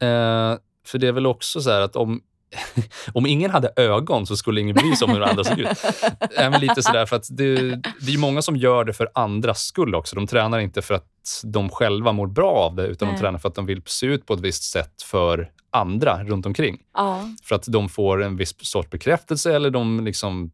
Eh, 0.01 0.57
för 0.85 0.97
det 0.97 1.07
är 1.07 1.11
väl 1.11 1.25
också 1.25 1.61
så 1.61 1.69
här 1.71 1.81
att 1.81 1.95
om, 1.95 2.21
om 3.13 3.25
ingen 3.25 3.51
hade 3.51 3.73
ögon 3.75 4.25
så 4.27 4.37
skulle 4.37 4.61
ingen 4.61 4.75
bry 4.75 4.95
sig 4.95 5.05
om 5.05 5.11
hur 5.11 5.21
andra 5.21 5.43
såg 5.43 5.59
ut. 5.59 5.67
Men 6.37 6.61
lite 6.61 6.83
sådär, 6.83 7.05
för 7.05 7.15
att 7.15 7.27
det, 7.29 7.55
det 8.01 8.13
är 8.13 8.17
många 8.17 8.41
som 8.41 8.55
gör 8.57 8.83
det 8.83 8.93
för 8.93 9.09
andras 9.13 9.59
skull 9.63 9.95
också. 9.95 10.15
De 10.15 10.27
tränar 10.27 10.59
inte 10.59 10.81
för 10.81 10.93
att 10.93 11.07
de 11.43 11.69
själva 11.69 12.11
mår 12.11 12.27
bra 12.27 12.51
av 12.51 12.75
det, 12.75 12.87
utan 12.87 13.07
Nej. 13.07 13.15
de 13.17 13.21
tränar 13.21 13.39
för 13.39 13.49
att 13.49 13.55
de 13.55 13.65
vill 13.65 13.81
se 13.85 14.05
ut 14.05 14.25
på 14.25 14.33
ett 14.33 14.39
visst 14.39 14.63
sätt 14.63 15.01
för 15.01 15.51
andra 15.71 16.23
runt 16.23 16.45
omkring. 16.45 16.77
Ja. 16.93 17.21
För 17.43 17.55
att 17.55 17.63
de 17.67 17.89
får 17.89 18.23
en 18.23 18.37
viss 18.37 18.55
sorts 18.65 18.89
bekräftelse 18.89 19.55
eller 19.55 19.69
de 19.69 20.05
liksom 20.05 20.51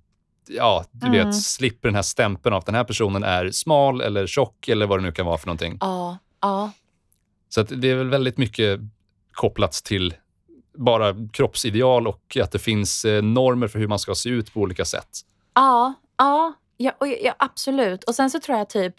Ja, 0.51 0.85
du 0.91 1.07
Mm. 1.07 1.25
vet, 1.25 1.41
slipper 1.43 1.87
den 1.87 1.95
här 1.95 2.01
stämpeln 2.01 2.53
av 2.53 2.59
att 2.59 2.65
den 2.65 2.75
här 2.75 2.83
personen 2.83 3.23
är 3.23 3.51
smal 3.51 4.01
eller 4.01 4.27
tjock 4.27 4.67
eller 4.67 4.87
vad 4.87 4.99
det 4.99 5.03
nu 5.03 5.11
kan 5.11 5.25
vara 5.25 5.37
för 5.37 5.47
någonting. 5.47 5.77
Ja. 5.81 6.17
Ja. 6.41 6.71
Så 7.49 7.63
det 7.63 7.91
är 7.91 7.95
väl 7.95 8.09
väldigt 8.09 8.37
mycket 8.37 8.79
kopplat 9.33 9.71
till 9.71 10.13
bara 10.85 11.15
kroppsideal 11.33 12.07
och 12.07 12.37
att 12.43 12.51
det 12.51 12.59
finns 12.59 13.05
eh, 13.05 13.23
normer 13.23 13.67
för 13.67 13.79
hur 13.79 13.87
man 13.87 13.99
ska 13.99 14.15
se 14.15 14.29
ut 14.29 14.53
på 14.53 14.59
olika 14.59 14.85
sätt. 14.85 15.09
Ja. 15.55 15.93
Ja. 16.17 16.53
Ja, 16.77 16.91
ja, 17.23 17.33
absolut. 17.39 18.03
Och 18.03 18.15
sen 18.15 18.29
så 18.29 18.39
tror 18.39 18.57
jag 18.57 18.69
typ... 18.69 18.95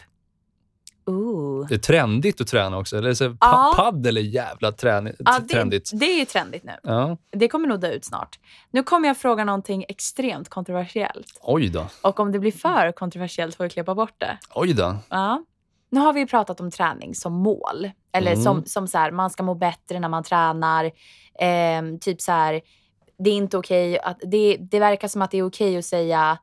Ooh. 1.05 1.67
Det 1.67 1.73
är 1.75 1.79
trendigt 1.79 2.41
att 2.41 2.47
träna 2.47 2.77
också. 2.77 2.97
Eller 2.97 3.13
så, 3.13 3.37
Ja. 3.41 3.73
Paddel 3.77 4.17
är 4.17 4.21
jävla 4.21 4.71
träni- 4.71 5.15
Ja, 5.19 5.39
det, 5.39 5.47
trendigt. 5.53 5.91
det 5.93 6.05
är 6.05 6.19
ju 6.19 6.25
trendigt 6.25 6.63
nu. 6.63 6.71
Ja. 6.83 7.17
Det 7.31 7.47
kommer 7.47 7.67
nog 7.67 7.79
dö 7.79 7.91
ut 7.91 8.05
snart. 8.05 8.39
Nu 8.71 8.83
kommer 8.83 9.07
jag 9.07 9.17
fråga 9.17 9.43
någonting 9.45 9.85
extremt 9.89 10.49
kontroversiellt. 10.49 11.39
Oj 11.41 11.69
då. 11.69 11.85
Och 12.01 12.19
om 12.19 12.31
det 12.31 12.39
blir 12.39 12.51
för 12.51 12.91
kontroversiellt 12.91 13.55
får 13.55 13.63
vi 13.63 13.69
klippa 13.69 13.95
bort 13.95 14.13
det. 14.17 14.37
Oj 14.53 14.73
då. 14.73 14.95
Ja. 15.09 15.43
Nu 15.91 15.99
har 15.99 16.13
vi 16.13 16.19
ju 16.19 16.27
pratat 16.27 16.59
om 16.61 16.71
träning 16.71 17.15
som 17.15 17.33
mål. 17.33 17.91
Eller 18.11 18.31
Mm. 18.31 18.43
som, 18.43 18.65
som 18.65 18.87
så 18.87 18.97
här, 18.97 19.11
man 19.11 19.29
ska 19.29 19.43
må 19.43 19.55
bättre 19.55 19.99
när 19.99 20.09
man 20.09 20.23
tränar. 20.23 20.91
Ehm, 21.39 21.99
typ 21.99 22.21
så 22.21 22.31
här, 22.31 22.61
det 23.17 23.29
är 23.29 23.33
inte 23.35 23.57
okej 23.57 23.99
att, 23.99 24.19
det, 24.27 24.57
det 24.57 24.79
verkar 24.79 25.07
som 25.07 25.21
att 25.21 25.31
det 25.31 25.37
är 25.37 25.47
okej 25.47 25.77
att 25.77 25.85
säga, 25.85 26.37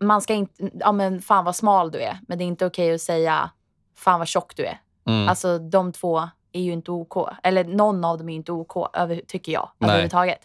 man 0.00 0.20
ska 0.22 0.34
inte, 0.34 0.70
ja 0.74 0.92
men 0.92 1.20
fan 1.22 1.44
vad 1.44 1.56
smal 1.56 1.90
du 1.90 1.98
är. 2.00 2.18
Men 2.28 2.38
det 2.38 2.44
är 2.44 2.46
inte 2.46 2.66
okej 2.66 2.94
att 2.94 3.00
säga, 3.00 3.50
fan 3.96 4.18
vad 4.18 4.28
tjock 4.28 4.56
du 4.56 4.64
är. 4.66 4.80
Mm. 5.06 5.28
Alltså 5.28 5.58
de 5.58 5.92
två 5.92 6.28
är 6.52 6.60
ju 6.62 6.72
inte 6.72 6.90
OK. 6.90 7.28
Eller 7.42 7.64
någon 7.64 8.04
av 8.04 8.18
dem 8.18 8.28
är 8.28 8.32
ju 8.32 8.36
inte 8.36 8.52
OK, 8.52 8.76
över, 8.96 9.20
tycker 9.26 9.52
jag, 9.52 9.70
Nej. 9.78 9.90
överhuvudtaget. 9.90 10.40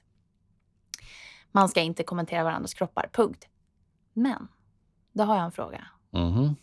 Man 1.52 1.70
ska 1.70 1.82
inte 1.82 2.04
kommentera 2.04 2.44
varandras 2.44 2.74
kroppar, 2.74 3.10
punkt. 3.14 3.46
Men, 4.14 4.48
då 5.14 5.24
har 5.24 5.36
jag 5.36 5.46
en 5.46 5.52
fråga. 5.52 5.86
Mhm. 6.14 6.56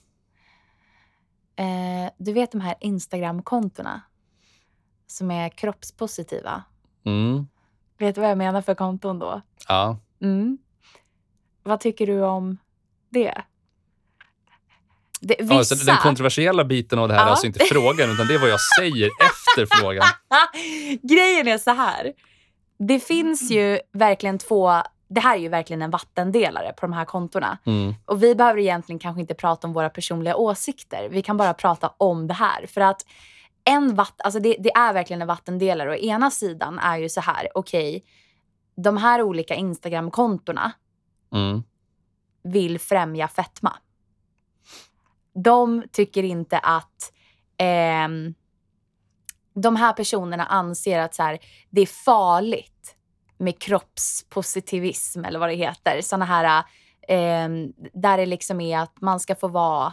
Eh, 1.56 2.10
du 2.18 2.32
vet 2.32 2.52
de 2.52 2.60
här 2.60 2.74
Instagram-kontona 2.80 4.00
som 5.06 5.30
är 5.30 5.48
kroppspositiva. 5.48 6.64
Mm. 7.06 7.46
Vet 7.98 8.14
du 8.14 8.20
vad 8.20 8.30
jag 8.30 8.38
menar 8.38 8.62
för 8.62 8.74
konton 8.74 9.18
då? 9.18 9.42
Ja. 9.68 9.98
Mm. 10.22 10.58
Vad 11.62 11.80
tycker 11.80 12.06
du 12.06 12.22
om 12.22 12.58
det? 13.10 13.42
det 15.20 15.36
Ja, 15.38 15.58
vissa... 15.58 15.76
så 15.76 15.86
den 15.86 15.96
kontroversiella 15.96 16.64
biten 16.64 16.98
av 16.98 17.08
det 17.08 17.14
här 17.14 17.20
är 17.20 17.26
Ja. 17.26 17.30
alltså 17.30 17.46
inte 17.46 17.64
frågan, 17.64 18.10
utan 18.10 18.26
det 18.26 18.34
är 18.34 18.38
vad 18.38 18.50
jag 18.50 18.60
säger 18.78 19.06
efter 19.24 19.76
frågan. 19.76 20.06
Grejen 21.02 21.48
är 21.48 21.58
så 21.58 21.70
här. 21.70 22.12
Det 22.78 23.00
finns 23.00 23.50
ju 23.50 23.78
verkligen 23.92 24.38
två... 24.38 24.82
Det 25.08 25.20
här 25.20 25.36
är 25.36 25.40
ju 25.40 25.48
verkligen 25.48 25.82
en 25.82 25.90
vattendelare 25.90 26.72
på 26.72 26.86
de 26.86 26.92
här 26.92 27.04
kontona. 27.04 27.58
Mm. 27.66 27.94
Och 28.04 28.22
vi 28.22 28.34
behöver 28.34 28.60
egentligen 28.60 28.98
kanske 28.98 29.20
inte 29.20 29.34
prata 29.34 29.66
om 29.66 29.72
våra 29.72 29.90
personliga 29.90 30.36
åsikter. 30.36 31.08
Vi 31.10 31.22
kan 31.22 31.36
bara 31.36 31.54
prata 31.54 31.92
om 31.98 32.26
det 32.26 32.34
här. 32.34 32.66
För 32.66 32.80
att 32.80 33.06
en 33.64 33.94
vatt, 33.94 34.20
alltså 34.24 34.40
det, 34.40 34.56
det 34.58 34.70
är 34.72 34.92
verkligen 34.92 35.22
en 35.22 35.28
vattendelare. 35.28 35.90
Och 35.90 35.96
ena 35.96 36.30
sidan 36.30 36.78
är 36.78 36.96
ju 36.96 37.08
så 37.08 37.20
här, 37.20 37.48
okej, 37.54 38.04
de 38.76 38.96
här 38.96 39.22
olika 39.22 39.54
Instagram-kontona 39.54 40.72
Mm. 41.32 41.62
vill 42.42 42.80
främja 42.80 43.28
fetma. 43.28 43.76
De 45.34 45.84
tycker 45.92 46.22
inte 46.22 46.58
att 46.58 47.12
ehm, 47.56 48.34
de 49.54 49.76
här 49.76 49.92
personerna 49.92 50.46
anser 50.46 50.98
att 50.98 51.14
så 51.14 51.22
här, 51.22 51.38
det 51.70 51.80
är 51.80 51.86
farligt 51.86 52.95
med 53.38 53.58
kroppspositivism 53.58 55.24
eller 55.24 55.38
vad 55.38 55.48
det 55.48 55.54
heter. 55.54 56.00
Såna 56.00 56.24
här 56.24 56.64
ehm, 57.08 57.72
där 57.92 58.16
det 58.18 58.26
liksom 58.26 58.60
är 58.60 58.78
att 58.78 59.00
man 59.00 59.20
ska 59.20 59.34
få 59.34 59.48
vara 59.48 59.92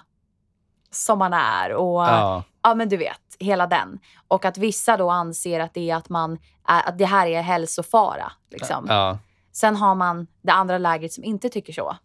som 0.91 1.19
man 1.19 1.33
är 1.33 1.73
och 1.73 2.03
ja. 2.03 2.43
Ja. 2.61 2.75
men 2.75 2.89
du 2.89 2.97
vet, 2.97 3.21
hela 3.39 3.67
den. 3.67 3.99
Och 4.27 4.45
att 4.45 4.57
vissa 4.57 4.97
då 4.97 5.09
anser 5.09 5.59
att 5.59 5.73
det 5.73 5.89
är 5.89 5.95
att 5.95 6.09
man 6.09 6.39
att 6.63 6.97
det 6.97 7.05
här 7.05 7.27
är 7.27 7.41
hälsofara. 7.41 8.31
Liksom. 8.51 8.85
Ja. 8.89 9.19
Sen 9.51 9.75
har 9.75 9.95
man 9.95 10.27
det 10.41 10.51
andra 10.51 10.77
lägret 10.77 11.13
som 11.13 11.23
inte 11.23 11.49
tycker 11.49 11.73
så. 11.73 11.97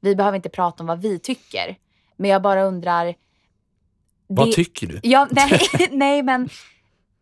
Vi 0.00 0.16
behöver 0.16 0.36
inte 0.36 0.48
prata 0.48 0.82
om 0.82 0.86
vad 0.86 1.02
vi 1.02 1.18
tycker. 1.18 1.76
Men 2.16 2.30
jag 2.30 2.42
bara 2.42 2.62
undrar... 2.62 3.14
Vad 4.26 4.46
det- 4.46 4.52
tycker 4.52 4.86
du? 4.86 5.00
Ja, 5.02 5.28
nej, 5.30 5.60
nej, 5.90 6.22
men 6.22 6.48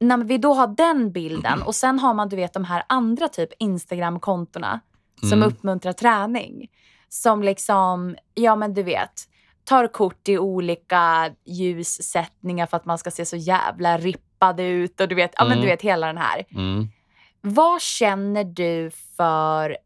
när 0.00 0.16
vi 0.24 0.38
då 0.38 0.52
har 0.54 0.66
den 0.66 1.12
bilden 1.12 1.62
och 1.62 1.74
sen 1.74 1.98
har 1.98 2.14
man 2.14 2.28
du 2.28 2.36
vet 2.36 2.52
de 2.52 2.64
här 2.64 2.82
andra 2.86 3.28
typ 3.28 3.50
Instagram-kontona 3.58 4.80
som 5.20 5.32
Mm. 5.32 5.48
uppmuntrar 5.48 5.92
träning. 5.92 6.70
Som 7.08 7.42
liksom, 7.42 8.16
ja 8.34 8.56
men 8.56 8.74
du 8.74 8.82
vet, 8.82 9.12
tar 9.64 9.86
kort 9.86 10.28
i 10.28 10.38
olika 10.38 11.30
ljussättningar 11.44 12.66
för 12.66 12.76
att 12.76 12.84
man 12.84 12.98
ska 12.98 13.10
se 13.10 13.24
så 13.24 13.36
jävla 13.36 13.98
rippad 13.98 14.60
ut 14.60 15.00
och 15.00 15.08
du 15.08 15.14
vet, 15.14 15.30
ja 15.36 15.44
men 15.44 15.52
Mm. 15.52 15.60
du 15.62 15.66
vet 15.66 15.82
hela 15.82 16.06
den 16.06 16.18
här. 16.18 16.44
Mm. 16.50 16.88
Vad 17.40 17.80
känner 17.80 18.44
du 18.44 18.90
för 19.16 19.76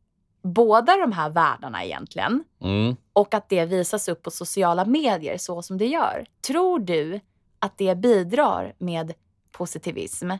båda 0.42 0.96
de 0.96 1.12
här 1.12 1.30
världarna 1.30 1.84
egentligen? 1.84 2.44
Mm. 2.60 2.96
Och 3.12 3.34
att 3.34 3.48
det 3.48 3.64
visas 3.64 4.08
upp 4.08 4.22
på 4.22 4.30
sociala 4.30 4.84
medier 4.84 5.38
så 5.38 5.62
som 5.62 5.78
det 5.78 5.86
gör. 5.86 6.26
Tror 6.46 6.78
du 6.78 7.20
att 7.58 7.78
det 7.78 7.94
bidrar 7.98 8.74
med 8.78 9.12
positivism? 9.58 10.30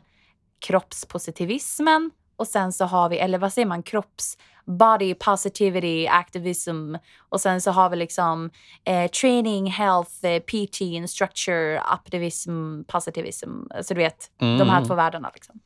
Kroppspositivismen 0.67 2.11
och 2.35 2.47
sen 2.47 2.73
så 2.73 2.85
har 2.85 3.09
vi, 3.09 3.17
eller 3.17 3.37
vad 3.37 3.53
säger 3.53 3.65
man, 3.65 3.83
kropps 3.83 4.37
body 4.65 5.13
positivity 5.13 6.07
activism 6.07 6.95
och 7.29 7.41
sen 7.41 7.61
så 7.61 7.71
har 7.71 7.89
vi 7.89 7.95
liksom 7.95 8.49
eh, 8.85 9.11
training, 9.11 9.71
health, 9.71 10.25
eh, 10.25 10.39
PT, 10.39 10.81
instructure, 10.81 11.81
optimism, 11.93 12.83
positivism. 12.87 13.49
Så 13.83 13.93
du 13.93 13.97
vet, 13.97 14.31
de 14.39 14.69
här 14.69 14.77
Mm. 14.77 14.87
två 14.87 14.95
världarna 14.95 15.31
liksom. 15.33 15.59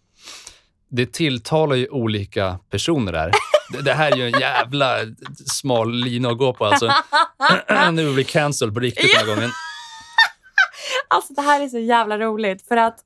Det 0.89 1.14
tilltalar 1.14 1.76
ju 1.76 1.88
olika 1.89 2.60
personer 2.70 3.12
där. 3.12 3.32
Det, 3.74 3.82
det 3.82 3.93
här 3.93 4.12
är 4.12 4.16
ju 4.16 4.28
en 4.28 4.39
jävla 4.39 4.95
smal 5.47 5.93
lina 5.93 6.30
att 6.30 6.38
gå 6.38 6.54
på 6.54 6.66
alltså. 6.66 6.86
nu 7.91 8.04
blir 8.04 8.14
vi 8.14 8.24
cancelled 8.24 8.74
på 8.74 8.80
riktigt 8.80 9.12
den 9.14 9.28
här 9.28 9.36
gången. 9.36 9.50
Alltså 11.08 11.34
det 11.34 11.41
här 11.41 11.62
är 11.62 11.68
så 11.68 11.80
jävla 11.80 12.18
roligt 12.18 12.68
för 12.68 12.78
att 12.78 13.00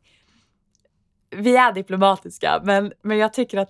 vi 1.36 1.55
är 1.55 1.71
diplomatiska 1.73 2.61
men, 2.63 2.91
men 3.03 3.17
jag 3.17 3.34
tycker 3.34 3.57
att 3.57 3.69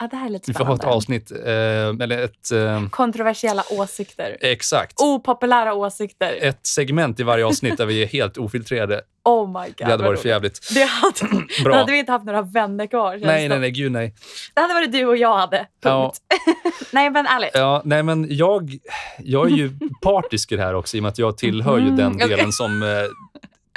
ja, 0.00 0.08
det 0.10 0.16
här 0.16 0.26
är 0.26 0.30
lite 0.30 0.50
Vi 0.50 0.54
får 0.54 0.64
ha 0.64 0.74
ett 0.74 0.80
spännande. 0.80 0.96
avsnitt, 0.96 1.30
eh, 1.30 2.04
eller 2.04 2.24
ett... 2.24 2.50
Eh, 2.52 2.88
Kontroversiella 2.88 3.62
åsikter. 3.70 4.36
exakt. 4.40 5.00
Opopulära 5.00 5.74
åsikter. 5.74 6.38
Ett 6.40 6.66
segment 6.66 7.20
i 7.20 7.22
varje 7.22 7.46
avsnitt 7.46 7.76
där 7.78 7.86
vi 7.86 8.02
är 8.02 8.06
helt 8.06 8.38
ofiltrerade. 8.38 9.00
Oh 9.24 9.46
my 9.62 9.66
god. 9.66 9.74
Det 9.76 9.84
hade 9.84 10.04
varit 10.04 10.20
för 10.20 10.28
jävligt. 10.28 10.74
Det 10.74 10.84
hade, 10.84 11.44
då 11.64 11.72
hade 11.74 11.92
vi 11.92 11.98
inte 11.98 12.12
haft 12.12 12.24
några 12.24 12.42
vänner 12.42 12.86
kvar. 12.86 13.18
Nej, 13.22 13.48
nej, 13.48 13.58
nej, 13.58 13.70
gud 13.70 13.92
nej. 13.92 14.14
Det 14.54 14.60
hade 14.60 14.74
varit 14.74 14.92
du 14.92 15.04
och 15.06 15.16
jag 15.16 15.36
hade. 15.36 15.66
Ja. 15.82 16.02
Punkt. 16.02 16.18
nej 16.92 17.10
men 17.10 17.26
ärligt. 17.26 17.50
Ja, 17.54 17.82
nej, 17.84 18.02
men 18.02 18.26
jag, 18.30 18.78
jag 19.18 19.46
är 19.52 19.56
ju 19.56 19.70
partisk 20.02 20.52
i 20.52 20.56
det 20.56 20.62
här 20.62 20.74
också 20.74 20.96
i 20.96 21.00
och 21.00 21.02
med 21.02 21.08
att 21.10 21.18
jag 21.18 21.38
tillhör 21.38 21.78
ju 21.78 21.84
Mhm, 21.84 21.96
den 21.96 22.16
delen 22.16 22.52
som 22.52 22.82
eh, 22.82 22.88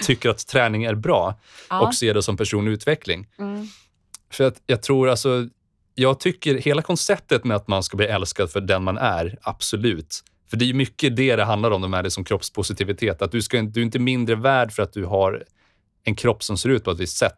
tycker 0.02 0.30
att 0.30 0.48
träning 0.48 0.84
är 0.84 0.96
bra 0.96 1.40
Ja. 1.70 1.80
och 1.88 1.96
ser 1.96 2.14
det 2.14 2.24
som 2.24 2.38
personlig 2.38 2.72
utveckling. 2.72 3.28
Mm. 3.40 3.68
För 4.32 4.44
att 4.44 4.62
jag 4.66 4.82
tror 4.82 5.10
alltså, 5.10 5.48
jag 5.96 6.20
tycker 6.20 6.56
hela 6.56 6.82
konceptet 6.82 7.44
med 7.44 7.58
att 7.58 7.68
man 7.68 7.84
ska 7.84 7.98
bli 7.98 8.06
älskad 8.06 8.52
för 8.52 8.62
den 8.62 8.84
man 8.84 8.98
är, 8.98 9.38
absolut. 9.42 10.24
För 10.50 10.58
det 10.58 10.70
är 10.70 10.74
mycket 10.74 11.16
det 11.16 11.36
det 11.36 11.44
handlar 11.44 11.72
om, 11.72 11.82
de 11.82 11.94
här 11.94 12.04
liksom 12.04 12.24
kroppspositivitet. 12.24 13.22
Att 13.22 13.32
du, 13.32 13.42
ska, 13.42 13.62
du 13.62 13.80
är 13.80 13.86
inte 13.86 14.00
mindre 14.00 14.36
värd 14.36 14.72
för 14.72 14.84
att 14.84 14.94
du 14.94 15.06
har 15.06 15.44
en 16.04 16.16
kropp 16.16 16.44
som 16.44 16.58
ser 16.58 16.70
ut 16.70 16.84
på 16.84 16.92
ett 16.92 17.00
visst 17.00 17.18
sätt. 17.18 17.38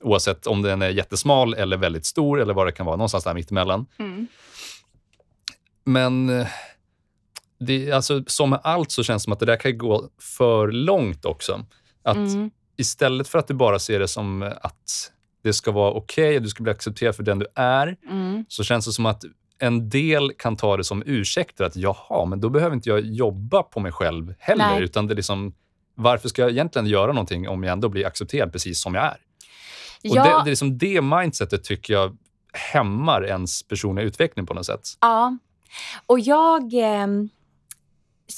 Oavsett 0.00 0.46
om 0.46 0.62
den 0.62 0.82
är 0.82 0.88
jättesmal 0.88 1.54
eller 1.54 1.76
väldigt 1.76 2.06
stor 2.06 2.40
eller 2.40 2.54
vad 2.54 2.66
det 2.66 2.72
kan 2.72 2.86
vara. 2.86 2.96
Någonstans 2.96 3.24
där 3.24 3.34
mittemellan. 3.34 3.86
Mm. 3.98 4.26
Men 5.84 6.40
eh, 6.40 6.46
det, 7.60 7.92
alltså, 7.92 8.24
som 8.26 8.50
med 8.50 8.60
allt 8.62 8.90
så 8.90 9.02
känns 9.02 9.22
det 9.22 9.24
som 9.24 9.32
att 9.32 9.40
det 9.40 9.46
där 9.46 9.56
kan 9.56 9.78
gå 9.78 10.08
för 10.18 10.72
långt 10.72 11.24
också. 11.24 11.64
Att 12.02 12.16
Mm. 12.16 12.50
istället 12.76 13.28
för 13.28 13.38
att 13.38 13.46
du 13.48 13.54
bara 13.54 13.78
ser 13.78 13.98
det 13.98 14.08
som 14.08 14.42
att 14.62 15.12
det 15.42 15.52
ska 15.52 15.70
vara 15.70 15.92
okej 15.92 16.36
och 16.36 16.42
du 16.42 16.48
ska 16.48 16.62
bli 16.62 16.72
accepterad 16.72 17.16
för 17.16 17.22
den 17.22 17.38
du 17.38 17.46
är, 17.54 17.96
Mm. 18.10 18.44
så 18.48 18.64
känns 18.64 18.86
det 18.86 18.92
som 18.92 19.06
att 19.06 19.24
en 19.58 19.88
del 19.88 20.32
kan 20.38 20.56
ta 20.56 20.76
det 20.76 20.84
som 20.84 21.02
ursäkter. 21.06 21.64
Att 21.64 21.76
jaha, 21.76 22.24
men 22.24 22.40
då 22.40 22.48
behöver 22.48 22.76
inte 22.76 22.88
jag 22.88 23.00
jobba 23.00 23.62
på 23.62 23.80
mig 23.80 23.92
själv 23.92 24.34
heller. 24.38 24.66
Nej. 24.70 24.82
Utan 24.82 25.06
det 25.06 25.14
är 25.14 25.16
liksom, 25.16 25.54
varför 25.94 26.28
ska 26.28 26.42
jag 26.42 26.50
egentligen 26.50 26.86
göra 26.86 27.12
någonting 27.12 27.48
om 27.48 27.62
jag 27.62 27.72
ändå 27.72 27.88
blir 27.88 28.06
accepterad 28.06 28.52
precis 28.52 28.80
som 28.82 28.94
jag 28.94 29.04
är? 29.04 29.10
Och 29.10 30.16
Ja, 30.16 30.24
det, 30.24 30.30
det, 30.30 30.34
är 30.34 30.44
liksom 30.44 30.78
det 30.78 31.00
mindsetet 31.02 31.64
tycker 31.64 31.92
jag 31.94 32.16
hämmar 32.52 33.24
ens 33.26 33.62
personliga 33.62 34.06
utveckling 34.06 34.46
på 34.46 34.54
något 34.54 34.66
sätt. 34.66 34.80
Ja. 35.00 35.38
Och 36.06 36.20
jag 36.20 36.74
eh, 36.74 37.06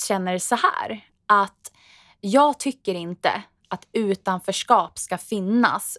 känner 0.08 0.38
så 0.38 0.54
här 0.54 1.00
att 1.26 1.72
jag 2.20 2.58
tycker 2.60 2.94
inte 2.94 3.42
att 3.74 3.86
utanförskap 3.92 4.98
ska 4.98 5.18
finnas 5.18 5.98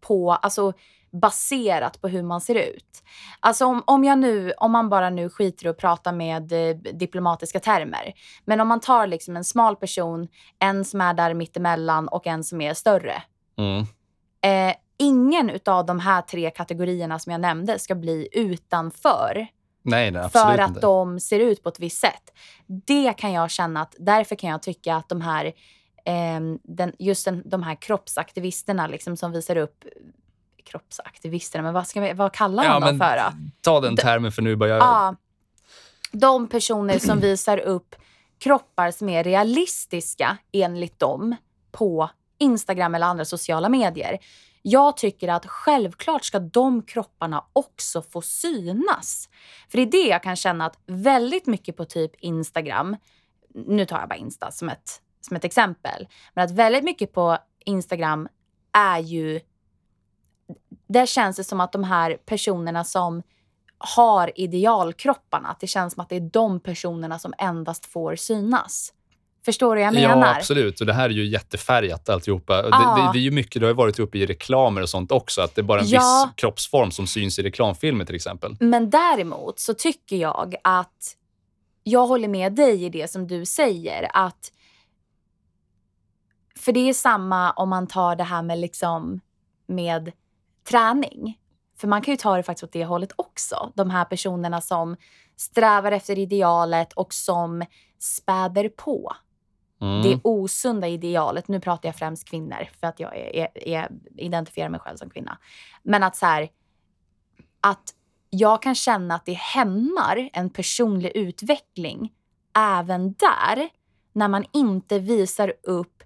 på, 0.00 0.32
alltså 0.32 0.72
baserat 1.20 2.00
på 2.00 2.08
hur 2.08 2.22
man 2.22 2.40
ser 2.40 2.54
ut. 2.54 3.02
Alltså 3.40 3.66
om, 3.66 3.82
om, 3.86 4.04
jag 4.04 4.18
nu, 4.18 4.52
om 4.52 4.72
man 4.72 4.88
bara 4.88 5.10
nu 5.10 5.30
skiter 5.30 5.66
i 5.66 5.68
att 5.68 5.78
prata 5.78 6.12
med 6.12 6.52
eh, 6.52 6.76
diplomatiska 6.76 7.60
termer. 7.60 8.12
Men 8.44 8.60
om 8.60 8.68
man 8.68 8.80
tar 8.80 9.06
liksom 9.06 9.36
en 9.36 9.44
smal 9.44 9.76
person, 9.76 10.28
en 10.58 10.84
som 10.84 11.00
är 11.00 11.14
där 11.14 11.34
mittemellan 11.34 12.08
och 12.08 12.26
en 12.26 12.44
som 12.44 12.60
är 12.60 12.74
större. 12.74 13.22
Mm. 13.58 13.86
Eh, 14.40 14.76
ingen 14.98 15.58
av 15.66 15.86
de 15.86 16.00
här 16.00 16.22
tre 16.22 16.50
kategorierna 16.50 17.18
som 17.18 17.32
jag 17.32 17.40
nämnde 17.40 17.78
ska 17.78 17.94
bli 17.94 18.28
utanför 18.32 19.48
Nej, 19.84 20.10
nej, 20.10 20.28
för 20.28 20.58
att 20.58 20.68
inte. 20.68 20.80
de 20.80 21.20
ser 21.20 21.40
ut 21.40 21.62
på 21.62 21.68
ett 21.68 21.80
visst 21.80 22.00
sätt. 22.00 22.32
Det 22.66 23.12
kan 23.12 23.32
jag 23.32 23.50
känna 23.50 23.82
att, 23.82 23.94
därför 23.98 24.36
kan 24.36 24.50
jag 24.50 24.62
tycka 24.62 24.96
att 24.96 25.08
de 25.08 25.20
här, 25.20 25.52
den, 26.62 26.92
just 26.98 27.24
den, 27.24 27.42
de 27.44 27.62
här 27.62 27.74
kroppsaktivisterna 27.74 28.86
liksom 28.86 29.16
som 29.16 29.32
visar 29.32 29.56
upp 29.56 29.84
kroppsaktivisterna, 30.64 31.62
men 31.62 31.74
vad, 31.74 31.86
ska 31.86 32.00
vi, 32.00 32.12
vad 32.12 32.32
kallar 32.32 32.68
man 32.68 32.80
dem 32.80 32.98
för 32.98 33.16
då? 33.16 33.36
Ta 33.60 33.80
den 33.80 33.96
termen 33.96 34.32
för 34.32 34.42
nu 34.42 34.56
börjar 34.56 34.76
jag... 34.76 34.86
Ja, 34.86 35.16
de 36.12 36.48
personer 36.48 36.98
som 36.98 37.20
visar 37.20 37.58
upp 37.58 37.94
kroppar 38.38 38.90
som 38.90 39.08
är 39.08 39.24
realistiska 39.24 40.36
enligt 40.52 40.98
dem 40.98 41.36
på 41.72 42.10
Instagram 42.38 42.94
eller 42.94 43.06
andra 43.06 43.24
sociala 43.24 43.68
medier. 43.68 44.18
Jag 44.62 44.96
tycker 44.96 45.28
att 45.28 45.46
självklart 45.46 46.24
ska 46.24 46.38
de 46.38 46.82
kropparna 46.82 47.44
också 47.52 48.02
få 48.02 48.22
synas. 48.22 49.28
För 49.68 49.78
det 49.78 49.82
är 49.82 49.90
det 49.90 50.08
jag 50.08 50.22
kan 50.22 50.36
känna 50.36 50.66
att 50.66 50.78
väldigt 50.86 51.46
mycket 51.46 51.76
på 51.76 51.84
typ 51.84 52.12
Instagram, 52.18 52.96
nu 53.54 53.86
tar 53.86 54.00
jag 54.00 54.08
bara 54.08 54.16
Insta 54.16 54.50
som 54.50 54.68
ett, 54.68 55.00
som 55.24 55.36
ett 55.36 55.44
exempel, 55.44 56.06
men 56.34 56.44
att 56.44 56.50
väldigt 56.50 56.84
mycket 56.84 57.12
på 57.12 57.38
Instagram 57.64 58.28
är 58.72 58.98
ju, 58.98 59.40
där 60.88 61.06
känns 61.06 61.36
det 61.36 61.44
som 61.44 61.60
att 61.60 61.72
de 61.72 61.84
här 61.84 62.16
personerna 62.26 62.84
som 62.84 63.22
har 63.78 64.32
idealkropparna, 64.40 65.48
att 65.48 65.60
det 65.60 65.66
känns 65.66 65.94
som 65.94 66.00
att 66.00 66.08
det 66.08 66.16
är 66.16 66.20
de 66.32 66.60
personerna 66.60 67.18
som 67.18 67.34
endast 67.38 67.86
får 67.86 68.16
synas. 68.16 68.92
Förstår 69.44 69.76
du 69.76 69.82
vad 69.82 69.86
jag 69.86 69.94
menar? 69.94 70.26
Ja, 70.26 70.36
absolut. 70.36 70.80
Och 70.80 70.86
det 70.86 70.92
här 70.92 71.04
är 71.04 71.14
ju 71.14 71.26
jättefärgat 71.26 72.08
alltihopa. 72.08 72.62
Det, 72.62 72.68
Ja. 72.68 72.94
det, 73.12 73.18
det 73.18 73.22
är 73.22 73.24
ju 73.24 73.30
mycket, 73.30 73.60
det 73.60 73.66
har 73.66 73.70
ju 73.70 73.76
varit 73.76 73.98
uppe 73.98 74.18
i 74.18 74.26
reklamer 74.26 74.82
och 74.82 74.88
sånt 74.88 75.12
också, 75.12 75.40
att 75.42 75.54
det 75.54 75.60
är 75.60 75.62
bara 75.62 75.80
en 75.80 75.88
Ja. 75.88 76.24
viss 76.26 76.34
kroppsform 76.36 76.90
som 76.90 77.06
syns 77.06 77.38
i 77.38 77.42
reklamfilmer 77.42 78.04
till 78.04 78.14
exempel. 78.14 78.56
Men 78.60 78.90
däremot 78.90 79.58
så 79.58 79.74
tycker 79.74 80.16
jag 80.16 80.54
att 80.64 81.16
jag 81.82 82.06
håller 82.06 82.28
med 82.28 82.52
dig 82.52 82.84
i 82.84 82.88
det 82.88 83.10
som 83.10 83.26
du 83.26 83.44
säger. 83.44 84.10
att 84.14 84.52
För 86.64 86.72
det 86.72 86.88
är 86.88 86.94
samma 86.94 87.50
om 87.50 87.68
man 87.68 87.86
tar 87.86 88.16
det 88.16 88.24
här 88.24 88.42
med, 88.42 88.58
liksom, 88.58 89.20
med 89.66 90.12
träning. 90.68 91.38
För 91.78 91.88
man 91.88 92.02
kan 92.02 92.12
ju 92.12 92.18
ta 92.18 92.36
det 92.36 92.42
faktiskt 92.42 92.64
åt 92.64 92.72
det 92.72 92.84
hållet 92.84 93.12
också. 93.16 93.72
De 93.74 93.90
här 93.90 94.04
personerna 94.04 94.60
som 94.60 94.96
strävar 95.36 95.92
efter 95.92 96.18
idealet 96.18 96.92
och 96.92 97.14
som 97.14 97.64
späder 97.98 98.68
på 98.68 99.12
Mm. 99.80 100.02
det 100.02 100.20
osunda 100.24 100.88
idealet. 100.88 101.48
Nu 101.48 101.60
pratar 101.60 101.88
jag 101.88 101.96
främst 101.96 102.28
kvinnor 102.28 102.68
för 102.80 102.86
att 102.86 103.00
jag 103.00 103.16
är, 103.16 103.36
är, 103.36 103.48
är, 103.54 103.88
identifierar 104.16 104.68
mig 104.68 104.80
själv 104.80 104.96
som 104.96 105.10
kvinna. 105.10 105.38
Men 105.82 106.02
att 106.02 106.16
så 106.16 106.26
här, 106.26 106.48
att 107.60 107.94
jag 108.30 108.62
kan 108.62 108.74
känna 108.74 109.14
att 109.14 109.26
det 109.26 109.32
hämmar 109.32 110.30
en 110.32 110.50
personlig 110.50 111.12
utveckling 111.14 112.12
även 112.58 113.12
där 113.12 113.68
när 114.12 114.28
man 114.28 114.44
inte 114.52 114.98
visar 114.98 115.54
upp 115.62 116.02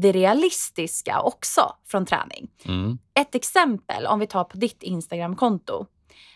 det 0.00 0.12
realistiska 0.12 1.20
också 1.20 1.76
från 1.86 2.06
träning. 2.06 2.48
Mm. 2.64 2.98
Ett 3.20 3.34
exempel, 3.34 4.06
om 4.06 4.18
vi 4.20 4.26
tar 4.26 4.44
på 4.44 4.56
ditt 4.56 4.82
Instagramkonto. 4.82 5.86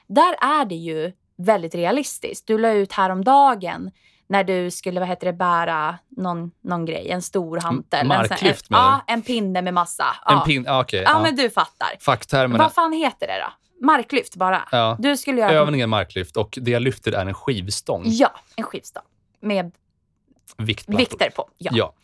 Där 0.07 0.33
är 0.41 0.65
det 0.65 0.75
ju 0.75 1.13
väldigt 1.37 1.75
realistiskt. 1.75 2.47
Du 2.47 2.59
la 2.59 2.71
ut 2.73 2.93
häromdagen 2.93 3.91
när 4.27 4.45
du 4.45 4.71
skulle 4.71 5.01
vad 5.01 5.09
heter 5.09 5.27
det, 5.27 5.33
bära 5.33 5.99
någon, 6.09 6.51
någon 6.61 6.85
grej, 6.85 7.11
en 7.11 7.23
stor 7.23 7.61
hantel. 7.61 8.01
En 8.01 8.09
marklyft, 8.09 8.67
en, 8.71 8.75
du? 8.75 8.77
Ja, 8.77 9.01
en 9.07 9.23
pinne 9.23 9.63
med 9.63 9.75
massa. 9.75 10.05
En 10.27 10.37
Ja, 10.37 10.45
pin... 10.47 10.65
ah, 10.69 10.81
Okej, 10.81 11.03
ja, 11.03 11.11
ja. 11.11 11.23
men 11.23 11.37
du 11.37 11.51
fattar. 11.51 11.89
Facktermerna. 12.01 12.65
Vad 12.65 12.73
fan 12.73 12.93
heter 12.93 13.27
det 13.27 13.39
då? 13.39 13.87
Marklyft 13.87 14.37
bara. 14.37 14.69
Ja. 14.73 14.97
Du 14.99 15.17
skulle 15.17 15.41
göra... 15.41 15.53
Övningen 15.53 15.91
marklyft 15.91 16.37
och 16.37 16.59
det 16.63 16.71
jag 16.71 16.83
lyfter 16.83 17.13
är 17.13 17.27
en 17.27 17.35
skivstång. 17.35 18.03
Ja, 18.07 18.31
en 18.57 18.65
skivstång 18.65 19.05
med 19.41 19.73
Viktplattor. 20.57 20.99
vikter 20.99 21.31
på. 21.31 21.49
Ja. 21.59 21.71
Ja. 21.75 21.95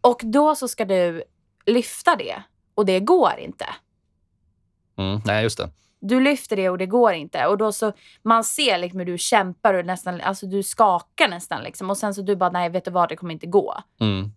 Och 0.00 0.20
då 0.24 0.54
så 0.54 0.68
ska 0.68 0.84
du 0.84 1.22
lyfta 1.66 2.16
det 2.16 2.42
och 2.74 2.86
det 2.86 3.00
går 3.00 3.32
inte. 3.38 3.66
Mm. 4.98 5.20
Nej, 5.24 5.42
just 5.42 5.58
det. 5.58 5.70
Du 6.00 6.20
lyfter 6.20 6.56
det 6.56 6.70
och 6.70 6.78
det 6.78 6.86
går 6.86 7.12
inte. 7.12 7.46
Och 7.46 7.58
då 7.58 7.72
så, 7.72 7.92
man 8.22 8.44
ser 8.44 8.78
liksom 8.78 8.98
hur 8.98 9.06
du 9.06 9.18
kämpar 9.18 9.74
och 9.74 9.86
nästan, 9.86 10.20
alltså 10.20 10.46
du 10.46 10.62
skakar 10.62 11.28
nästan 11.28 11.62
liksom. 11.62 11.90
Och 11.90 11.96
sen 11.96 12.14
så 12.14 12.22
du 12.22 12.36
bara, 12.36 12.50
nej 12.50 12.68
vet 12.68 12.84
du 12.84 12.90
vad, 12.90 13.08
det 13.08 13.16
kommer 13.16 13.32
inte 13.32 13.46
gå. 13.46 13.82
Mm. 14.00 14.32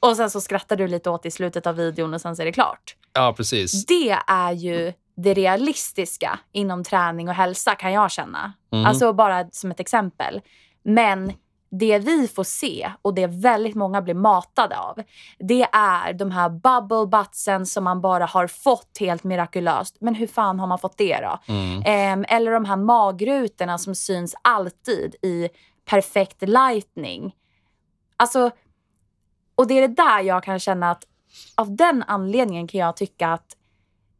Och 0.00 0.16
sen 0.16 0.30
så 0.30 0.40
skrattar 0.40 0.76
du 0.76 0.88
lite 0.88 1.10
åt 1.10 1.26
i 1.26 1.30
slutet 1.30 1.66
av 1.66 1.76
videon 1.76 2.14
och 2.14 2.20
sen 2.20 2.36
så 2.36 2.42
är 2.42 2.46
det 2.46 2.52
klart. 2.52 2.96
Ja, 3.12 3.34
precis. 3.36 3.86
Det 3.86 4.18
är 4.26 4.52
ju 4.52 4.92
det 5.16 5.34
realistiska 5.34 6.38
inom 6.52 6.84
träning 6.84 7.28
och 7.28 7.34
hälsa 7.34 7.74
kan 7.74 7.92
jag 7.92 8.10
känna. 8.10 8.52
Mhm. 8.72 8.86
Alltså 8.86 9.12
bara 9.12 9.48
som 9.52 9.70
ett 9.70 9.80
exempel. 9.80 10.40
Men 10.82 11.32
det 11.70 11.98
vi 11.98 12.28
får 12.28 12.44
se 12.44 12.92
och 13.02 13.14
det 13.14 13.26
väldigt 13.26 13.74
många 13.74 14.02
blir 14.02 14.14
matade 14.14 14.78
av, 14.78 15.02
det 15.38 15.62
är 15.72 16.12
de 16.12 16.30
här 16.30 16.48
bubble 16.48 17.18
buttsen 17.18 17.66
som 17.66 17.84
man 17.84 18.00
bara 18.00 18.26
har 18.26 18.46
fått 18.46 18.96
helt 19.00 19.24
mirakulöst. 19.24 19.96
Men 20.00 20.14
hur 20.14 20.26
fan 20.26 20.60
har 20.60 20.66
man 20.66 20.78
fått 20.78 20.98
det 20.98 21.20
då? 21.20 21.52
Mm. 21.52 21.82
Ehm, 21.86 22.24
eller 22.28 22.52
de 22.52 22.64
här 22.64 22.76
magrutorna 22.76 23.78
som 23.78 23.94
syns 23.94 24.34
alltid 24.42 25.14
i 25.22 25.48
perfekt 25.84 26.42
lightning. 26.42 27.34
Alltså, 28.16 28.50
och 29.54 29.66
det 29.66 29.74
är 29.74 29.88
det 29.88 29.94
där 29.94 30.20
jag 30.20 30.42
kan 30.42 30.58
känna 30.58 30.90
att 30.90 31.04
av 31.54 31.76
den 31.76 32.04
anledningen 32.06 32.68
kan 32.68 32.80
jag 32.80 32.96
tycka 32.96 33.28
att 33.28 33.56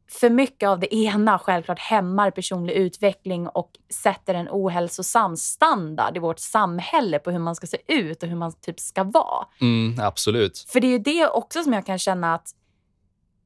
för 0.08 0.30
mycket 0.30 0.68
av 0.68 0.80
det 0.80 0.94
ena 0.94 1.38
självklart 1.38 1.78
hämmar 1.78 2.30
personlig 2.30 2.74
utveckling 2.74 3.48
och 3.48 3.70
sätter 4.02 4.34
en 4.34 4.48
ohälsosam 4.50 5.36
standard 5.36 6.16
i 6.16 6.20
vårt 6.20 6.38
samhälle 6.38 7.18
på 7.18 7.30
hur 7.30 7.38
man 7.38 7.54
ska 7.56 7.66
se 7.66 7.78
ut 7.88 8.22
och 8.22 8.28
hur 8.28 8.36
man 8.36 8.52
typ 8.52 8.80
ska 8.80 9.04
vara. 9.04 9.46
Mm, 9.60 10.00
absolut. 10.00 10.58
För 10.68 10.80
det 10.80 10.86
är 10.86 10.90
ju 10.90 10.98
det 10.98 11.28
också 11.28 11.62
som 11.62 11.72
jag 11.72 11.86
kan 11.86 11.98
känna 11.98 12.34
att 12.34 12.48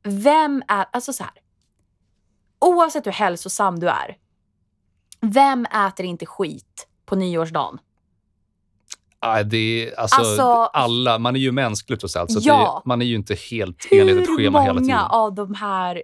vem 0.02 0.62
är, 0.68 0.86
alltså 0.92 1.12
så 1.12 1.22
här. 1.24 1.32
Oavsett 2.58 3.06
hur 3.06 3.12
hälsosam 3.12 3.80
du 3.80 3.88
är, 3.88 4.16
vem 5.20 5.66
äter 5.66 6.06
inte 6.06 6.26
skit 6.26 6.88
på 7.06 7.16
nyårsdagen? 7.16 7.78
Ah, 9.18 9.42
det 9.42 9.56
är, 9.88 10.00
alltså, 10.00 10.20
Alltså- 10.20 10.42
alla, 10.72 11.18
man 11.18 11.36
är 11.36 11.40
ju 11.40 11.52
mänsklig 11.52 12.00
trots 12.00 12.16
allt, 12.16 12.32
så 12.32 12.38
Ja. 12.42 12.82
det, 12.84 12.88
man 12.88 13.02
är 13.02 13.06
ju 13.06 13.14
inte 13.14 13.34
helt 13.34 13.86
enligt 13.90 14.16
ett 14.22 14.28
Hur 14.28 14.36
schema 14.36 14.60
hela 14.60 14.80
tiden. 14.80 14.86
många 14.96 15.06
av 15.06 15.34
de 15.34 15.54
här 15.54 16.02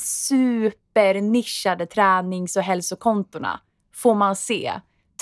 supernischade 0.00 1.86
tränings 1.86 2.56
och 2.56 2.62
hälsokontona 2.62 3.60
får 3.94 4.14
man 4.14 4.36
se 4.36 4.72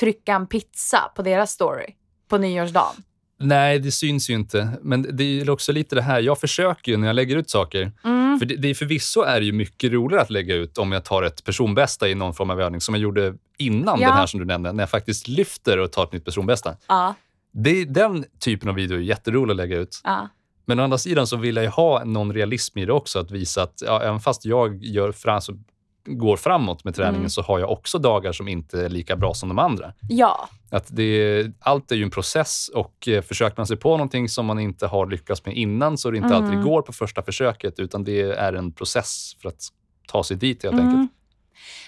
trycka 0.00 0.34
en 0.34 0.46
pizza 0.46 0.98
på 1.16 1.22
deras 1.22 1.50
story 1.50 1.86
på 2.28 2.38
nyårsdagen? 2.38 2.94
Nej, 3.38 3.78
det 3.78 3.90
syns 3.92 4.30
ju 4.30 4.34
inte. 4.34 4.68
Men 4.82 5.16
det 5.16 5.40
är 5.40 5.50
också 5.50 5.72
lite 5.72 5.94
det 5.94 6.02
här, 6.02 6.20
jag 6.20 6.40
försöker 6.40 6.92
ju 6.92 6.98
när 6.98 7.06
jag 7.06 7.16
lägger 7.16 7.36
ut 7.36 7.50
saker. 7.50 7.92
Mm. 8.04 8.38
För 8.38 8.46
det, 8.46 8.56
det 8.56 8.68
är 8.68 8.74
förvisso 8.74 9.20
är 9.22 9.40
det 9.40 9.46
ju 9.46 9.52
mycket 9.52 9.92
roligare 9.92 10.22
att 10.22 10.30
lägga 10.30 10.54
ut 10.54 10.78
om 10.78 10.92
jag 10.92 11.04
tar 11.04 11.22
ett 11.22 11.44
personbästa 11.44 12.08
i 12.08 12.14
någon 12.14 12.34
form 12.34 12.50
av 12.50 12.60
övning 12.60 12.80
som 12.80 12.94
jag 12.94 13.02
gjorde 13.02 13.34
innan 13.58 14.00
Ja. 14.00 14.08
den 14.08 14.16
här 14.16 14.26
som 14.26 14.40
du 14.40 14.46
nämnde, 14.46 14.72
när 14.72 14.82
jag 14.82 14.90
faktiskt 14.90 15.28
lyfter 15.28 15.78
och 15.78 15.92
tar 15.92 16.04
ett 16.04 16.12
nytt 16.12 16.24
personbästa. 16.24 16.76
Ja, 16.88 17.14
Det, 17.52 17.84
den 17.84 18.24
typen 18.40 18.68
av 18.68 18.74
video 18.74 18.96
är 18.96 19.00
jätterolig 19.00 19.50
att 19.52 19.56
lägga 19.56 19.76
ut. 19.78 20.00
ja. 20.04 20.28
Men 20.64 20.80
å 20.80 20.82
andra 20.82 20.98
sidan 20.98 21.26
så 21.26 21.36
vill 21.36 21.56
jag 21.56 21.64
ju 21.64 21.70
ha 21.70 22.04
någon 22.04 22.32
realism 22.32 22.78
i 22.78 22.84
det 22.84 22.92
också. 22.92 23.18
Att 23.18 23.30
visa 23.30 23.62
att 23.62 23.82
ja, 23.86 24.02
även 24.02 24.20
fast 24.20 24.44
jag 24.44 24.84
gör 24.84 25.12
fram, 25.12 25.40
så 25.40 25.58
går 26.06 26.36
framåt 26.36 26.84
med 26.84 26.94
träningen 26.94 27.16
Mm. 27.20 27.30
så 27.30 27.42
har 27.42 27.58
jag 27.58 27.70
också 27.70 27.98
dagar 27.98 28.32
som 28.32 28.48
inte 28.48 28.84
är 28.84 28.88
lika 28.88 29.16
bra 29.16 29.34
som 29.34 29.48
de 29.48 29.58
andra. 29.58 29.92
ja. 30.08 30.48
Att 30.70 30.96
det, 30.96 31.46
allt 31.60 31.92
är 31.92 31.96
ju 31.96 32.02
en 32.02 32.10
process 32.10 32.68
och 32.74 33.08
eh, 33.08 33.22
försöker 33.22 33.56
man 33.56 33.66
sig 33.66 33.76
på 33.76 33.90
någonting 33.90 34.28
som 34.28 34.46
man 34.46 34.58
inte 34.58 34.86
har 34.86 35.06
lyckats 35.06 35.44
med 35.44 35.56
innan 35.56 35.98
så 35.98 36.08
är 36.08 36.12
det 36.12 36.18
inte 36.18 36.34
alltid 36.34 36.50
det 36.50 36.54
Mm. 36.56 36.68
går 36.68 36.82
på 36.82 36.92
första 36.92 37.22
försöket 37.22 37.78
utan 37.78 38.04
det 38.04 38.20
är 38.22 38.52
en 38.52 38.72
process 38.72 39.36
för 39.42 39.48
att 39.48 39.62
ta 40.08 40.24
sig 40.24 40.36
dit 40.36 40.62
helt 40.62 40.72
Mm. 40.74 40.86
enkelt. 40.88 41.10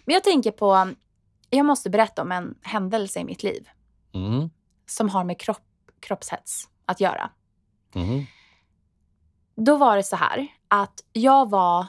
Men 0.05 0.15
jag 0.15 0.25
tänker 0.25 0.51
på, 0.51 0.89
jag 1.51 1.67
måste 1.67 1.91
berätta 1.91 2.23
om 2.23 2.33
en 2.33 2.55
händelse 2.63 3.21
i 3.21 3.25
mitt 3.25 3.43
liv 3.43 3.69
Mm. 4.15 4.51
som 4.87 5.09
har 5.09 5.25
med 5.25 5.41
kropp, 5.41 5.63
kroppshets 6.01 6.69
att 6.87 7.01
göra. 7.01 7.31
Mm. 7.95 8.25
Då 9.57 9.77
var 9.77 9.97
det 9.97 10.03
så 10.03 10.17
här 10.17 10.47
att 10.69 11.05
jag 11.13 11.51
var 11.51 11.87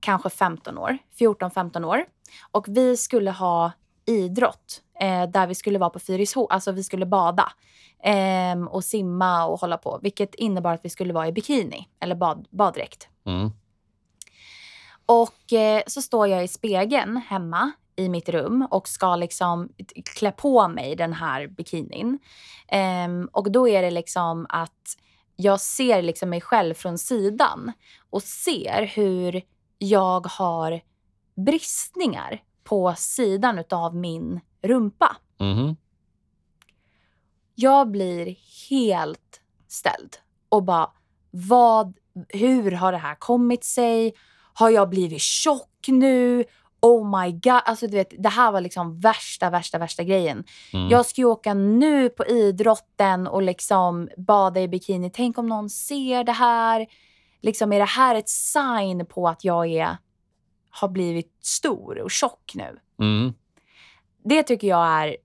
kanske 0.00 0.30
15 0.30 0.78
år, 0.78 0.98
14-15 1.18 1.84
år 1.84 2.04
och 2.50 2.68
vi 2.68 2.96
skulle 2.96 3.30
ha 3.30 3.72
idrott 4.06 4.82
eh, 5.00 5.30
där 5.30 5.46
vi 5.46 5.54
skulle 5.54 5.78
vara 5.78 5.90
på 5.90 5.98
Fyrisho, 5.98 6.46
alltså 6.50 6.72
vi 6.72 6.84
skulle 6.84 7.06
bada 7.06 7.52
ehm, 8.02 8.68
och 8.68 8.84
simma 8.84 9.46
och 9.46 9.60
hålla 9.60 9.78
på, 9.78 9.98
vilket 10.02 10.34
innebar 10.34 10.74
att 10.74 10.84
vi 10.84 10.88
skulle 10.88 11.12
vara 11.12 11.28
i 11.28 11.32
bikini 11.32 11.88
eller 12.00 12.14
bad, 12.14 12.48
baddräkt. 12.50 13.08
Mm. 13.26 13.50
Och 15.06 15.52
eh, 15.52 15.82
så 15.86 16.02
står 16.02 16.28
jag 16.28 16.44
i 16.44 16.48
spegeln 16.48 17.16
hemma 17.16 17.72
i 17.96 18.08
mitt 18.08 18.28
rum 18.28 18.68
och 18.70 18.88
ska 18.88 19.16
liksom 19.16 19.68
klä 20.16 20.32
på 20.32 20.68
mig 20.68 20.96
den 20.96 21.12
här 21.12 21.46
bikinin. 21.46 22.18
Ehm, 22.68 23.28
och 23.32 23.52
då 23.52 23.68
är 23.68 23.82
det 23.82 23.90
liksom 23.90 24.46
att 24.48 24.96
jag 25.36 25.60
ser 25.60 26.02
liksom 26.02 26.30
mig 26.30 26.40
själv 26.40 26.74
från 26.74 26.98
sidan 26.98 27.72
och 28.10 28.22
ser 28.22 28.82
hur 28.94 29.42
jag 29.78 30.26
har 30.26 30.80
bristningar 31.34 32.42
på 32.64 32.94
sidan 32.96 33.64
av 33.70 33.96
min 33.96 34.40
rumpa. 34.62 35.16
Mhm. 35.38 35.76
Jag 37.54 37.90
blir 37.90 38.36
helt 38.70 39.40
ställd 39.68 40.16
och 40.48 40.62
bara, 40.62 40.90
vad, 41.30 41.98
hur 42.28 42.70
har 42.72 42.92
det 42.92 42.98
här 42.98 43.14
kommit 43.14 43.64
sig? 43.64 44.14
Har 44.54 44.70
jag 44.70 44.90
blivit 44.90 45.20
tjock 45.20 45.86
nu? 45.88 46.44
Oh 46.86 47.20
my 47.20 47.32
god. 47.32 47.60
Alltså 47.64 47.86
du 47.86 47.96
vet, 47.96 48.14
det 48.18 48.28
här 48.28 48.52
var 48.52 48.60
liksom 48.60 49.00
värsta, 49.00 49.50
värsta, 49.50 49.78
värsta 49.78 50.02
grejen. 50.02 50.44
Mm. 50.72 50.88
Jag 50.88 51.06
ska 51.06 51.20
ju 51.20 51.24
åka 51.24 51.54
nu 51.54 52.08
på 52.08 52.26
idrotten 52.26 53.26
och 53.26 53.42
liksom 53.42 54.08
bada 54.16 54.60
i 54.60 54.68
bikini. 54.68 55.10
Tänk 55.10 55.38
om 55.38 55.46
någon 55.46 55.70
ser 55.70 56.24
det 56.24 56.32
här. 56.32 56.86
Liksom, 57.42 57.72
är 57.72 57.78
det 57.78 57.84
här 57.84 58.14
ett 58.14 58.28
sign 58.28 59.06
på 59.06 59.28
att 59.28 59.44
jag 59.44 59.66
är, 59.66 59.96
har 60.70 60.88
blivit 60.88 61.36
stor 61.40 61.98
och 61.98 62.10
tjock 62.10 62.52
nu? 62.54 62.78
Mm. 63.00 63.34
Det 64.24 64.42
tycker 64.42 64.68
jag 64.68 64.86
är 64.86 65.16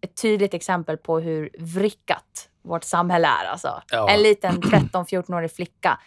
ett 0.00 0.22
tydligt 0.22 0.54
exempel 0.54 0.96
på 0.96 1.20
hur 1.20 1.50
vrickat 1.58 2.48
vårt 2.62 2.84
samhälle 2.84 3.28
är. 3.28 3.44
Alltså. 3.44 3.82
Ja. 3.90 4.10
En 4.10 4.22
liten 4.22 4.62
13-14-årig 4.62 5.52
flicka. 5.52 6.00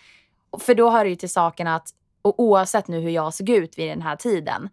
För 0.60 0.76
då 0.76 0.90
hör 0.90 1.04
det 1.04 1.10
ju 1.10 1.16
till 1.16 1.30
saken 1.30 1.68
att, 1.68 1.90
och 2.22 2.40
oavsett 2.40 2.88
nu 2.88 3.00
hur 3.00 3.10
jag 3.10 3.34
såg 3.34 3.50
ut 3.50 3.78
vid 3.78 3.90
den 3.90 4.02
här 4.02 4.16
tiden, 4.16 4.70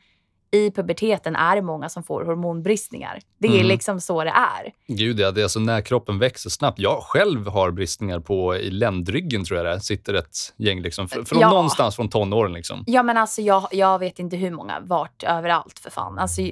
i 0.54 0.70
puberteten 0.70 1.36
är 1.36 1.56
det 1.56 1.62
många 1.62 1.88
som 1.88 2.02
får 2.02 2.24
hormonbristningar. 2.24 3.20
Det 3.38 3.48
är 3.48 3.52
Mm. 3.54 3.66
liksom 3.66 4.00
så 4.00 4.24
det 4.24 4.30
är. 4.30 4.72
Gud 4.86 5.20
ja, 5.20 5.30
det 5.30 5.40
är 5.40 5.42
alltså 5.42 5.60
när 5.60 5.80
kroppen 5.80 6.18
växer 6.18 6.50
snabbt. 6.50 6.78
Jag 6.78 7.02
själv 7.02 7.46
har 7.48 7.70
bristningar 7.70 8.20
på 8.20 8.56
i 8.56 8.70
ländryggen 8.70 9.44
tror 9.44 9.58
jag 9.60 9.76
det 9.76 9.80
sitter 9.80 10.14
ett 10.14 10.36
gäng 10.56 10.80
liksom. 10.82 11.06
Fr- 11.06 11.24
Från 11.24 11.40
Ja. 11.40 11.50
någonstans 11.50 11.96
från 11.96 12.08
tonåren 12.08 12.52
liksom. 12.52 12.84
Ja 12.86 13.02
men 13.02 13.16
alltså 13.16 13.42
jag, 13.42 13.68
jag 13.70 13.98
vet 13.98 14.18
inte 14.18 14.36
hur 14.36 14.50
många, 14.50 14.80
vart, 14.80 15.22
överallt 15.22 15.78
för 15.78 15.90
fan. 15.90 16.18
Alltså, 16.18 16.42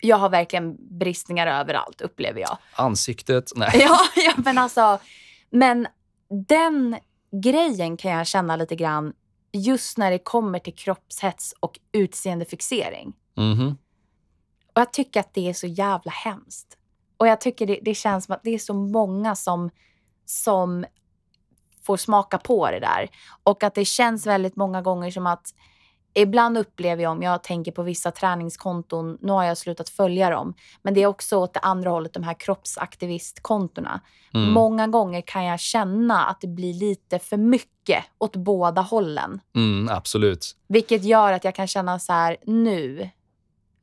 jag 0.00 0.16
har 0.16 0.28
verkligen 0.28 0.76
bristningar 0.98 1.46
överallt 1.46 2.00
upplever 2.00 2.40
jag. 2.40 2.58
Ansiktet, 2.74 3.52
nej. 3.56 3.70
Ja, 3.80 3.98
ja 4.16 4.32
men 4.36 4.58
alltså. 4.58 4.98
Men 5.50 5.86
den 6.48 6.96
grejen 7.42 7.96
kan 7.96 8.10
jag 8.10 8.26
känna 8.26 8.56
lite 8.56 8.76
grann 8.76 9.12
just 9.52 9.98
när 9.98 10.10
det 10.10 10.18
kommer 10.18 10.58
till 10.58 10.74
kroppshets 10.74 11.54
och 11.60 11.80
utseendefixering. 11.92 13.12
Mhm. 13.36 13.76
Och 14.74 14.80
jag 14.80 14.92
tycker 14.92 15.20
att 15.20 15.34
det 15.34 15.48
är 15.48 15.52
så 15.52 15.66
jävla 15.66 16.12
hemskt. 16.12 16.78
Och 17.16 17.26
jag 17.26 17.40
tycker 17.40 17.66
det, 17.66 17.78
det 17.82 17.94
känns 17.94 18.24
som 18.24 18.34
att 18.34 18.42
det 18.42 18.54
är 18.54 18.58
så 18.58 18.74
många 18.74 19.34
som, 19.34 19.70
som 20.24 20.84
får 21.82 21.96
smaka 21.96 22.38
på 22.38 22.70
det 22.70 22.80
där. 22.80 23.08
Och 23.42 23.62
att 23.62 23.74
det 23.74 23.84
känns 23.84 24.26
väldigt 24.26 24.56
många 24.56 24.82
gånger 24.82 25.10
som 25.10 25.26
att 25.26 25.54
Ibland 26.14 26.58
upplever 26.58 27.02
jag, 27.02 27.12
om 27.12 27.22
jag 27.22 27.42
tänker 27.42 27.72
på 27.72 27.82
vissa 27.82 28.10
träningskonton, 28.10 29.18
nu 29.20 29.32
har 29.32 29.44
jag 29.44 29.58
slutat 29.58 29.88
följa 29.88 30.30
dem, 30.30 30.54
men 30.82 30.94
det 30.94 31.02
är 31.02 31.06
också 31.06 31.36
åt 31.36 31.54
det 31.54 31.60
andra 31.60 31.90
hållet, 31.90 32.12
de 32.12 32.22
här 32.22 32.34
kroppsaktivistkontona. 32.40 34.00
Mm. 34.34 34.50
Många 34.50 34.86
gånger 34.86 35.20
kan 35.20 35.44
jag 35.44 35.60
känna 35.60 36.24
att 36.24 36.40
det 36.40 36.46
blir 36.48 36.74
lite 36.74 37.18
för 37.18 37.36
mycket 37.36 38.04
åt 38.18 38.36
båda 38.36 38.80
hållen. 38.82 39.40
Mm, 39.56 39.88
absolut. 39.96 40.56
Vilket 40.68 41.04
gör 41.04 41.32
att 41.32 41.44
jag 41.44 41.54
kan 41.54 41.66
känna 41.66 41.98
så 41.98 42.12
här, 42.12 42.36
nu 42.46 43.10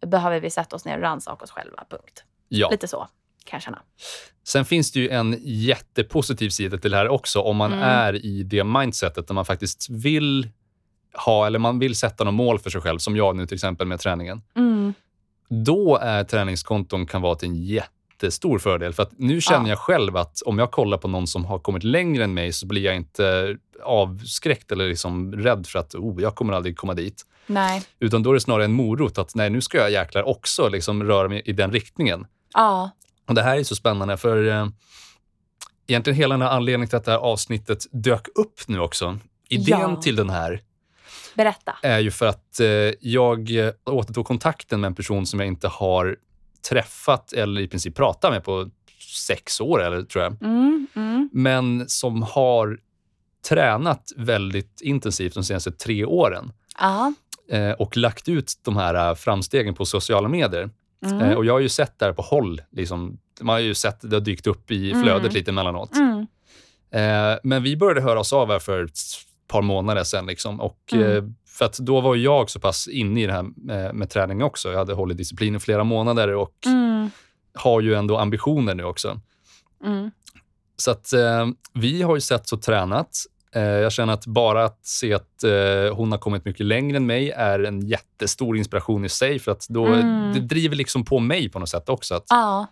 behöver 0.06 0.40
vi 0.40 0.50
sätta 0.50 0.76
oss 0.76 0.86
ner 0.86 0.96
och 0.98 1.02
rannsaka 1.04 1.44
oss 1.44 1.52
själva, 1.52 1.84
punkt. 1.90 2.24
Ja. 2.48 2.70
Lite 2.70 2.88
så 2.88 3.08
kan 3.46 3.58
jag 3.58 3.62
känna. 3.62 3.82
Sen 4.44 4.66
finns 4.66 4.92
det 4.92 5.00
ju 5.00 5.10
en 5.10 5.36
jättepositiv 5.42 6.50
sida 6.50 6.78
till 6.78 6.92
det 6.92 6.98
här 6.98 7.08
också. 7.10 7.40
Om 7.42 7.58
man 7.58 7.74
Mm. 7.74 7.84
är 7.86 8.26
i 8.26 8.44
det 8.44 8.64
mindsetet 8.64 9.28
där 9.28 9.36
man 9.36 9.46
faktiskt 9.46 9.90
vill 9.90 10.50
ha, 11.14 11.48
eller 11.48 11.60
man 11.60 11.80
vill 11.80 11.96
sätta 11.96 12.24
något 12.24 12.34
mål 12.34 12.60
för 12.60 12.70
sig 12.70 12.82
själv, 12.82 13.00
som 13.00 13.16
jag 13.16 13.36
nu 13.36 13.46
till 13.48 13.56
exempel 13.56 13.88
med 13.88 14.00
träningen. 14.00 14.42
Mm. 14.56 14.94
Då 15.50 15.98
är 15.98 16.24
träningskonton 16.24 17.06
kan 17.06 17.22
vara 17.22 17.36
till 17.36 17.50
en 17.50 17.56
jättestor 17.66 18.60
fördel. 18.60 18.94
För 18.94 19.04
att 19.04 19.12
nu 19.18 19.42
känner 19.42 19.66
Ja. 19.66 19.70
jag 19.70 19.80
själv 19.80 20.18
att 20.18 20.42
om 20.42 20.60
jag 20.60 20.72
kollar 20.72 20.98
på 20.98 21.08
någon 21.08 21.28
som 21.28 21.46
har 21.46 21.60
kommit 21.60 21.84
längre 21.84 22.24
än 22.24 22.34
mig 22.34 22.52
så 22.54 22.66
blir 22.68 22.82
jag 22.86 22.96
inte 22.96 23.58
avskräckt 23.84 24.72
eller 24.72 24.90
liksom 24.90 25.34
rädd 25.34 25.68
för 25.68 25.80
att 25.80 25.96
oh, 25.96 26.22
jag 26.22 26.36
kommer 26.36 26.54
aldrig 26.54 26.78
komma 26.78 26.94
dit. 26.94 27.26
Nej. 27.48 27.82
Utan 28.00 28.24
då 28.24 28.30
är 28.30 28.34
det 28.34 28.40
snarare 28.40 28.66
en 28.66 28.74
morot 28.74 29.18
att 29.18 29.36
nej, 29.36 29.50
nu 29.50 29.62
ska 29.62 29.78
jag 29.78 29.92
jäklar 29.92 30.24
också 30.28 30.70
liksom 30.70 31.04
röra 31.04 31.28
mig 31.28 31.42
i 31.46 31.54
den 31.54 31.72
riktningen. 31.72 32.28
Ja. 32.54 32.92
Och 33.28 33.36
Det 33.36 33.42
här 33.44 33.58
är 33.58 33.64
så 33.64 33.76
spännande 33.76 34.18
för 34.18 34.48
eh, 34.48 34.68
egentligen 35.88 36.18
hela 36.18 36.34
den 36.34 36.42
här 36.42 36.50
anledningen 36.50 36.88
till 36.90 36.98
att 36.98 37.06
det 37.06 37.12
här 37.12 37.18
avsnittet 37.20 37.86
dök 37.92 38.28
upp 38.36 38.68
nu 38.68 38.80
också. 38.80 39.18
Idén 39.50 39.80
Ja. 39.80 39.96
till 40.02 40.16
den 40.16 40.30
här 40.30 40.62
Berätta. 41.36 41.76
är 41.84 42.00
ju 42.00 42.12
för 42.12 42.26
att 42.26 42.60
eh, 42.60 42.68
jag 43.00 43.50
återtog 43.86 44.26
kontakten 44.26 44.82
med 44.82 44.88
en 44.88 44.96
person 44.96 45.26
som 45.26 45.40
jag 45.40 45.48
inte 45.48 45.68
har 45.68 46.16
träffat 46.70 47.34
eller 47.34 47.62
i 47.62 47.68
princip 47.68 47.96
pratat 47.96 48.32
med 48.32 48.44
på 48.44 48.70
sex 49.28 49.62
år, 49.62 49.84
eller 49.84 50.02
tror 50.04 50.24
jag. 50.24 50.44
Mm. 50.44 50.88
Mm. 50.96 51.30
Men 51.34 51.90
som 51.90 52.24
har 52.24 52.80
tränat 53.50 54.12
väldigt 54.16 54.82
intensivt 54.82 55.34
de 55.34 55.44
senaste 55.44 55.72
tre 55.72 56.06
åren 56.06 56.52
Ja. 56.80 57.14
eh, 57.52 57.72
och 57.72 57.98
lagt 57.98 58.30
ut 58.30 58.54
de 58.64 58.78
här 58.78 59.10
eh, 59.10 59.16
framstegen 59.16 59.74
på 59.76 59.86
sociala 59.86 60.28
medier. 60.30 60.70
Mm. 61.06 61.22
Eh, 61.22 61.34
och 61.38 61.46
jag 61.46 61.54
har 61.54 61.60
ju 61.60 61.70
sett 61.70 62.00
det 62.00 62.06
här 62.06 62.14
på 62.14 62.22
håll. 62.22 62.62
Liksom, 62.72 63.18
man 63.42 63.54
har 63.54 63.60
ju 63.60 63.74
sett 63.74 63.98
det 64.02 64.16
har 64.16 64.22
dykt 64.22 64.48
upp 64.48 64.72
i 64.72 64.92
flödet 64.92 65.22
Mm. 65.22 65.34
lite 65.34 65.52
emellanåt. 65.52 65.96
Mm. 65.96 66.28
Eh, 66.92 67.40
men 67.44 67.64
vi 67.64 67.78
började 67.78 68.02
höra 68.02 68.20
oss 68.20 68.34
av 68.34 68.52
här 68.52 68.60
för 68.60 68.88
par 69.50 69.62
månader 69.62 70.04
sedan. 70.04 70.26
Liksom, 70.26 70.60
och, 70.62 70.80
Mm. 70.94 71.18
eh, 71.18 71.24
för 71.48 71.66
att 71.66 71.78
då 71.78 72.02
var 72.02 72.16
jag 72.16 72.50
så 72.50 72.60
pass 72.60 72.88
inne 72.88 73.24
i 73.24 73.26
det 73.26 73.34
här 73.34 73.46
med, 73.56 73.96
med 73.96 74.10
träning 74.10 74.44
också. 74.44 74.72
Jag 74.72 74.78
hade 74.78 74.94
hållit 74.94 75.18
disciplin 75.18 75.56
i 75.56 75.60
flera 75.60 75.84
månader 75.84 76.36
och 76.36 76.56
Mm. 76.66 77.10
har 77.54 77.82
ju 77.82 77.94
ändå 77.96 78.18
ambitioner 78.18 78.76
nu 78.76 78.84
också. 78.84 79.20
Mm. 79.86 80.12
Så 80.78 80.92
att 80.92 81.14
eh, 81.14 81.48
vi 81.74 82.02
har 82.02 82.16
ju 82.16 82.22
sett 82.22 82.52
och 82.52 82.62
tränat. 82.62 83.10
Eh, 83.56 83.62
jag 83.64 83.92
känner 83.92 84.14
att 84.14 84.26
bara 84.26 84.66
att 84.66 84.86
se 84.86 85.14
att 85.14 85.44
eh, 85.44 85.96
hon 85.96 86.12
har 86.12 86.20
kommit 86.20 86.46
mycket 86.46 86.66
längre 86.66 86.98
än 86.98 87.06
mig 87.06 87.30
är 87.32 87.60
en 87.64 87.88
jättestor 87.88 88.58
inspiration 88.58 89.06
i 89.06 89.10
sig. 89.10 89.40
För 89.40 89.52
att 89.52 89.66
då, 89.70 89.86
Mm. 89.86 90.34
det 90.34 90.40
driver 90.40 90.76
liksom 90.76 91.06
på 91.06 91.20
mig 91.20 91.50
på 91.50 91.60
något 91.60 91.70
sätt 91.70 91.90
också. 91.90 92.16
Att, 92.16 92.26
Ja. 92.30 92.68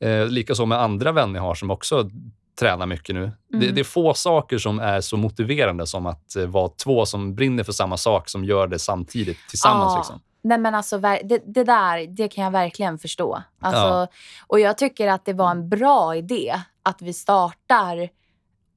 Eh, 0.00 0.26
Likaså 0.26 0.66
med 0.66 0.80
andra 0.80 1.12
vänner 1.12 1.34
jag 1.34 1.42
har 1.42 1.54
som 1.54 1.70
också 1.70 2.10
tränar 2.58 2.86
mycket 2.86 3.14
nu. 3.14 3.30
Det, 3.50 3.56
Mm. 3.56 3.74
det 3.74 3.80
är 3.80 3.84
få 3.84 4.14
saker 4.14 4.58
som 4.58 4.78
är 4.78 5.00
så 5.00 5.16
motiverande 5.16 5.86
som 5.86 6.06
att 6.06 6.36
eh, 6.36 6.46
vara 6.46 6.68
två 6.68 7.06
som 7.06 7.34
brinner 7.34 7.64
för 7.64 7.72
samma 7.72 7.96
sak 7.96 8.28
som 8.28 8.44
gör 8.44 8.66
det 8.66 8.78
samtidigt 8.78 9.38
tillsammans. 9.50 9.92
Ja. 9.92 9.98
Liksom. 9.98 10.20
Nej 10.42 10.58
men 10.58 10.74
alltså 10.74 10.98
det, 10.98 11.20
det 11.46 11.64
där, 11.64 12.06
det 12.06 12.28
kan 12.28 12.44
jag 12.44 12.50
verkligen 12.50 12.98
förstå. 12.98 13.42
Alltså, 13.60 13.80
Ja. 13.80 14.08
Och 14.46 14.60
jag 14.60 14.78
tycker 14.78 15.08
att 15.08 15.24
det 15.24 15.32
var 15.32 15.50
en 15.50 15.68
bra 15.68 16.16
idé 16.16 16.60
att 16.82 17.02
vi 17.02 17.12
startar 17.12 18.08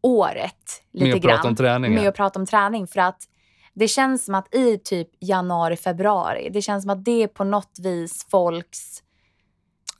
året 0.01 0.83
lite 0.93 1.05
Med 1.05 1.15
att 1.15 1.21
grann. 1.21 1.35
prata 1.37 1.47
om 1.47 1.55
träning. 1.55 1.93
med 1.95 2.07
att 2.07 2.15
prata 2.15 2.39
om 2.39 2.45
träning. 2.45 2.87
För 2.87 2.99
att 2.99 3.23
det 3.73 3.87
känns 3.87 4.25
som 4.25 4.35
att 4.35 4.55
i 4.55 4.77
typ 4.77 5.07
januari, 5.19 5.75
februari, 5.77 6.49
det 6.53 6.61
känns 6.61 6.83
som 6.83 6.89
att 6.89 7.05
det 7.05 7.23
är 7.23 7.27
på 7.27 7.43
något 7.43 7.79
vis 7.83 8.27
folks... 8.31 9.03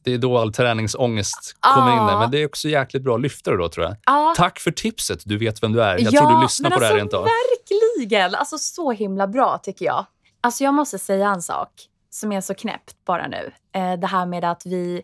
Det 0.04 0.14
är 0.14 0.18
då 0.18 0.38
all 0.38 0.54
träningsångest 0.54 1.56
kommer 1.60 1.92
in 1.92 2.08
där. 2.08 2.20
Men 2.20 2.32
det 2.32 2.38
är 2.38 2.46
också 2.46 2.68
jäkligt 2.68 3.04
bra 3.04 3.18
lyftare 3.18 3.58
då, 3.58 3.70
tror 3.70 3.86
jag. 3.86 3.96
Ja, 4.06 4.34
Tack 4.38 4.60
för 4.60 4.72
tipset. 4.72 5.22
Du 5.26 5.38
vet 5.38 5.64
vem 5.64 5.74
du 5.74 5.84
är. 5.84 6.00
Jag 6.00 6.14
ja, 6.14 6.22
tror 6.22 6.36
du 6.36 6.42
lyssnar 6.42 6.70
på 6.70 6.80
det 6.80 6.86
här 6.86 6.92
alltså, 6.92 7.04
rent 7.04 7.14
av. 7.14 7.24
Verkligen! 7.24 8.36
Alltså 8.36 8.58
så 8.58 8.92
himla 8.92 9.28
bra 9.28 9.58
tycker 9.58 9.86
jag. 9.86 10.06
Alltså 10.42 10.64
jag 10.64 10.74
måste 10.74 11.00
säga 11.00 11.30
en 11.30 11.42
sak 11.42 11.70
som 12.10 12.32
är 12.32 12.42
så 12.42 12.54
knäppt 12.54 12.96
bara 13.06 13.28
nu. 13.28 13.52
Eh, 13.76 14.00
det 14.00 14.08
här 14.08 14.26
med 14.26 14.44
att 14.44 14.66
vi... 14.66 15.02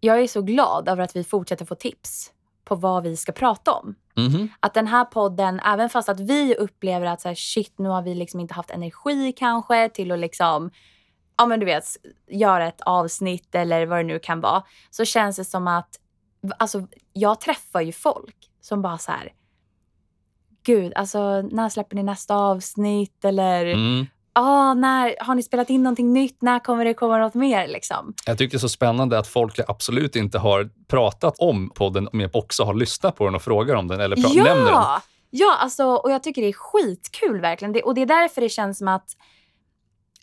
Jag 0.00 0.20
är 0.20 0.26
så 0.26 0.42
glad 0.42 0.88
över 0.88 1.02
att 1.02 1.16
vi 1.16 1.24
fortsätter 1.24 1.64
få 1.64 1.74
tips 1.74 2.30
på 2.64 2.74
vad 2.74 3.02
vi 3.02 3.16
ska 3.16 3.32
prata 3.32 3.72
om. 3.72 3.94
Mhm. 4.16 4.48
Att 4.60 4.74
den 4.74 4.86
här 4.86 5.04
podden, 5.04 5.60
även 5.60 5.90
fast 5.90 6.08
att 6.08 6.20
vi 6.20 6.54
upplever 6.54 7.06
att 7.06 7.20
så 7.20 7.28
här, 7.28 7.34
shit, 7.34 7.78
nu 7.78 7.88
har 7.88 8.02
vi 8.02 8.14
liksom 8.14 8.40
inte 8.40 8.54
haft 8.54 8.70
energi 8.70 9.32
kanske 9.32 9.88
till 9.88 10.12
att 10.12 10.18
liksom, 10.18 10.70
ja 11.38 11.46
men 11.46 11.60
du 11.60 11.66
vet, 11.66 11.84
göra 12.30 12.68
ett 12.68 12.80
avsnitt 12.80 13.54
eller 13.54 13.86
vad 13.86 13.98
det 13.98 14.02
nu 14.02 14.18
kan 14.18 14.40
vara. 14.40 14.62
Så 14.90 15.04
känns 15.04 15.36
det 15.36 15.44
som 15.44 15.68
att, 15.68 15.88
alltså 16.58 16.86
jag 17.12 17.40
träffar 17.40 17.80
ju 17.80 17.92
folk 17.92 18.36
som 18.60 18.82
bara 18.82 18.98
så 18.98 19.12
här, 19.12 19.32
gud, 20.62 20.92
alltså 20.96 21.42
när 21.42 21.68
släpper 21.68 21.96
ni 21.96 22.02
nästa 22.02 22.34
avsnitt? 22.34 23.24
Eller, 23.24 23.66
Mm. 23.66 24.06
ah, 24.32 24.74
när, 24.74 25.14
har 25.24 25.34
ni 25.34 25.42
spelat 25.42 25.70
in 25.70 25.82
någonting 25.82 26.12
nytt? 26.12 26.42
När 26.42 26.58
kommer 26.58 26.84
det 26.84 26.94
komma 26.94 27.18
något 27.18 27.34
mer 27.34 27.68
liksom? 27.68 28.14
Jag 28.26 28.38
tycker 28.38 28.50
det 28.50 28.56
är 28.56 28.60
så 28.60 28.68
spännande 28.68 29.18
att 29.18 29.26
folk 29.26 29.58
absolut 29.68 30.16
inte 30.16 30.38
har 30.38 30.68
pratat 30.88 31.34
om 31.38 31.70
podden, 31.74 32.08
men 32.12 32.30
också 32.32 32.64
har 32.64 32.74
lyssnat 32.74 33.16
på 33.16 33.24
den 33.24 33.34
och 33.34 33.42
frågar 33.42 33.74
om 33.74 33.88
den 33.88 34.00
eller 34.00 34.16
pra- 34.16 34.34
nämner 34.36 34.54
den. 34.64 34.66
Ja! 34.72 35.02
Ja, 35.30 35.56
alltså, 35.60 35.84
och 35.86 36.10
jag 36.12 36.22
tycker 36.22 36.42
det 36.42 36.48
är 36.48 36.52
skitkul 36.52 37.40
verkligen. 37.40 37.72
Det, 37.72 37.82
och 37.82 37.94
det 37.94 38.02
är 38.02 38.06
därför 38.06 38.40
det 38.40 38.48
känns 38.48 38.78
som 38.78 38.88
att, 38.88 39.16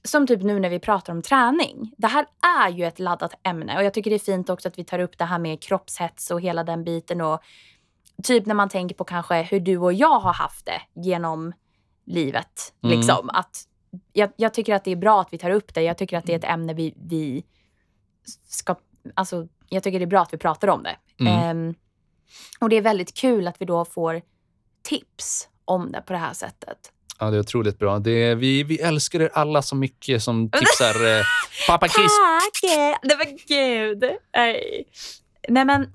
som 0.03 0.27
typ 0.27 0.41
nu 0.41 0.59
när 0.59 0.69
vi 0.69 0.79
pratar 0.79 1.13
om 1.13 1.21
träning. 1.21 1.93
Det 1.97 2.07
här 2.07 2.25
är 2.61 2.69
ju 2.69 2.85
ett 2.85 2.99
laddat 2.99 3.33
ämne 3.43 3.77
och 3.77 3.83
jag 3.83 3.93
tycker 3.93 4.09
det 4.09 4.15
är 4.15 4.19
fint 4.19 4.49
också 4.49 4.67
att 4.67 4.79
vi 4.79 4.83
tar 4.83 4.99
upp 4.99 5.17
det 5.17 5.25
här 5.25 5.39
med 5.39 5.61
kroppshets 5.61 6.31
och 6.31 6.41
hela 6.41 6.63
den 6.63 6.83
biten 6.83 7.21
och 7.21 7.43
typ 8.23 8.45
när 8.45 8.55
man 8.55 8.69
tänker 8.69 8.95
på 8.95 9.03
kanske 9.03 9.41
hur 9.41 9.59
du 9.59 9.77
och 9.77 9.93
jag 9.93 10.19
har 10.19 10.33
haft 10.33 10.65
det 10.65 10.81
genom 10.93 11.53
livet. 12.05 12.73
Mm. 12.83 12.97
Liksom. 12.97 13.29
Att 13.29 13.67
jag, 14.13 14.31
jag 14.35 14.53
tycker 14.53 14.75
att 14.75 14.83
det 14.83 14.91
är 14.91 14.95
bra 14.95 15.21
att 15.21 15.33
vi 15.33 15.37
tar 15.37 15.49
upp 15.49 15.73
det. 15.73 15.81
Jag 15.81 15.97
tycker 15.97 16.17
att 16.17 16.25
det 16.25 16.33
är 16.33 16.37
ett 16.37 16.43
ämne 16.43 16.73
vi, 16.73 16.93
vi 16.97 17.45
ska... 18.47 18.75
Alltså, 19.13 19.47
jag 19.69 19.83
tycker 19.83 19.99
det 19.99 20.05
är 20.05 20.07
bra 20.07 20.21
att 20.21 20.33
vi 20.33 20.37
pratar 20.37 20.67
om 20.67 20.83
det. 20.83 20.95
Mm. 21.19 21.33
Ehm, 21.33 21.75
och 22.59 22.69
det 22.69 22.75
är 22.75 22.81
väldigt 22.81 23.13
kul 23.13 23.47
att 23.47 23.61
vi 23.61 23.65
då 23.65 23.85
får 23.85 24.21
tips 24.81 25.49
om 25.65 25.91
det 25.91 26.01
på 26.01 26.13
det 26.13 26.19
här 26.19 26.33
sättet. 26.33 26.91
Ja, 27.23 27.31
det 27.31 27.37
är 27.37 27.39
otroligt 27.41 27.79
bra. 27.79 27.99
Det 27.99 28.35
vi, 28.35 28.63
vi 28.63 28.79
älskar 28.79 29.19
er 29.21 29.29
alla 29.33 29.61
så 29.61 29.75
mycket 29.75 30.23
som 30.23 30.49
tipsar. 30.59 31.17
eh, 31.19 31.23
Pappa 31.67 31.87
Chris. 31.87 32.11
Tack! 32.61 32.71
Nej 33.03 33.17
men 33.17 33.37
gud. 33.47 34.03
Nej. 34.35 34.85
Nej 35.49 35.65
men, 35.65 35.93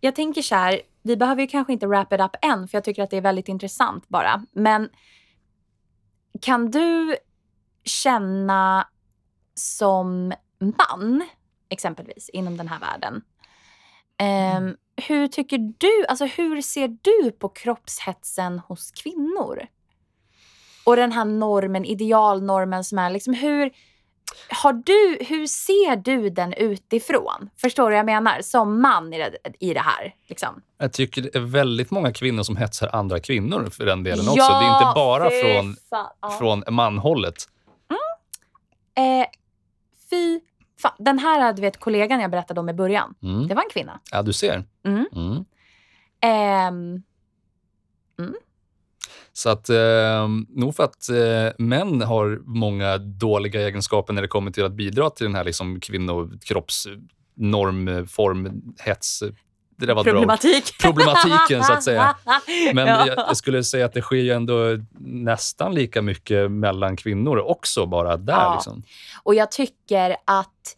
jag 0.00 0.14
tänker 0.14 0.42
så 0.42 0.54
här, 0.54 0.80
vi 1.02 1.16
behöver 1.16 1.42
ju 1.42 1.48
kanske 1.48 1.72
inte 1.72 1.86
wrap 1.86 2.12
it 2.12 2.20
up 2.20 2.36
än 2.42 2.68
för 2.68 2.76
jag 2.76 2.84
tycker 2.84 3.02
att 3.02 3.10
det 3.10 3.16
är 3.16 3.20
väldigt 3.20 3.48
intressant 3.48 4.08
bara. 4.08 4.44
Men 4.52 4.88
kan 6.40 6.70
du 6.70 7.16
känna 7.84 8.88
som 9.54 10.32
man, 10.58 11.24
exempelvis, 11.68 12.28
inom 12.28 12.56
den 12.56 12.68
här 12.68 12.80
världen. 12.80 13.22
ehm, 14.18 14.76
hur 14.96 15.28
tycker 15.28 15.58
du, 15.78 16.06
alltså 16.08 16.24
hur 16.24 16.62
ser 16.62 16.88
du 17.02 17.30
på 17.30 17.48
kroppshetsen 17.48 18.58
hos 18.58 18.90
kvinnor? 18.90 19.66
Och 20.86 20.96
den 20.96 21.12
här 21.12 21.24
normen, 21.24 21.84
idealnormen 21.84 22.84
som 22.84 22.98
är 22.98 23.10
liksom 23.10 23.34
hur, 23.34 23.70
har 24.62 24.72
du, 24.72 25.24
hur 25.24 25.46
ser 25.46 25.96
du 25.96 26.30
den 26.30 26.52
utifrån? 26.52 27.50
Förstår 27.56 27.84
du 27.84 27.90
vad 27.90 27.98
jag 27.98 28.06
menar? 28.06 28.40
Som 28.42 28.82
man 28.82 29.12
i 29.14 29.18
det, 29.18 29.36
i 29.60 29.74
det 29.74 29.80
här. 29.80 30.14
Liksom. 30.26 30.62
Jag 30.78 30.92
tycker 30.92 31.22
det 31.22 31.34
är 31.34 31.40
väldigt 31.40 31.90
många 31.90 32.12
kvinnor 32.12 32.42
som 32.42 32.56
hetsar 32.56 32.90
andra 32.92 33.20
kvinnor 33.20 33.70
för 33.70 33.86
den 33.86 34.02
delen 34.04 34.28
också. 34.28 34.38
Ja, 34.38 34.60
det 34.60 34.66
är 34.66 34.78
inte 34.78 34.92
bara 34.94 35.30
från. 35.30 35.76
Ja. 36.20 36.30
från 36.38 36.64
manhållet. 36.74 37.34
Eh, 38.96 39.26
fy 40.10 40.40
fan. 40.82 40.92
Den 40.98 41.18
här 41.18 41.52
du 41.52 41.62
vet, 41.62 41.80
kollegan 41.80 42.20
jag 42.20 42.30
berättade 42.30 42.60
om 42.60 42.68
i 42.68 42.72
början, 42.72 43.14
Mm. 43.22 43.48
det 43.48 43.54
var 43.54 43.62
en 43.62 43.70
kvinna. 43.70 44.00
Ja, 44.12 44.22
du 44.22 44.32
ser. 44.32 44.64
Mm. 44.84 45.06
Mm. 45.12 45.44
Så 49.32 49.48
att, 49.50 49.68
eh, 49.68 50.28
nog 50.48 50.76
för 50.76 50.84
att 50.84 51.08
eh, 51.08 51.48
män 51.58 52.02
har 52.02 52.40
många 52.44 52.98
dåliga 52.98 53.60
egenskaper 53.60 54.12
när 54.12 54.22
det 54.22 54.28
kommer 54.28 54.50
till 54.50 54.64
att 54.64 54.72
bidra 54.72 55.10
till 55.10 55.26
den 55.26 55.34
här 55.34 55.44
liksom, 55.44 55.80
kvinnokroppsnorm, 55.80 58.06
form, 58.06 58.62
hets. 58.78 59.22
Det 59.76 59.86
där 59.86 59.94
var 59.94 60.00
ett 60.00 60.04
bra 60.04 60.12
ord. 60.12 60.16
problematik. 60.18 60.64
Problematiken, 60.82 61.64
så 61.64 61.72
att 61.72 61.82
säga. 61.82 62.16
Men 62.74 62.86
Ja. 62.86 63.06
jag, 63.06 63.18
jag 63.18 63.36
skulle 63.36 63.64
säga 63.64 63.86
att 63.86 63.92
det 63.92 64.02
sker 64.02 64.16
ju 64.16 64.30
ändå 64.30 64.78
nästan 65.00 65.74
lika 65.74 66.02
mycket 66.02 66.50
mellan 66.50 66.96
kvinnor 66.96 67.38
också, 67.38 67.86
bara 67.86 68.16
där. 68.16 68.32
Ja. 68.32 68.54
Liksom. 68.54 68.82
Och 69.22 69.34
jag 69.34 69.50
tycker 69.50 70.16
att 70.24 70.76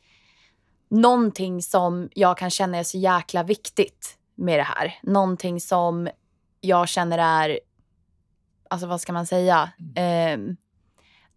någonting 0.91 1.63
som 1.63 2.09
jag 2.15 2.39
kan 2.39 2.51
känna 2.51 2.79
är 2.79 2.83
så 2.83 2.99
jäkla 2.99 3.43
viktigt 3.43 4.17
med 4.35 4.59
det 4.59 4.63
här, 4.63 4.95
någonting 5.03 5.61
som 5.61 6.09
jag 6.61 6.89
känner 6.89 7.19
är, 7.19 7.59
alltså 8.71 8.87
vad 8.87 9.01
ska 9.01 9.13
man 9.13 9.27
säga, 9.27 9.71
eh, 9.97 10.39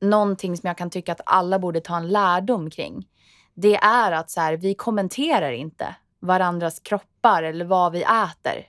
någonting 0.01 0.57
som 0.57 0.67
jag 0.67 0.77
kan 0.77 0.89
tycka 0.89 1.11
att 1.11 1.21
alla 1.25 1.59
borde 1.59 1.81
ta 1.81 1.97
en 1.97 2.07
lärdom 2.09 2.69
kring. 2.69 3.07
Det 3.53 3.75
är 3.75 4.11
att 4.11 4.29
så 4.29 4.41
här, 4.41 4.53
vi 4.57 4.75
kommenterar 4.75 5.51
inte 5.51 5.95
varandras 6.19 6.79
kroppar 6.79 7.43
eller 7.43 7.65
vad 7.65 7.91
vi 7.91 8.01
äter 8.01 8.65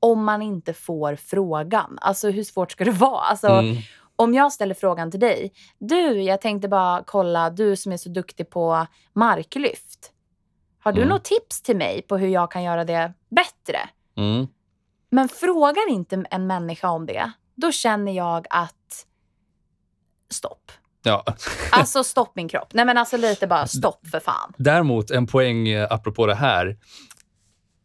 om 0.00 0.24
man 0.24 0.42
inte 0.42 0.72
får 0.74 1.16
frågan. 1.16 1.98
Alltså 2.00 2.30
hur 2.30 2.44
svårt 2.44 2.72
ska 2.72 2.84
det 2.84 2.90
vara? 2.90 3.20
Alltså, 3.20 3.48
Mm. 3.48 3.76
om 4.16 4.34
jag 4.34 4.52
ställer 4.52 4.74
frågan 4.74 5.10
till 5.10 5.20
dig. 5.20 5.52
Du, 5.78 6.22
jag 6.22 6.40
tänkte 6.40 6.68
bara 6.68 7.02
kolla, 7.06 7.50
du 7.50 7.76
som 7.76 7.92
är 7.92 7.96
så 7.96 8.08
duktig 8.08 8.50
på 8.50 8.86
marklyft. 9.12 10.12
Har 10.80 10.92
du 10.92 11.00
Mm. 11.00 11.08
något 11.08 11.24
tips 11.24 11.62
till 11.62 11.76
mig 11.76 12.02
på 12.02 12.16
hur 12.16 12.28
jag 12.28 12.50
kan 12.50 12.62
göra 12.62 12.84
det 12.84 13.12
bättre? 13.30 13.78
Mm. 14.16 14.46
Men 15.10 15.28
frågar 15.28 15.90
inte 15.90 16.24
en 16.30 16.46
människa 16.46 16.88
om 16.90 17.06
det, 17.06 17.32
då 17.60 17.72
känner 17.72 18.12
jag 18.12 18.46
att 18.50 19.06
stopp. 20.30 20.72
Ja. 21.02 21.24
Alltså 21.72 22.04
stopp 22.04 22.36
min 22.36 22.48
kropp. 22.48 22.68
Nej 22.72 22.84
men 22.84 22.98
alltså 22.98 23.16
lite 23.16 23.46
bara 23.46 23.66
stopp 23.66 24.06
för 24.06 24.20
fan. 24.20 24.52
Däremot, 24.56 25.10
en 25.10 25.26
poäng 25.26 25.68
eh, 25.68 25.86
apropå 25.90 26.26
det 26.26 26.34
här. 26.34 26.76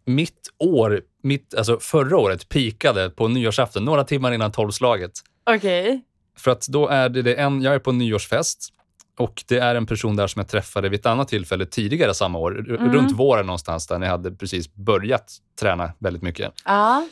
Mitt 0.05 0.49
år, 0.59 1.01
mitt, 1.23 1.55
alltså 1.55 1.79
förra 1.79 2.17
året, 2.17 2.49
pikade 2.49 3.09
på 3.09 3.27
nyårsafton, 3.27 3.85
några 3.85 4.03
timmar 4.03 4.31
innan 4.31 4.51
tolvslaget. 4.51 5.11
Okej. 5.49 6.01
För 6.37 6.51
att 6.51 6.67
då 6.67 6.87
är 6.87 7.09
det, 7.09 7.21
det 7.21 7.35
en, 7.35 7.61
jag 7.61 7.75
är 7.75 7.79
på 7.79 7.89
en 7.89 7.97
nyårsfest 7.97 8.69
och 9.17 9.43
det 9.47 9.57
är 9.57 9.75
en 9.75 9.85
person 9.85 10.15
där 10.15 10.27
som 10.27 10.39
jag 10.39 10.47
träffade 10.47 10.89
vid 10.89 10.99
ett 10.99 11.05
annat 11.05 11.27
tillfälle 11.27 11.65
tidigare 11.65 12.13
samma 12.13 12.39
år. 12.39 12.69
Mm. 12.69 12.93
Runt 12.93 13.11
våren 13.11 13.45
någonstans 13.45 13.87
där 13.87 13.99
när 13.99 14.07
jag 14.07 14.11
hade 14.11 14.31
precis 14.31 14.73
börjat 14.73 15.31
träna 15.59 15.93
väldigt 15.99 16.21
mycket. 16.23 16.53
Ja. 16.65 16.97
Ehm, 16.97 17.09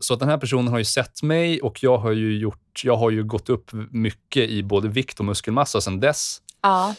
så 0.00 0.14
att 0.14 0.20
den 0.20 0.28
här 0.28 0.38
personen 0.38 0.68
har 0.68 0.78
ju 0.78 0.84
sett 0.84 1.22
mig 1.22 1.60
och 1.60 1.82
jag 1.82 1.98
har 1.98 2.12
ju, 2.12 2.38
gjort, 2.38 2.80
jag 2.84 2.96
har 2.96 3.10
ju 3.10 3.24
gått 3.24 3.48
upp 3.48 3.70
mycket 3.90 4.50
i 4.50 4.62
både 4.62 4.88
vikt 4.88 5.18
och 5.18 5.24
muskelmassa 5.24 5.80
sedan 5.80 6.00
dess. 6.00 6.38
Ja. 6.62 6.94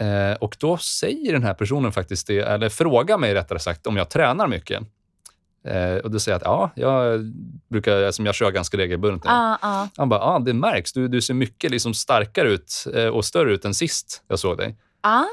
Eh, 0.00 0.36
och 0.40 0.56
då 0.60 0.76
säger 0.76 1.32
den 1.32 1.42
här 1.42 1.54
personen 1.54 1.92
faktiskt 1.92 2.26
det, 2.26 2.38
eller 2.38 2.68
frågar 2.68 3.18
mig 3.18 3.34
rättare 3.34 3.58
sagt 3.58 3.86
om 3.86 3.96
jag 3.96 4.10
tränar 4.10 4.48
mycket. 4.48 4.82
Eh, 5.64 5.94
och 5.94 6.10
då 6.10 6.18
säger 6.18 6.34
jag 6.34 6.42
att 6.42 6.76
ja, 6.76 6.82
jag 6.82 7.20
brukar, 7.68 8.10
som 8.10 8.26
jag 8.26 8.34
kör 8.34 8.50
ganska 8.50 8.76
regelbundet 8.76 9.24
nu. 9.24 9.30
Ja. 9.30 9.58
Ja. 9.62 9.88
Han 9.96 10.08
bara, 10.08 10.20
ja 10.20 10.38
det 10.38 10.54
märks. 10.54 10.92
Du, 10.92 11.08
du 11.08 11.20
ser 11.20 11.34
mycket 11.34 11.70
liksom 11.70 11.94
starkare 11.94 12.48
ut 12.48 12.86
eh, 12.94 13.06
och 13.06 13.24
större 13.24 13.52
ut 13.52 13.64
än 13.64 13.74
sist 13.74 14.22
jag 14.28 14.38
såg 14.38 14.56
dig. 14.56 14.76
Ja. 15.02 15.28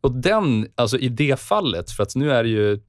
Och 0.00 0.12
den, 0.12 0.68
alltså 0.74 0.98
i 0.98 1.08
det 1.08 1.40
fallet, 1.40 1.90
för 1.90 2.02
att 2.02 2.14
nu 2.14 2.32
är 2.32 2.42
det 2.42 2.48
ju 2.48 2.80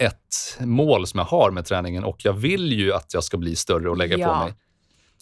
ett 0.00 0.58
mål 0.60 1.06
som 1.06 1.18
jag 1.18 1.24
har 1.24 1.50
med 1.50 1.64
träningen 1.66 2.04
och 2.04 2.16
jag 2.24 2.32
vill 2.32 2.72
ju 2.72 2.92
att 2.92 3.14
jag 3.14 3.24
ska 3.24 3.36
bli 3.36 3.56
större 3.56 3.90
och 3.90 3.96
lägga 3.96 4.18
Ja. 4.18 4.28
på 4.38 4.44
mig. 4.44 4.54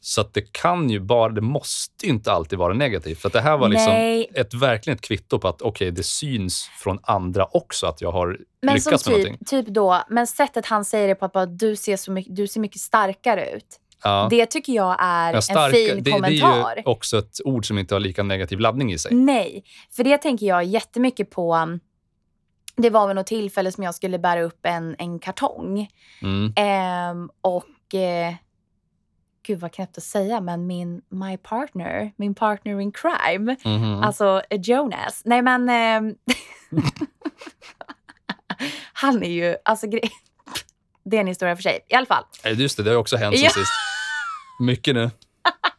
Så 0.00 0.20
att 0.20 0.34
det 0.34 0.52
kan 0.52 0.90
ju 0.90 1.00
bara, 1.00 1.32
det 1.32 1.40
måste 1.40 2.06
ju 2.06 2.12
inte 2.12 2.32
alltid 2.32 2.58
vara 2.58 2.74
negativt. 2.74 3.18
För 3.20 3.30
det 3.30 3.40
här 3.40 3.56
var 3.58 3.68
liksom 3.68 3.92
Nej. 3.92 4.26
ett 4.34 4.54
verkligen 4.54 4.94
ett 4.96 5.02
kvitto 5.02 5.38
på 5.38 5.48
att 5.48 5.62
okej, 5.62 5.90
det 5.90 6.02
syns 6.02 6.70
från 6.82 6.98
andra 7.02 7.44
också 7.44 7.86
att 7.86 8.00
jag 8.00 8.12
har 8.12 8.38
Men 8.62 8.74
lyckats 8.74 9.06
med 9.06 9.14
typ, 9.16 9.24
någonting. 9.24 9.46
typ 9.46 9.66
då, 9.66 10.02
men 10.08 10.26
sättet 10.26 10.66
han 10.66 10.84
säger 10.84 11.08
det 11.08 11.14
på 11.14 11.24
att 11.24 11.32
bara, 11.32 11.46
du 11.46 11.76
ser 11.76 11.96
så 11.96 12.12
mycket, 12.12 12.36
du 12.36 12.46
ser 12.46 12.60
mycket 12.60 12.80
starkare 12.80 13.50
ut. 13.50 13.80
Ja. 14.02 14.26
Det 14.30 14.46
tycker 14.46 14.72
jag 14.72 14.96
är 15.00 15.32
Ja, 15.34 15.40
starka- 15.42 15.64
en 15.66 15.72
fin 15.72 15.96
det, 15.96 16.00
det 16.00 16.10
kommentar. 16.10 16.72
är 16.72 16.76
ju 16.76 16.82
också 16.84 17.18
ett 17.18 17.34
ord 17.44 17.66
som 17.66 17.78
inte 17.78 17.94
har 17.94 18.00
lika 18.00 18.22
negativ 18.22 18.58
laddning 18.60 18.92
i 18.92 18.98
sig. 18.98 19.14
Nej, 19.14 19.64
för 19.96 20.04
det 20.04 20.18
tänker 20.18 20.46
jag 20.46 20.64
jättemycket 20.64 21.30
på 21.30 21.78
det 22.78 22.90
var 22.90 23.06
vid 23.06 23.16
något 23.16 23.26
tillfälle 23.26 23.72
som 23.72 23.84
jag 23.84 23.94
skulle 23.94 24.18
bära 24.18 24.42
upp 24.42 24.66
en, 24.66 24.96
en 24.98 25.18
kartong. 25.18 25.88
Mm. 26.22 26.52
Ehm, 26.56 27.30
och 27.40 27.94
eh, 27.94 28.34
gud 29.46 29.60
vad 29.60 29.72
knäppt 29.72 29.98
att 29.98 30.04
säga, 30.04 30.40
men 30.40 30.66
min 30.66 31.02
my 31.08 31.36
partner, 31.36 32.12
min 32.16 32.34
partner 32.34 32.80
in 32.80 32.92
crime, 32.92 33.56
Mhm. 33.64 34.02
alltså 34.02 34.42
eh, 34.50 34.60
Jonas. 34.60 35.22
Nej 35.24 35.42
men 35.42 35.68
ehm, 35.68 36.14
han 38.92 39.22
är 39.22 39.30
ju, 39.30 39.56
alltså 39.64 39.86
det 41.04 41.16
är 41.16 41.20
en 41.20 41.26
historia 41.26 41.56
för 41.56 41.62
sig. 41.62 41.84
I 41.88 41.94
alla 41.94 42.06
fall. 42.06 42.24
Eh, 42.44 42.60
Just 42.60 42.76
det, 42.76 42.82
det 42.82 42.90
har 42.90 42.96
också 42.96 43.16
hänt 43.16 43.38
sen 43.38 43.50
sist. 43.50 43.72
Mycket 44.60 44.94
nu. 44.94 45.10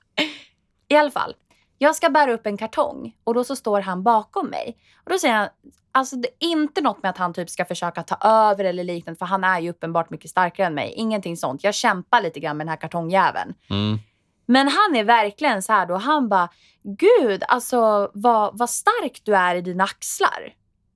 I 0.88 0.95
alla 0.95 1.12
fall. 1.12 1.36
Jag 1.82 1.96
ska 1.96 2.10
bära 2.10 2.34
upp 2.34 2.46
en 2.46 2.58
kartong 2.58 3.16
och 3.24 3.34
då 3.34 3.44
så 3.44 3.56
står 3.56 3.82
han 3.82 4.04
bakom 4.04 4.48
mig. 4.48 4.78
Och 5.04 5.12
då 5.12 5.20
säger 5.20 5.34
han, 5.34 5.50
alltså 5.92 6.16
det 6.16 6.28
är 6.28 6.48
inte 6.48 6.82
något 6.82 7.04
med 7.04 7.10
att 7.10 7.18
han 7.18 7.34
typ 7.34 7.50
ska 7.50 7.66
försöka 7.66 8.04
ta 8.04 8.16
över 8.30 8.64
eller 8.64 8.84
liknande 8.84 9.18
för 9.18 9.26
han 9.26 9.44
är 9.44 9.60
ju 9.60 9.70
uppenbart 9.70 10.10
mycket 10.10 10.32
starkare 10.32 10.68
än 10.68 10.74
mig. 10.74 10.94
Ingenting 10.96 11.38
sånt. 11.38 11.64
Jag 11.64 11.76
kämpar 11.76 12.22
lite 12.22 12.40
grann 12.40 12.58
med 12.58 12.66
den 12.66 12.70
här 12.70 12.78
kartongjäveln. 12.78 13.54
Mm. 13.70 14.00
Men 14.46 14.68
han 14.68 14.96
är 14.96 15.04
verkligen 15.04 15.64
så 15.64 15.74
här 15.74 15.86
då, 15.86 15.96
han 15.96 16.30
bara, 16.30 16.50
gud 16.84 17.44
alltså 17.48 18.12
vad, 18.14 18.58
vad 18.58 18.70
stark 18.70 19.22
du 19.24 19.36
är 19.36 19.56
i 19.56 19.62
dina 19.62 19.84
axlar. 19.84 20.54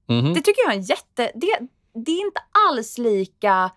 Mhm. 0.07 0.33
Det 0.33 0.41
tycker 0.41 0.61
jag 0.65 0.73
är 0.73 0.77
en 0.77 0.83
jätte, 0.83 1.31
det, 1.35 1.59
det 2.05 2.11
är 2.11 2.25
inte 2.25 2.41
alls 2.69 2.97
lika, 2.97 3.71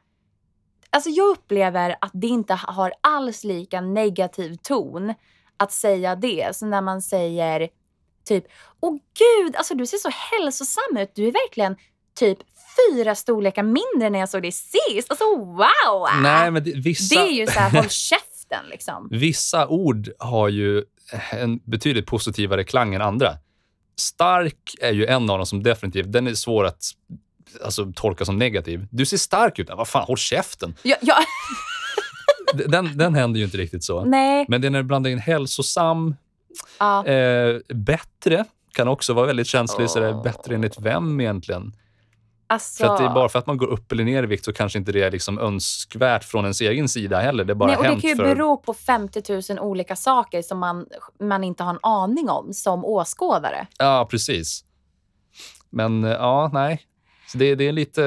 alltså 0.91 1.11
jag 1.11 1.29
upplever 1.29 1.97
att 2.01 2.11
det 2.15 2.27
inte 2.27 2.55
har 2.55 2.93
alls 3.01 3.45
lika 3.45 3.81
negativ 3.81 4.57
ton 4.63 5.15
att 5.57 5.73
säga 5.73 6.17
det. 6.17 6.57
Så 6.57 6.67
när 6.67 6.81
man 6.81 7.03
säger 7.03 7.69
typ, 8.29 8.45
åh 8.81 8.93
gud, 8.93 9.57
alltså 9.57 9.75
du 9.75 9.87
ser 9.87 9.99
så 9.99 10.11
hälsosam 10.11 10.97
ut, 10.97 11.11
du 11.15 11.29
är 11.29 11.33
verkligen 11.33 11.77
typ 12.19 12.39
fyra 12.77 13.15
storlekar 13.15 13.63
mindre 13.63 14.11
när 14.11 14.19
jag 14.19 14.29
såg 14.29 14.43
dig 14.43 14.53
sist. 14.53 15.11
Alltså 15.11 15.25
wow! 15.37 16.23
Nej, 16.23 16.51
men 16.51 16.65
det, 16.65 16.73
vissa, 16.73 17.15
Det 17.15 17.21
är 17.21 17.33
ju 17.33 17.47
så 17.47 17.53
här, 17.53 17.71
håll 17.71 17.89
käften 17.91 18.67
liksom. 18.71 19.09
vissa 19.11 19.69
ord 19.69 20.11
har 20.19 20.49
ju 20.49 20.85
en 21.31 21.59
betydligt 21.65 22.07
positivare 22.07 22.65
klang 22.65 22.95
än 22.95 23.03
andra. 23.03 23.37
Stark 23.99 24.75
är 24.81 24.93
ju 24.93 25.07
en 25.07 25.31
av 25.31 25.39
dem 25.39 25.47
som 25.47 25.63
definitivt, 25.63 26.13
den 26.13 26.27
är 26.27 26.35
svår 26.35 26.65
att 26.65 26.85
alltså, 27.65 27.93
tolka 27.97 28.25
som 28.25 28.39
negativ. 28.39 28.87
Du 28.91 29.07
ser 29.07 29.17
stark 29.17 29.59
ut. 29.59 29.71
Vad 29.71 29.89
fan, 29.89 30.05
håll 30.05 30.17
käften. 30.17 30.75
Ja, 30.83 30.97
ja, 31.01 31.17
Den, 32.69 32.99
den 32.99 33.15
händer 33.15 33.39
ju 33.39 33.45
inte 33.45 33.57
riktigt 33.57 33.85
så. 33.85 34.05
nej. 34.05 34.47
Men 34.49 34.61
det 34.61 34.67
är 34.67 34.71
när 34.71 34.83
du 34.83 34.89
blandar 34.89 35.11
in 35.11 35.19
hälsosam, 35.19 36.17
Ja. 36.79 37.07
eh, 37.07 37.57
bättre 37.75 38.45
kan 38.73 38.89
också 38.89 39.13
vara 39.15 39.27
väldigt 39.27 39.47
känslig. 39.47 39.91
Så 39.91 40.01
det 40.01 40.07
är 40.07 40.23
bättre 40.23 40.55
enligt 40.55 40.81
vem 40.81 41.21
egentligen? 41.21 41.73
Alltså, 42.49 42.85
För 42.85 42.93
att 42.93 42.99
det 42.99 43.05
är 43.05 43.15
bara 43.15 43.29
för 43.29 43.39
att 43.39 43.47
man 43.47 43.57
går 43.57 43.67
upp 43.67 43.93
eller 43.93 44.05
ner 44.05 44.23
i 44.23 44.27
vikt 44.27 44.45
så 44.45 44.53
kanske 44.53 44.79
inte 44.79 44.93
det 44.93 45.03
är 45.03 45.11
liksom 45.11 45.39
önskvärt 45.39 46.25
från 46.25 46.45
ens 46.45 46.61
egen 46.61 46.89
sida 46.89 47.21
heller. 47.21 47.45
Det 47.45 47.55
bara 47.55 47.67
nej, 47.67 47.77
och 47.77 47.83
det 47.85 48.01
kan 48.01 48.11
ju 48.11 48.17
för... 48.17 48.25
bero 48.25 48.57
på 48.57 48.75
50 48.75 49.53
000 49.55 49.59
olika 49.59 49.97
saker 49.97 50.43
som 50.43 50.59
man, 50.59 50.87
man 51.21 51.45
inte 51.45 51.63
har 51.63 51.71
en 51.71 51.79
aning 51.83 52.29
om 52.31 52.53
som 52.53 52.85
åskådare. 52.85 53.67
Ja, 53.79 54.09
precis. 54.11 54.65
Men 55.71 56.05
eh, 56.05 56.11
ja, 56.11 56.51
nej. 56.53 56.81
Så 57.29 57.39
det, 57.39 57.55
det 57.55 57.69
är 57.69 57.73
lite, 57.73 58.03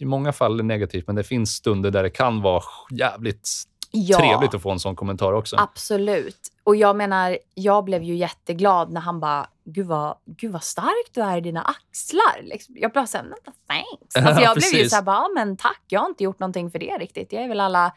i 0.00 0.04
många 0.04 0.32
fall 0.32 0.64
negativt, 0.64 1.06
men 1.06 1.16
det 1.16 1.24
finns 1.24 1.50
stunder 1.50 1.90
där 1.90 2.02
det 2.02 2.10
kan 2.10 2.42
vara 2.42 2.62
jävligt 2.90 3.48
Ja, 3.96 4.18
trevligt 4.18 4.54
att 4.54 4.62
få 4.62 4.70
en 4.70 4.80
sån 4.80 4.96
kommentar 4.96 5.32
också. 5.32 5.56
absolut. 5.58 6.48
Och 6.64 6.76
jag 6.76 6.96
menar, 6.96 7.38
jag 7.54 7.84
blev 7.84 8.02
ju 8.02 8.14
jätteglad 8.16 8.92
när 8.92 9.00
han 9.00 9.20
bara, 9.20 9.46
gud 9.64 9.86
vad, 9.86 10.16
gud 10.26 10.52
vad 10.52 10.62
stark 10.62 11.10
du 11.12 11.20
är 11.22 11.36
i 11.36 11.40
dina 11.40 11.62
axlar. 11.62 12.42
Liksom. 12.42 12.74
Jag 12.78 12.92
bara 12.92 13.06
såhär, 13.06 13.26
thanks. 13.68 14.16
Alltså 14.16 14.30
Ja, 14.42 14.42
jag 14.42 14.56
blev 14.56 14.82
ju 14.82 14.88
såhär, 14.88 15.02
bara, 15.02 15.28
men 15.34 15.56
tack, 15.56 15.82
jag 15.88 16.00
har 16.00 16.08
inte 16.08 16.24
gjort 16.24 16.38
någonting 16.38 16.70
för 16.70 16.78
det 16.78 16.96
riktigt. 16.98 17.32
Jag 17.32 17.42
är 17.42 17.48
väl 17.48 17.60
alla 17.60 17.92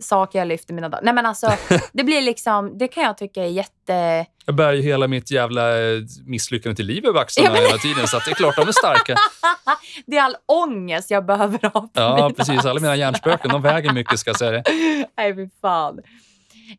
saker 0.00 0.38
jag 0.38 0.48
lyfter 0.48 0.74
mina 0.74 0.88
dagar. 0.88 1.02
Nej 1.04 1.14
men 1.14 1.26
alltså, 1.26 1.50
det 1.92 2.04
blir 2.04 2.22
liksom, 2.22 2.78
det 2.78 2.88
kan 2.88 3.02
jag 3.04 3.18
tycka 3.18 3.42
är 3.44 3.48
jätte... 3.48 4.26
Jag 4.46 4.54
bär 4.54 4.72
ju 4.72 4.82
hela 4.82 5.08
mitt 5.08 5.30
jävla 5.30 5.78
eh, 5.82 6.00
misslyckande 6.26 6.76
till 6.76 6.86
liv 6.86 7.06
över 7.06 7.20
axlarna 7.20 7.48
Ja, 7.48 7.52
men- 7.52 7.62
hela 7.62 7.78
tiden, 7.78 8.08
så 8.08 8.18
det 8.18 8.30
är 8.30 8.34
klart 8.34 8.56
de 8.56 8.68
är 8.68 8.72
starka. 8.72 9.16
Det 10.06 10.16
är 10.16 10.22
all 10.22 10.36
ångest 10.46 11.10
jag 11.10 11.26
behöver 11.26 11.58
ha 11.62 11.70
på 11.80 11.88
Ja, 11.92 12.14
mina 12.16 12.30
precis. 12.30 12.64
Alla 12.64 12.80
mina 12.80 12.96
hjärnspöken, 12.96 13.50
de 13.50 13.62
väger 13.62 13.92
mycket, 13.92 14.18
ska 14.18 14.30
jag 14.30 14.38
säga 14.38 14.50
det. 14.50 14.62
Nej, 15.16 15.34
fy 15.34 15.48
fan. 15.60 15.98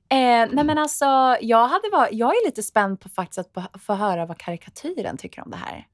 Eh, 0.09 0.17
nej 0.51 0.63
men 0.63 0.77
alltså, 0.77 1.05
jag, 1.41 1.67
hade 1.67 1.89
var, 1.91 2.09
jag 2.11 2.29
är 2.29 2.45
lite 2.45 2.63
spänd 2.63 2.99
på 2.99 3.09
faktiskt 3.09 3.39
att 3.57 3.81
få 3.85 3.93
höra 3.93 4.25
vad 4.25 4.37
karikatyren 4.37 5.17
tycker 5.17 5.41
om 5.45 5.51
det 5.51 5.57
här. 5.57 5.85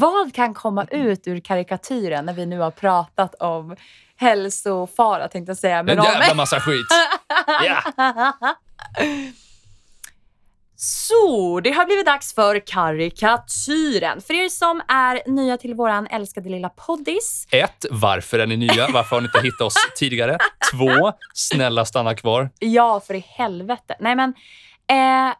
Vad 0.00 0.34
kan 0.34 0.54
komma 0.54 0.84
ut 0.84 1.26
ur 1.26 1.40
karikatyren 1.40 2.26
när 2.26 2.32
vi 2.32 2.46
nu 2.46 2.58
har 2.58 2.70
pratat 2.70 3.34
om 3.34 3.76
hälsofara 4.16 5.28
tänkte 5.28 5.50
jag 5.50 5.56
säga. 5.56 5.82
Men 5.82 5.98
En 5.98 6.04
jävla 6.04 6.34
massa 6.34 6.60
skit. 6.60 6.86
Så, 10.76 11.60
det 11.64 11.70
har 11.70 11.86
blivit 11.86 12.06
dags 12.06 12.34
för 12.34 12.66
karikatyren. 12.66 14.20
För 14.20 14.34
er 14.34 14.48
som 14.48 14.82
är 14.88 15.30
nya 15.30 15.56
till 15.56 15.74
våran 15.74 16.06
älskade 16.06 16.48
lilla 16.48 16.68
poddis. 16.68 17.46
Ett, 17.50 17.86
varför 17.90 18.38
är 18.38 18.46
ni 18.46 18.56
nya? 18.56 18.88
Varför 18.92 19.16
har 19.16 19.20
ni 19.20 19.26
inte 19.26 19.40
hittat 19.40 19.60
oss 19.60 19.74
tidigare? 19.96 20.38
Två, 20.72 21.12
snälla 21.34 21.84
stanna 21.84 22.14
kvar. 22.14 22.50
Ja, 22.58 23.00
för 23.06 23.14
i 23.14 23.24
helvete. 23.28 23.96
Nej 24.00 24.16
men, 24.16 24.34
eh, 24.86 25.34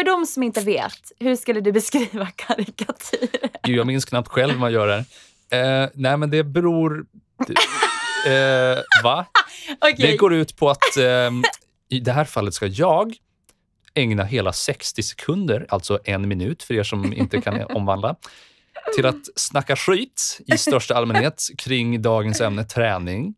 för 0.00 0.04
de 0.04 0.26
som 0.26 0.42
inte 0.42 0.60
vet, 0.60 1.12
hur 1.18 1.36
skulle 1.36 1.60
du 1.60 1.72
beskriva 1.72 2.26
karikatyren? 2.36 3.50
Gud, 3.62 3.76
jag 3.76 3.86
minns 3.86 4.04
knappt 4.04 4.28
själv 4.28 4.52
hur 4.52 4.58
man 4.60 4.72
gör 4.72 5.04
här. 5.50 5.82
Eh, 5.82 5.88
nej, 5.94 6.16
men 6.16 6.30
det 6.30 6.44
beror... 6.44 7.06
Eh, 8.26 8.78
va? 9.02 9.26
Okej, 9.80 9.94
Det 9.98 10.16
går 10.16 10.34
ut 10.34 10.56
på 10.56 10.70
att 10.70 10.96
ehm, 10.96 11.44
i 11.88 12.00
det 12.00 12.12
här 12.12 12.24
fallet 12.24 12.54
ska 12.54 12.66
jag 12.66 13.14
ägna 13.94 14.24
hela 14.24 14.52
60 14.52 15.02
sekunder, 15.02 15.66
alltså 15.68 15.98
en 16.04 16.28
minut 16.28 16.62
för 16.62 16.74
er 16.74 16.82
som 16.82 17.12
inte 17.12 17.40
kan 17.40 17.64
omvandla, 17.70 18.16
till 18.94 19.06
att 19.06 19.20
snacka 19.36 19.76
skit 19.76 20.40
i 20.46 20.58
största 20.58 20.94
allmänhet 20.94 21.48
kring 21.58 22.02
dagens 22.02 22.40
ämne 22.40 22.64
träning. 22.64 23.34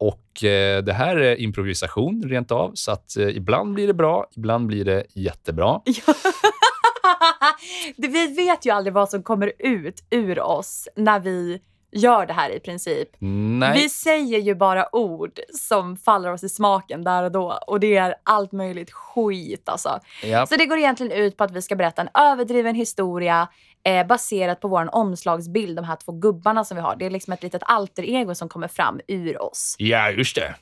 Och 0.00 0.44
eh, 0.44 0.82
det 0.82 0.92
här 0.92 1.16
är 1.16 1.40
improvisation 1.40 2.22
rent 2.28 2.50
av, 2.52 2.70
så 2.74 2.92
att 2.92 3.16
eh, 3.16 3.28
ibland 3.28 3.74
blir 3.74 3.86
det 3.86 3.94
bra, 3.94 4.26
ibland 4.36 4.66
blir 4.66 4.84
det 4.84 5.04
jättebra. 5.14 5.80
Det- 7.96 8.08
vi 8.08 8.26
vet 8.26 8.66
ju 8.66 8.70
aldrig 8.70 8.94
vad 8.94 9.10
som 9.10 9.22
kommer 9.22 9.52
ut 9.58 10.04
ur 10.10 10.40
oss 10.40 10.88
när 10.96 11.20
vi 11.20 11.60
gör 11.92 12.26
det 12.26 12.32
här 12.32 12.50
i 12.50 12.60
princip. 12.60 13.08
Nej, 13.18 13.82
Vi 13.82 13.88
säger 13.88 14.38
ju 14.38 14.54
bara 14.54 14.96
ord 14.96 15.40
som 15.68 15.96
faller 15.96 16.32
oss 16.32 16.44
i 16.44 16.48
smaken 16.48 17.04
där 17.04 17.22
och 17.22 17.32
då 17.32 17.58
och 17.66 17.80
det 17.80 17.96
är 17.96 18.14
allt 18.24 18.52
möjligt 18.52 18.90
skit 18.92 19.68
alltså. 19.68 20.00
ja, 20.24 20.46
Så 20.46 20.56
det 20.56 20.66
går 20.66 20.78
egentligen 20.78 21.12
ut 21.12 21.36
på 21.36 21.44
att 21.44 21.50
vi 21.50 21.62
ska 21.62 21.76
berätta 21.76 22.02
en 22.02 22.08
överdriven 22.14 22.74
historia 22.74 23.48
eh, 23.84 24.06
baserat 24.06 24.60
på 24.60 24.68
vår 24.68 24.94
omslagsbild, 24.94 25.76
de 25.76 25.84
här 25.84 25.96
två 25.96 26.12
gubbarna 26.12 26.64
som 26.64 26.76
vi 26.76 26.80
har. 26.82 26.96
Det 26.96 27.06
är 27.06 27.10
liksom 27.10 27.32
ett 27.32 27.42
litet 27.42 27.62
alter 27.64 28.02
ego 28.02 28.34
som 28.34 28.48
kommer 28.48 28.68
fram 28.68 29.00
ur 29.08 29.42
oss. 29.42 29.74
ja, 29.78 30.10
just 30.10 30.34
det. 30.36 30.54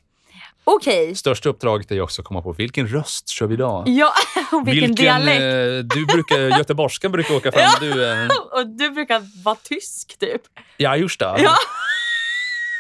Okej. 0.65 1.15
Största 1.15 1.49
uppdraget 1.49 1.91
är 1.91 2.01
också 2.01 2.23
att 2.23 2.27
komma 2.27 2.43
på 2.43 2.53
vilken 2.53 2.89
röst 2.89 3.29
kör 3.29 3.47
vi 3.47 3.55
idag? 3.55 3.89
Ja, 3.89 4.13
och 4.53 4.69
vilken, 4.69 4.95
dialekt. 4.95 5.41
eh, 5.43 5.99
du 5.99 6.07
brukar, 6.07 6.39
göteborgskan 6.59 7.13
brukar 7.13 7.35
åka 7.35 7.53
fram. 7.53 7.71
Du, 7.81 8.11
eh, 8.13 8.29
Och 8.53 8.67
du 8.67 8.91
brukar 8.91 9.45
vara 9.45 9.57
tysk 9.63 10.19
typ. 10.19 10.43
ja, 10.77 10.97
just 10.97 11.19
det. 11.21 11.35
Ja. 11.39 11.55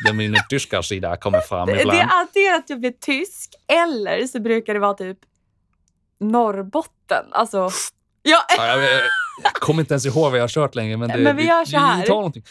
Där 0.06 0.12
min 0.12 0.36
tyska 0.50 0.82
sida 0.82 1.16
kommer 1.16 1.40
fram 1.40 1.66
Det 1.68 1.80
ibland. 1.80 1.98
är 1.98 2.08
antingen 2.12 2.54
att 2.54 2.70
jag 2.70 2.80
blir 2.80 2.92
tysk 3.00 3.50
eller 3.66 4.26
så 4.26 4.40
brukar 4.40 4.74
det 4.74 4.80
vara 4.80 4.94
typ 4.94 5.18
Norrbotten. 6.20 7.24
Alltså, 7.30 7.70
ja, 8.28 8.44
Ja, 8.56 8.66
jag, 8.82 9.02
jag 9.42 9.52
kommer 9.52 9.80
inte 9.80 9.94
ens 9.94 10.06
ihåg 10.06 10.30
vad 10.30 10.38
jag 10.38 10.42
har 10.42 10.48
kört 10.48 10.74
längre. 10.74 10.96
Men, 10.96 11.08
det, 11.08 11.18
Men 11.18 11.36
vi 11.36 11.46
gör 11.46 11.64
så 11.64 11.78
här. 11.78 12.00
Vi 12.00 12.06
tar 12.06 12.14
någonting. 12.14 12.44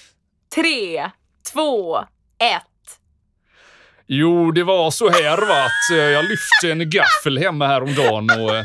tre, 0.55 1.09
två, 1.53 1.97
ett. 1.97 2.63
Jo, 4.07 4.51
det 4.51 4.63
var 4.63 4.91
så 4.91 5.09
här 5.09 5.37
va, 5.37 5.63
att 5.65 5.91
eh, 5.91 5.97
jag 5.97 6.25
lyfte 6.25 6.71
en 6.71 6.89
gaffel 6.89 7.37
hemma 7.37 7.67
häromdagen 7.67 8.29
och 8.29 8.55
eh, 8.55 8.63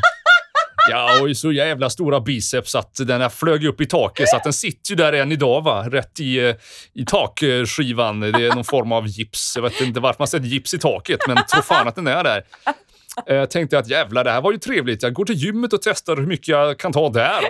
Ja, 0.89 1.21
och 1.21 1.37
så 1.37 1.51
jävla 1.51 1.89
stora 1.89 2.19
biceps 2.19 2.75
att 2.75 2.95
den 2.95 3.21
här 3.21 3.29
flög 3.29 3.65
upp 3.65 3.81
i 3.81 3.85
taket 3.85 4.29
så 4.29 4.35
att 4.35 4.43
den 4.43 4.53
sitter 4.53 4.89
ju 4.89 4.95
där 4.95 5.13
än 5.13 5.31
idag 5.31 5.61
va, 5.63 5.89
rätt 5.89 6.19
i, 6.19 6.37
eh, 6.49 6.55
i 6.93 7.05
takskivan. 7.05 8.19
Det 8.19 8.27
är 8.27 8.55
någon 8.55 8.63
form 8.63 8.91
av 8.91 9.07
gips. 9.07 9.53
Jag 9.55 9.63
vet 9.63 9.81
inte 9.81 9.99
varför 9.99 10.19
man 10.19 10.27
sätter 10.27 10.45
gips 10.45 10.73
i 10.73 10.79
taket, 10.79 11.19
men 11.27 11.37
tro 11.53 11.61
fan 11.61 11.87
att 11.87 11.95
den 11.95 12.07
är 12.07 12.23
där. 12.23 12.43
Eh, 13.27 13.35
Jag 13.35 13.51
tänkte 13.51 13.79
att 13.79 13.87
jävlar, 13.87 14.23
det 14.23 14.31
här 14.31 14.41
var 14.41 14.51
ju 14.51 14.57
trevligt. 14.57 15.03
Jag 15.03 15.13
går 15.13 15.25
till 15.25 15.35
gymmet 15.35 15.73
och 15.73 15.81
testar 15.81 16.15
hur 16.15 16.25
mycket 16.27 16.47
jag 16.47 16.77
kan 16.79 16.93
ta 16.93 17.09
där. 17.09 17.41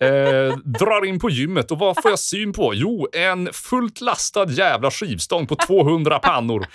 Eh, 0.00 0.56
drar 0.56 1.04
in 1.04 1.20
på 1.20 1.30
gymmet 1.30 1.70
och 1.70 1.78
vad 1.78 2.02
får 2.02 2.10
jag 2.10 2.18
syn 2.18 2.52
på? 2.52 2.74
Jo, 2.74 3.08
en 3.12 3.52
fullt 3.52 4.00
lastad 4.00 4.50
jävla 4.50 4.90
skivstång 4.90 5.46
på 5.46 5.56
200 5.56 6.18
pannor. 6.18 6.66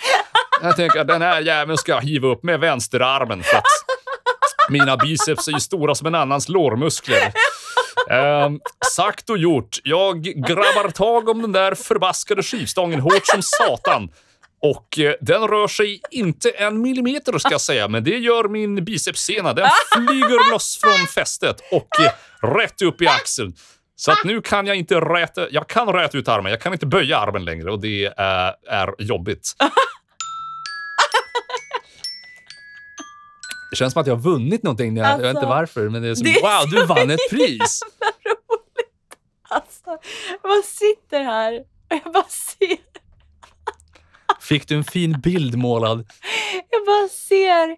Jag 0.61 0.75
tänker 0.75 0.99
att 0.99 1.07
den 1.07 1.21
här 1.21 1.41
jäveln 1.41 1.77
ska 1.77 1.91
jag 1.91 2.01
hiva 2.01 2.27
upp 2.27 2.43
med 2.43 2.59
vänsterarmen 2.59 3.43
för 3.43 3.57
att 3.57 3.63
Mina 4.69 4.97
biceps 4.97 5.47
är 5.47 5.51
ju 5.51 5.59
stora 5.59 5.95
som 5.95 6.07
en 6.07 6.15
annans 6.15 6.49
lårmuskler. 6.49 7.33
Eh, 8.09 8.49
sagt 8.95 9.29
och 9.29 9.37
gjort. 9.37 9.79
Jag 9.83 10.23
grabbar 10.23 10.89
tag 10.91 11.29
om 11.29 11.41
den 11.41 11.51
där 11.51 11.75
förbaskade 11.75 12.43
skivstången 12.43 12.99
hårt 12.99 13.25
som 13.25 13.41
satan. 13.41 14.09
Och 14.63 14.99
eh, 14.99 15.15
den 15.21 15.47
rör 15.47 15.67
sig 15.67 16.01
inte 16.11 16.49
en 16.49 16.81
millimeter 16.81 17.37
ska 17.37 17.51
jag 17.51 17.61
säga, 17.61 17.87
men 17.87 18.03
det 18.03 18.17
gör 18.17 18.47
min 18.47 18.85
bicepssena. 18.85 19.53
Den 19.53 19.69
flyger 19.93 20.51
loss 20.51 20.77
från 20.81 21.07
fästet 21.07 21.61
och 21.71 21.99
eh, 21.99 22.11
rätt 22.55 22.81
upp 22.81 23.01
i 23.01 23.07
axeln. 23.07 23.53
Så 23.95 24.11
att 24.11 24.23
nu 24.23 24.41
kan 24.41 24.67
jag 24.67 24.75
inte 24.75 24.95
räta, 24.95 25.49
jag 25.49 25.67
kan 25.69 25.87
räta 25.93 26.17
ut 26.17 26.27
armen, 26.27 26.51
jag 26.51 26.61
kan 26.61 26.73
inte 26.73 26.85
böja 26.85 27.17
armen 27.17 27.45
längre 27.45 27.71
och 27.71 27.81
det 27.81 28.13
är, 28.17 28.55
är 28.67 28.95
jobbigt. 28.99 29.55
Det 33.71 33.77
känns 33.77 33.93
som 33.93 34.01
att 34.01 34.07
jag 34.07 34.15
har 34.15 34.21
vunnit 34.21 34.63
någonting. 34.63 34.97
Jag, 34.97 35.07
jag 35.07 35.17
vet 35.17 35.27
inte 35.27 35.39
Alltså, 35.39 35.49
varför, 35.49 35.89
men 35.89 36.01
det 36.01 36.07
är 36.09 36.15
som 36.15 36.23
det 36.23 36.39
är 36.39 36.41
wow, 36.41 36.69
du 36.69 36.85
vann 36.85 37.11
ett 37.11 37.29
pris. 37.29 37.81
Alltså, 39.49 39.97
jag 40.29 40.51
bara 40.51 40.61
sitter 40.61 41.23
här 41.23 41.59
och 41.59 41.99
jag 42.03 42.13
bara 42.13 42.23
ser, 42.23 42.77
Fick 44.43 44.67
du 44.67 44.75
en 44.75 44.83
fin 44.83 45.21
bild 45.23 45.57
målad? 45.57 46.05
jag 46.69 46.85
bara 46.85 47.07
ser 47.07 47.77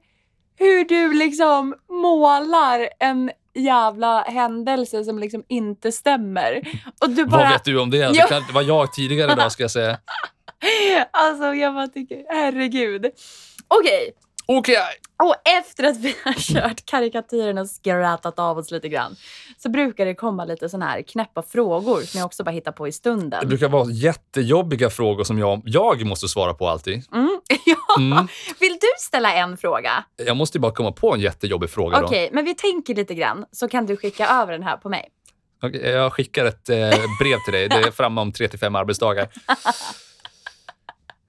hur 0.58 0.86
du 0.86 1.14
liksom 1.14 1.76
målar 1.90 2.90
en 3.00 3.32
jävla 3.54 4.22
händelse 4.22 5.04
som 5.04 5.20
liksom 5.20 5.44
inte 5.48 5.92
stämmer. 5.92 6.62
Och 7.02 7.10
du 7.10 7.26
bara... 7.26 7.42
Vad 7.42 7.52
vet 7.52 7.64
du 7.64 7.80
om 7.80 7.90
det? 7.90 8.08
Det, 8.08 8.26
kan, 8.30 8.44
det 8.48 8.54
var 8.54 8.62
jag 8.62 8.94
tidigare 8.94 9.32
idag 9.32 9.52
ska 9.52 9.64
jag 9.64 9.72
säga. 9.72 9.98
Alltså 11.12 11.54
jag 11.54 11.74
bara 11.74 11.88
tycker, 11.88 12.24
herregud. 12.30 13.06
Okej, 13.68 14.12
Okej, 14.46 14.78
och 15.24 15.36
efter 15.60 15.84
att 15.84 15.98
vi 15.98 16.16
har 16.24 16.34
kört 16.34 16.86
karikatyren 16.86 17.58
och 17.58 17.70
skrattat 17.70 18.40
av 18.40 18.58
oss 18.58 18.72
lite 18.72 18.90
grann 18.90 19.16
så 19.58 19.70
brukar 19.70 20.06
det 20.06 20.16
komma 20.16 20.46
lite 20.46 20.70
såna 20.70 20.86
här 20.86 21.02
knäppa 21.02 21.42
frågor 21.44 22.02
som 22.02 22.18
jag 22.18 22.26
också 22.26 22.44
bara 22.44 22.52
hittar 22.52 22.72
på 22.72 22.88
i 22.88 22.90
det 22.90 22.94
stunden. 22.94 23.48
brukar 23.48 23.70
vara 23.70 23.92
jättejobbiga 23.92 24.90
frågor 24.90 25.24
som 25.24 25.40
jag, 25.40 25.62
jag 25.66 26.06
måste 26.06 26.28
svara 26.28 26.54
på 26.54 26.70
alltid. 26.70 27.04
Mm. 27.14 27.40
Ja. 27.66 27.76
Mm. 27.98 28.28
Vill 28.60 28.74
du 28.74 28.88
ställa 29.00 29.34
en 29.34 29.58
fråga? 29.58 30.04
Jag 30.16 30.38
måste 30.38 30.58
ju 30.58 30.62
bara 30.62 30.72
komma 30.72 30.92
på 30.92 31.14
en 31.14 31.20
jättejobbig 31.20 31.70
fråga. 31.70 32.04
Okej, 32.04 32.30
men 32.34 32.46
vi 32.46 32.56
tänker 32.56 32.96
lite 32.96 33.16
grann 33.16 33.46
så 33.52 33.68
kan 33.68 33.86
du 33.86 33.98
skicka 33.98 34.28
över 34.28 34.52
den 34.54 34.64
här 34.64 34.78
på 34.78 34.90
mig. 34.90 35.10
Okej, 35.64 35.82
Jag 35.90 36.14
skickar 36.14 36.46
ett 36.46 36.70
eh, 36.70 36.76
brev 37.20 37.38
till 37.46 37.54
dig. 37.54 37.70
Det 37.70 37.76
är 37.76 37.92
framme 37.92 38.22
om 38.22 38.32
3 38.32 38.48
till 38.48 38.60
5 38.60 38.76
arbetsdagar. 38.76 39.28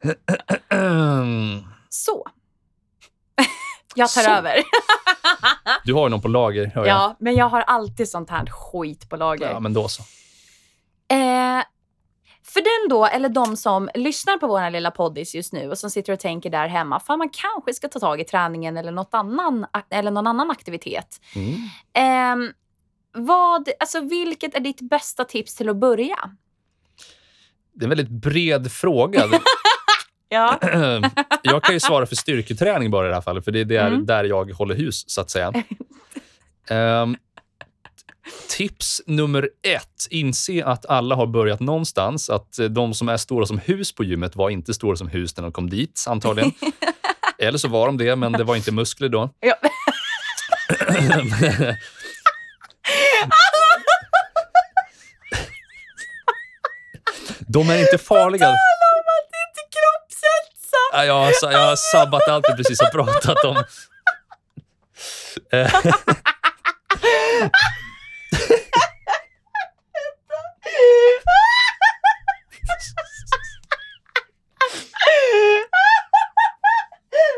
Så. 1.88 2.26
Jag 3.96 4.10
tar 4.10 4.22
Så. 4.22 4.30
över. 4.30 4.54
Du 5.84 5.94
har 5.94 6.02
ju 6.02 6.08
någon 6.10 6.22
på 6.22 6.28
lager, 6.28 6.66
hör 6.74 6.86
jag. 6.86 6.96
Ja, 6.96 7.16
men 7.18 7.34
jag 7.34 7.48
har 7.48 7.60
alltid 7.60 8.08
sånt 8.08 8.30
här 8.30 8.46
skit 8.46 9.08
på 9.10 9.16
lager. 9.16 9.50
Ja, 9.50 9.60
men 9.60 9.74
då 9.74 9.88
så. 9.88 10.02
Eh, 11.08 11.62
för 12.44 12.60
den 12.60 12.88
då, 12.88 13.06
eller 13.06 13.28
de 13.28 13.56
som 13.56 13.90
lyssnar 13.94 14.36
på 14.36 14.46
vår 14.46 14.70
lilla 14.70 14.90
poddis 14.90 15.34
just 15.34 15.52
nu 15.52 15.70
och 15.70 15.78
som 15.78 15.90
sitter 15.90 16.12
och 16.12 16.20
tänker 16.20 16.50
där 16.50 16.68
hemma, 16.68 17.00
fan 17.00 17.18
man 17.18 17.28
kanske 17.28 17.74
ska 17.74 17.88
ta 17.88 17.98
tag 17.98 18.20
i 18.20 18.24
träningen 18.24 18.76
eller, 18.76 18.92
något 18.92 19.14
annan, 19.14 19.66
eller 19.90 20.10
någon 20.10 20.26
annan 20.26 20.50
aktivitet. 20.50 21.20
Mm. 21.34 22.44
Eh, 22.44 22.52
vad, 23.12 23.68
alltså 23.80 24.00
vilket 24.00 24.54
är 24.54 24.60
ditt 24.60 24.80
bästa 24.80 25.24
tips 25.24 25.54
till 25.54 25.68
att 25.68 25.76
börja? 25.76 26.30
Det 27.72 27.82
är 27.82 27.84
en 27.84 27.88
väldigt 27.88 28.22
bred 28.22 28.72
fråga. 28.72 29.24
Ja. 30.28 30.58
jag 31.42 31.62
kan 31.62 31.74
ju 31.74 31.80
svara 31.80 32.06
för 32.06 32.16
styrketräning 32.16 32.90
bara 32.90 33.06
i 33.06 33.08
det 33.08 33.14
här 33.14 33.20
fallet, 33.22 33.44
för 33.44 33.52
det 33.52 33.60
är 33.60 33.64
där, 33.64 33.86
Mm. 33.86 34.06
där 34.06 34.24
jag 34.24 34.50
håller 34.52 34.74
hus, 34.74 35.04
så 35.10 35.20
att 35.20 35.30
säga. 35.30 35.52
Ehm, 36.70 37.16
tips 38.56 39.02
nummer 39.06 39.50
ett. 39.62 40.06
Inse 40.10 40.64
att 40.64 40.86
alla 40.86 41.14
har 41.14 41.26
börjat 41.26 41.60
någonstans. 41.60 42.30
Att 42.30 42.58
eh, 42.58 42.64
de 42.66 42.94
som 42.94 43.08
är 43.08 43.16
stora 43.16 43.46
som 43.46 43.58
hus 43.58 43.92
på 43.94 44.04
gymmet 44.04 44.36
var 44.36 44.50
inte 44.50 44.74
stora 44.74 44.96
som 44.96 45.08
hus 45.08 45.36
när 45.36 45.42
de 45.42 45.52
kom 45.52 45.70
dit, 45.70 46.04
antagligen. 46.08 46.52
Eller 47.38 47.58
så 47.58 47.68
var 47.68 47.86
de 47.86 47.96
det, 47.98 48.16
men 48.16 48.32
det 48.32 48.44
var 48.44 48.56
inte 48.56 48.72
muskler 48.72 49.08
då. 49.08 49.30
Ja. 49.40 49.54
De 57.48 57.70
är 57.70 57.78
inte 57.80 57.98
farliga. 57.98 58.54
Jag 61.04 61.14
har, 61.14 61.32
jag 61.52 61.58
har 61.58 61.76
sabbat 61.76 62.28
allt 62.28 62.44
vi 62.48 62.56
precis 62.56 62.80
har 62.80 62.88
pratat 62.90 63.44
om. 63.44 63.64
Eh, 65.52 65.70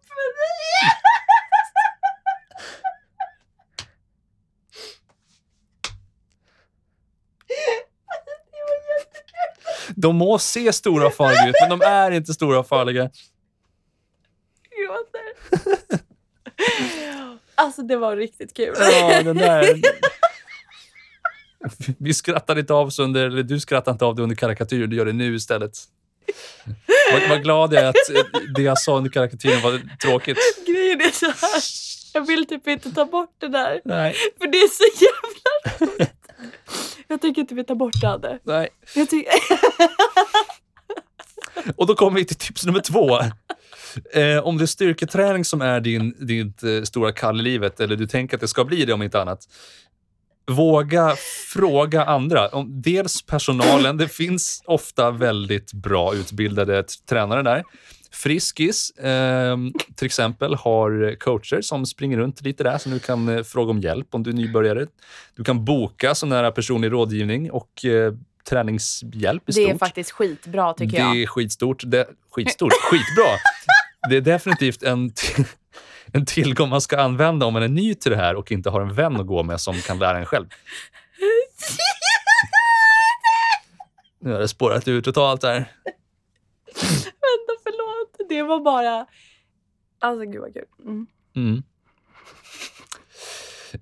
Det 8.51 8.63
var 8.67 8.79
jättekul. 8.99 9.88
De 10.01 10.15
må 10.15 10.39
se 10.39 10.73
stora 10.73 11.07
och 11.07 11.13
farliga 11.13 11.49
ut, 11.49 11.55
men 11.61 11.79
de 11.79 11.85
är 11.85 12.11
inte 12.11 12.33
stora 12.33 12.59
och 12.59 12.67
farliga. 12.67 13.09
gråter. 14.79 15.21
Alltså 17.55 17.81
det 17.81 17.97
var 17.97 18.15
riktigt 18.15 18.53
kul. 18.53 18.75
Ja, 18.79 19.21
den 19.23 19.37
där... 19.37 19.81
Vi 21.97 22.13
skrattade 22.13 22.59
inte 22.59 22.73
av 22.73 22.87
oss 22.87 22.99
under, 22.99 23.25
eller 23.25 23.43
du 23.43 23.59
skrattade 23.59 23.91
inte 23.91 24.05
av 24.05 24.15
det 24.15 24.21
under 24.21 24.35
karikatyr, 24.35 24.87
du 24.87 24.95
gör 24.95 25.05
det 25.05 25.13
nu 25.13 25.35
istället. 25.35 25.71
Vad, 27.13 27.29
vad 27.29 27.43
glad 27.43 27.73
jag 27.73 27.83
är 27.83 27.87
att 27.87 28.09
eh, 28.15 28.41
det 28.55 28.61
jag 28.61 28.79
sa 28.79 28.97
under 28.97 29.11
karikatyren 29.11 29.61
var 29.61 29.97
tråkigt. 29.97 30.37
Grejen 30.67 31.01
är 31.01 31.11
så 31.11 31.25
här. 31.25 31.61
Jag 32.13 32.27
vill 32.27 32.45
typ 32.47 32.67
inte 32.67 32.91
ta 32.91 33.05
bort 33.05 33.35
det 33.37 33.47
där. 33.47 33.81
Nej, 33.85 34.15
För 34.37 34.47
det 34.47 34.57
är 34.57 34.67
så 34.67 35.05
jävla. 35.05 36.11
Jag 37.11 37.21
tycker 37.21 37.41
inte 37.41 37.55
vi 37.55 37.63
tar 37.63 37.75
bort 37.75 38.01
det, 38.01 38.09
Adde. 38.09 38.39
nej. 38.43 38.69
Jag 38.95 39.09
tycker... 39.09 39.31
Och 41.75 41.87
då 41.87 41.95
kommer 41.95 42.19
vi 42.19 42.25
till 42.25 42.35
tips 42.35 42.65
nummer 42.65 42.79
två. 42.79 43.19
Eh, 44.13 44.37
om 44.43 44.57
det 44.57 44.63
är 44.63 44.65
styrketräning 44.65 45.45
som 45.45 45.61
är 45.61 45.79
din, 45.79 46.15
ditt 46.19 46.63
eh, 46.63 46.81
stora 46.83 47.11
kall 47.11 47.39
i 47.39 47.43
livet, 47.43 47.79
eller 47.79 47.95
du 47.95 48.07
tänker 48.07 48.37
att 48.37 48.41
det 48.41 48.47
ska 48.47 48.65
bli 48.65 48.85
det 48.85 48.93
om 48.93 49.03
inte 49.03 49.21
annat. 49.21 49.39
Våga 50.47 51.15
fråga 51.53 52.05
andra. 52.05 52.47
Om, 52.47 52.81
dels 52.81 53.21
personalen. 53.21 53.97
Det 53.97 54.07
finns 54.07 54.63
ofta 54.65 55.11
väldigt 55.11 55.73
bra 55.73 56.15
utbildade 56.15 56.83
tränare 57.09 57.43
där. 57.43 57.63
Friskis, 58.11 58.91
eh, 58.91 59.57
till 59.95 60.05
exempel, 60.05 60.55
har 60.55 61.15
coacher 61.15 61.61
som 61.61 61.85
springer 61.85 62.17
runt 62.17 62.41
lite 62.41 62.63
där, 62.63 62.77
så 62.77 62.89
du 62.89 62.99
kan 62.99 63.29
eh, 63.29 63.43
fråga 63.43 63.71
om 63.71 63.79
hjälp 63.79 64.07
om 64.15 64.23
du 64.23 64.29
är 64.29 64.33
nybörjare. 64.33 64.87
Du 65.35 65.43
kan 65.43 65.65
boka 65.65 66.15
sån 66.15 66.31
här 66.31 66.51
personlig 66.51 66.91
rådgivning 66.91 67.51
och 67.51 67.85
eh, 67.85 68.13
träningshjälp 68.49 69.49
i 69.49 69.51
Det 69.51 69.61
är 69.63 69.67
stort. 69.69 69.79
faktiskt 69.79 70.11
skitbra 70.11 70.73
tycker 70.73 70.97
det 70.97 71.03
jag. 71.03 71.21
är 71.21 71.25
skitstort. 71.27 71.83
Det, 71.85 72.07
skitstort? 72.31 72.73
Skitbra. 72.73 73.35
Det 74.09 74.17
är 74.17 74.21
definitivt 74.21 74.83
en, 74.83 75.11
en 76.13 76.25
tillgång 76.25 76.69
man 76.69 76.81
ska 76.81 76.97
använda 77.01 77.45
om 77.45 77.53
man 77.53 77.63
är 77.63 77.67
ny 77.67 77.95
till 77.95 78.11
det 78.11 78.17
här 78.17 78.35
och 78.35 78.51
inte 78.51 78.69
har 78.69 78.81
en 78.81 78.93
vän 78.93 79.15
att 79.19 79.27
gå 79.27 79.43
med 79.43 79.61
som 79.61 79.75
kan 79.81 79.99
lära 79.99 80.17
en 80.19 80.25
själv. 80.25 80.45
Nu 84.21 84.31
har 84.31 84.39
det 84.39 84.47
spårat 84.47 84.87
ur 84.87 85.01
totalt 85.01 85.43
här. 85.43 85.55
Vänta. 86.75 87.68
Det 88.35 88.43
var 88.43 88.59
bara... 88.59 89.05
Alltså 89.99 90.25
gud 90.25 90.41
vad 90.41 90.53
kul. 90.53 90.65
Mm. 90.85 91.07
Mm. 91.35 91.63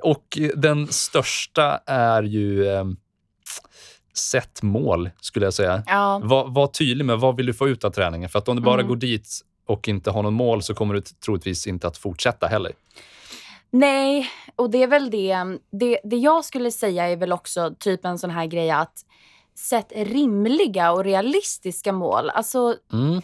Och 0.03 0.37
den 0.55 0.87
största 0.87 1.79
är 1.85 2.23
ju 2.23 2.67
eh, 2.67 2.85
sätt 4.13 4.61
mål, 4.61 5.09
skulle 5.21 5.45
jag 5.45 5.53
säga. 5.53 5.83
Ja. 5.87 6.21
Var, 6.23 6.47
var 6.47 6.67
tydlig 6.67 7.05
med 7.05 7.19
vad 7.19 7.35
vill 7.37 7.45
du 7.45 7.53
få 7.53 7.67
ut 7.67 7.83
av 7.83 7.89
träningen. 7.89 8.29
För 8.29 8.39
att 8.39 8.47
om 8.49 8.55
du 8.55 8.61
bara 8.61 8.73
Mm. 8.75 8.87
går 8.87 8.95
dit 8.95 9.29
och 9.67 9.87
inte 9.87 10.11
har 10.11 10.23
någon 10.23 10.33
mål 10.33 10.63
så 10.63 10.73
kommer 10.75 10.93
du 10.93 11.01
troligtvis 11.01 11.67
inte 11.67 11.87
att 11.87 11.97
fortsätta 11.97 12.47
heller. 12.47 12.71
Nej, 13.71 14.29
och 14.55 14.69
det 14.69 14.83
är 14.83 14.87
väl 14.87 15.11
det, 15.11 15.37
det. 15.71 15.99
Det 16.03 16.17
jag 16.17 16.45
skulle 16.45 16.71
säga 16.71 17.09
är 17.09 17.15
väl 17.15 17.33
också 17.33 17.75
typ 17.79 18.05
en 18.05 18.19
sån 18.19 18.29
här 18.29 18.45
grej 18.45 18.71
att 18.71 19.05
sätt 19.57 19.91
rimliga 19.95 20.91
och 20.91 21.03
realistiska 21.03 21.91
mål. 21.91 22.29
Alltså, 22.29 22.75
Mm. 22.93 23.21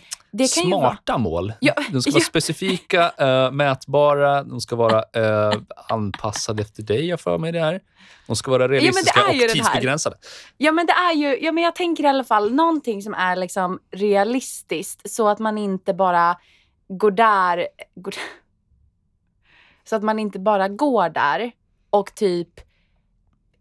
ju 0.66 0.72
vara... 0.72 0.90
Smarta 0.90 1.18
mål. 1.18 1.54
Ja, 1.60 1.74
De 1.92 2.02
ska 2.02 2.12
vara 2.12 2.20
ja. 2.22 2.26
specifika, 2.26 3.12
eh, 3.18 3.52
mätbara, 3.52 4.44
de 4.44 4.62
ska 4.62 4.76
vara 4.76 5.04
eh, 5.14 5.60
anpassade 5.90 6.62
efter 6.62 6.84
dig, 6.84 7.06
jag 7.06 7.20
för 7.20 7.38
mig 7.38 7.52
det 7.52 7.60
här. 7.60 7.82
De 8.28 8.36
ska 8.36 8.52
vara 8.52 8.68
realistiska 8.68 9.20
ju 9.34 9.46
och 9.46 9.52
tidsbegränsade. 9.52 10.16
Ja 10.58 10.72
men 10.72 10.86
det 10.86 10.94
är 10.94 11.14
ju, 11.14 11.40
ja 11.46 11.52
men 11.52 11.64
jag 11.64 11.76
tänker 11.76 12.04
i 12.04 12.08
alla 12.08 12.24
fall 12.24 12.54
någonting 12.54 13.02
som 13.02 13.14
är 13.14 13.36
liksom 13.36 13.80
realistiskt 13.92 15.12
så 15.12 15.28
att 15.28 15.40
man 15.40 15.58
inte 15.58 15.94
bara 15.94 16.38
går 16.88 17.12
där, 17.12 17.68
går, 17.96 18.14
så 19.90 19.96
att 19.96 20.04
man 20.04 20.20
inte 20.20 20.40
bara 20.40 20.68
går 20.68 21.10
där 21.10 21.52
och 21.90 22.16
typ 22.16 22.50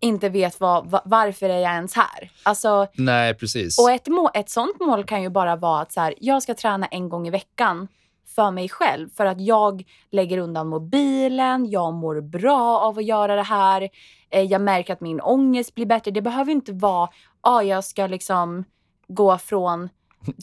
inte 0.02 0.28
vet 0.28 0.60
vad, 0.60 0.90
va, 0.90 1.02
varför 1.04 1.48
är 1.48 1.58
jag 1.58 1.72
ens 1.72 1.94
här. 1.94 2.30
Alltså, 2.42 2.86
Nej, 2.94 3.34
precis. 3.34 3.78
och 3.78 3.90
ett, 3.90 4.08
må, 4.08 4.30
ett 4.34 4.50
sånt 4.50 4.80
mål 4.80 5.04
kan 5.04 5.22
ju 5.22 5.28
bara 5.28 5.56
vara 5.56 5.80
att 5.80 5.92
så 5.92 6.00
här, 6.00 6.14
jag 6.20 6.42
ska 6.42 6.54
träna 6.54 6.86
en 6.86 7.08
gång 7.08 7.26
i 7.26 7.30
veckan 7.30 7.88
för 8.34 8.50
mig 8.50 8.68
själv. 8.68 9.08
För 9.16 9.26
att 9.26 9.40
jag 9.40 9.84
lägger 10.10 10.38
undan 10.38 10.68
mobilen, 10.68 11.70
jag 11.70 11.94
mår 11.94 12.20
bra 12.20 12.78
av 12.80 12.98
att 12.98 13.04
göra 13.04 13.36
det 13.36 13.42
här. 13.42 13.88
Eh, 14.30 14.42
jag 14.42 14.60
märker 14.60 14.92
att 14.92 15.00
min 15.00 15.20
ångest 15.20 15.74
blir 15.74 15.86
bättre. 15.86 16.10
Det 16.10 16.22
behöver 16.22 16.52
inte 16.52 16.72
vara, 16.72 17.08
ah, 17.40 17.62
jag 17.62 17.84
ska 17.84 18.06
liksom 18.06 18.64
gå 19.08 19.38
från 19.38 19.88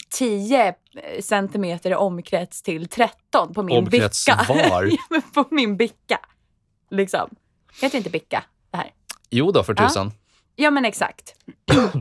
10 0.10 0.76
centimeter 1.22 1.92
i 1.92 1.96
omkrets 1.96 2.62
till 2.62 2.88
13 2.88 3.54
på 3.54 3.64
min 3.64 3.78
Omkrets 3.78 4.26
bicka. 4.26 4.46
var? 4.48 4.84
ja, 4.92 4.98
men 5.10 5.22
på 5.22 5.46
min 5.52 5.78
bicka. 5.78 6.20
Liksom. 6.90 7.30
Heter 7.82 7.98
inte 7.98 8.10
bicka? 8.10 8.44
Jo 9.30 9.52
då, 9.52 9.64
för 9.64 9.76
Ja. 9.78 9.88
tusan. 9.88 10.12
Ja 10.56 10.72
men 10.72 10.86
exakt. 10.86 11.34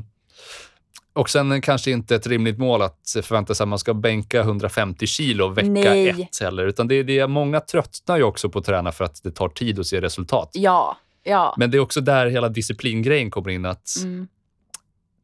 Och 1.12 1.30
sen 1.30 1.60
kanske 1.60 1.90
inte 1.90 2.14
ett 2.16 2.26
rimligt 2.26 2.58
mål 2.58 2.82
att 2.82 3.00
förvänta 3.22 3.54
sig 3.54 3.64
att 3.64 3.68
man 3.68 3.78
ska 3.78 3.94
bänka 3.94 4.40
150 4.40 5.06
kilo 5.06 5.48
vecka 5.48 5.68
Nej. 5.70 6.08
ett 6.08 6.40
heller. 6.40 6.66
Utan 6.66 6.88
det, 6.88 7.02
det 7.02 7.18
är, 7.18 7.26
många 7.26 7.60
tröttnar 7.60 8.16
ju 8.16 8.22
också 8.22 8.48
på 8.50 8.58
att 8.58 8.64
träna 8.64 8.92
för 8.92 9.04
att 9.04 9.22
det 9.22 9.30
tar 9.30 9.48
tid 9.48 9.78
att 9.78 9.86
se 9.86 10.00
resultat. 10.00 10.50
Ja, 10.52 10.96
ja. 11.22 11.54
Men 11.58 11.70
det 11.70 11.76
är 11.76 11.80
också 11.80 12.00
där 12.00 12.26
hela 12.26 12.48
disciplingrejen 12.48 13.30
kommer 13.30 13.50
in. 13.50 13.64
att 13.66 13.88
Mm. 14.02 14.28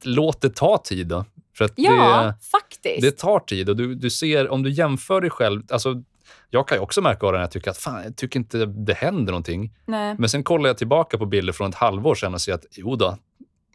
Låt 0.05 0.41
det 0.41 0.55
ta 0.55 0.79
tid 0.79 1.07
då. 1.07 1.25
För 1.57 1.65
att 1.65 1.73
Ja, 1.77 2.23
det, 2.23 2.35
faktiskt. 2.47 3.01
det 3.01 3.11
tar 3.11 3.41
tid 3.41 3.69
och 3.69 3.77
du, 3.77 3.95
du 3.95 4.11
ser, 4.11 4.49
om 4.49 4.63
du 4.63 4.71
jämför 4.71 5.21
dig 5.21 5.31
själv, 5.31 5.63
alltså 5.71 6.03
jag 6.51 6.68
kan 6.68 6.79
ju 6.79 6.83
också 6.83 7.01
märka 7.03 7.27
av 7.27 7.33
det 7.33 7.39
när 7.39 7.43
jag 7.45 7.51
tycker 7.51 7.70
att 7.70 7.79
fan, 7.79 8.03
jag 8.05 8.16
tycker 8.16 8.39
inte 8.39 8.66
det 8.66 8.95
händer 8.95 9.33
någonting. 9.33 9.72
Nej. 9.87 10.14
Men 10.18 10.29
sen 10.29 10.45
kollar 10.45 10.68
jag 10.70 10.79
tillbaka 10.79 11.18
på 11.18 11.27
bilder 11.27 11.53
från 11.53 11.70
ett 11.70 11.77
halvår 11.77 12.14
sedan 12.14 12.35
och 12.35 12.41
ser 12.41 12.53
att 12.55 12.64
jo 12.70 12.97
då, 12.97 13.18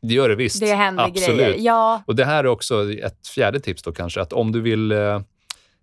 det 0.01 0.13
gör 0.13 0.29
det 0.29 0.35
visst. 0.35 0.59
Det 0.59 0.73
händer 0.73 1.03
Absolut. 1.03 1.37
grejer. 1.39 1.55
Ja, 1.59 2.03
Och 2.05 2.15
det 2.15 2.25
här 2.25 2.43
är 2.43 2.47
också 2.47 2.91
ett 2.93 3.27
fjärde 3.27 3.59
tips 3.59 3.83
då 3.83 3.91
kanske, 3.91 4.21
att 4.21 4.33
om 4.33 4.51
du 4.51 4.61
vill 4.61 4.91
eh, 4.91 5.21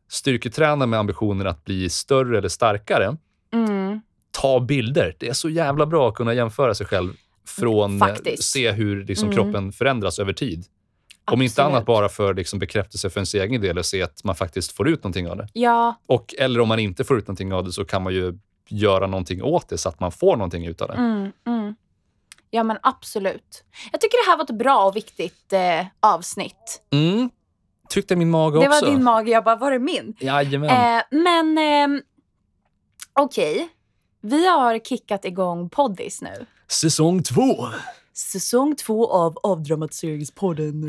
styrketräna 0.08 0.86
med 0.86 0.98
ambitionen 1.00 1.46
att 1.46 1.64
bli 1.64 1.88
större 1.88 2.38
eller 2.38 2.48
starkare, 2.48 3.16
mm. 3.52 4.00
ta 4.30 4.60
bilder. 4.60 5.16
Det 5.18 5.28
är 5.28 5.32
så 5.32 5.48
jävla 5.48 5.86
bra 5.86 6.08
att 6.08 6.14
kunna 6.14 6.34
jämföra 6.34 6.74
sig 6.74 6.86
själv 6.86 7.12
från 7.58 7.92
eh, 7.92 7.98
Faktiskt. 8.08 8.42
se 8.42 8.72
hur 8.72 9.04
liksom, 9.04 9.28
Mm. 9.28 9.36
kroppen 9.36 9.72
förändras 9.72 10.18
över 10.18 10.32
tid. 10.32 10.64
Om 11.32 11.42
inte 11.42 11.64
annat 11.64 11.86
bara 11.86 12.08
för 12.08 12.34
liksom, 12.34 12.58
bekräftelse 12.58 13.10
för 13.10 13.20
ens 13.20 13.34
egen 13.34 13.60
del 13.60 13.78
och 13.78 13.86
se 13.86 14.02
att 14.02 14.24
man 14.24 14.34
faktiskt 14.34 14.72
får 14.72 14.88
ut 14.88 15.02
någonting 15.04 15.30
av 15.30 15.36
det. 15.36 15.48
Ja, 15.52 15.94
Och, 16.06 16.34
eller 16.38 16.60
om 16.60 16.68
man 16.68 16.78
inte 16.78 17.04
får 17.04 17.18
ut 17.18 17.26
någonting 17.26 17.52
av 17.52 17.64
det 17.64 17.72
så 17.72 17.84
kan 17.84 18.02
man 18.02 18.12
ju 18.14 18.38
göra 18.68 19.06
någonting 19.06 19.42
åt 19.42 19.68
det 19.68 19.78
så 19.78 19.88
att 19.88 20.00
man 20.00 20.12
får 20.12 20.36
någonting 20.36 20.66
ut 20.66 20.80
av 20.82 20.88
det. 20.88 20.94
mm, 20.94 21.32
mm. 21.46 21.74
ja 22.50 22.62
men 22.62 22.78
absolut. 22.82 23.64
Jag 23.92 24.00
tycker 24.00 24.24
det 24.26 24.30
här 24.30 24.36
var 24.36 24.44
ett 24.44 24.58
bra 24.58 24.84
och 24.84 24.96
viktigt 24.96 25.52
eh, 25.52 25.86
avsnitt. 26.00 26.82
Mm. 26.92 27.30
Tyckte 27.88 28.16
min 28.16 28.30
mage 28.30 28.60
Det 28.60 28.68
också. 28.68 28.84
var 28.84 28.92
din 28.92 29.04
mage, 29.04 29.30
jag 29.30 29.44
bara, 29.44 29.56
var 29.56 29.70
det 29.70 29.78
min? 29.78 30.16
Jajamän. 30.20 30.70
Eh, 30.98 31.02
men 31.10 31.58
ehm, 31.58 32.02
okej, 33.12 33.68
vi 34.20 34.46
har 34.46 34.78
kickat 34.78 35.24
igång 35.24 35.68
poddis 35.70 36.22
nu. 36.22 36.46
Säsong 36.68 37.22
två. 37.22 37.68
Säsong 38.16 38.76
två 38.76 39.10
av 39.12 39.38
Avdramatiseringspodden. 39.42 40.88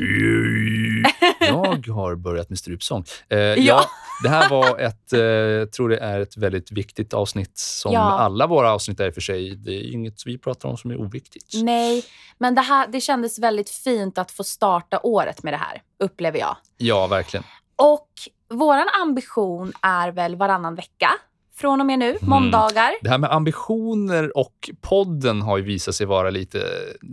Jag 1.40 1.86
har 1.88 2.14
börjat 2.14 2.48
med 2.48 2.58
strupsång. 2.58 3.04
Eh, 3.28 3.38
ja. 3.38 3.54
Ja. 3.56 3.84
det 4.22 4.28
här 4.28 4.48
var 4.50 4.78
ett, 4.78 5.12
eh, 5.12 5.70
tror 5.70 5.88
det 5.88 5.98
är 5.98 6.20
ett 6.20 6.36
väldigt 6.36 6.72
viktigt 6.72 7.14
avsnitt 7.14 7.58
som 7.58 7.92
Ja. 7.92 8.00
alla 8.00 8.46
våra 8.46 8.72
avsnitt 8.72 9.00
är 9.00 9.06
i 9.06 9.10
och 9.10 9.14
för 9.14 9.20
sig. 9.20 9.56
Det 9.56 9.70
är 9.74 9.92
inget 9.92 10.26
vi 10.26 10.38
pratar 10.38 10.68
om 10.68 10.76
som 10.76 10.90
är 10.90 11.00
oviktigt. 11.00 11.52
Nej, 11.62 12.04
men 12.38 12.54
det, 12.54 12.60
här, 12.60 12.86
det 12.86 13.00
kändes 13.00 13.38
väldigt 13.38 13.70
fint 13.70 14.18
att 14.18 14.30
få 14.30 14.44
starta 14.44 15.00
året 15.02 15.42
med 15.42 15.52
det 15.52 15.58
här, 15.58 15.82
upplever 15.98 16.38
jag. 16.38 16.56
Ja, 16.76 17.06
verkligen. 17.06 17.44
Och 17.76 18.08
våran 18.50 18.86
ambition 19.02 19.72
är 19.82 20.10
väl 20.10 20.36
varannan 20.36 20.74
vecka 20.74 21.10
från 21.58 21.80
och 21.80 21.86
med 21.86 21.98
nu, 21.98 22.08
Mm. 22.10 22.18
måndagar. 22.30 22.92
Det 23.02 23.08
här 23.10 23.18
med 23.18 23.32
ambitioner 23.32 24.36
och 24.36 24.70
podden 24.80 25.42
har 25.42 25.56
ju 25.58 25.64
visat 25.64 25.94
sig 25.94 26.06
vara 26.06 26.30
lite 26.30 26.62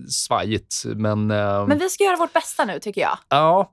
svajigt, 0.10 0.76
men, 0.86 1.32
eh, 1.32 1.68
Men 1.68 1.80
vi 1.80 1.90
ska 1.90 2.04
göra 2.04 2.16
vårt 2.18 2.34
bästa 2.34 2.66
nu 2.66 2.80
tycker 2.80 3.02
jag. 3.02 3.18
ja, 3.30 3.72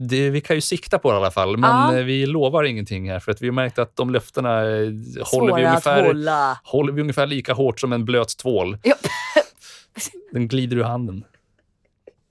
det, 0.00 0.30
vi 0.30 0.40
kan 0.40 0.56
ju 0.56 0.60
sikta 0.60 0.98
på 0.98 1.10
det 1.10 1.14
i 1.14 1.20
alla 1.20 1.30
fall. 1.30 1.56
Men 1.56 1.70
Ja. 1.70 1.98
eh, 1.98 2.04
vi 2.04 2.26
lovar 2.26 2.64
ingenting 2.64 3.10
här, 3.10 3.20
för 3.20 3.32
att 3.32 3.42
vi 3.42 3.46
har 3.46 3.54
märkt 3.54 3.78
att 3.78 3.96
de 3.96 4.10
löftena 4.10 4.60
eh, 4.60 4.88
håller 5.32 5.54
vi, 5.56 5.64
ungefär, 5.66 6.56
håller 6.64 6.92
vi 6.92 7.00
ungefär 7.00 7.26
lika 7.26 7.52
hårt 7.52 7.80
som 7.80 7.92
en 7.92 8.04
blöt 8.04 8.36
tvål. 8.38 8.78
Ja. 8.82 8.94
Den 10.32 10.48
glider 10.48 10.76
ur 10.76 10.82
handen. 10.82 11.24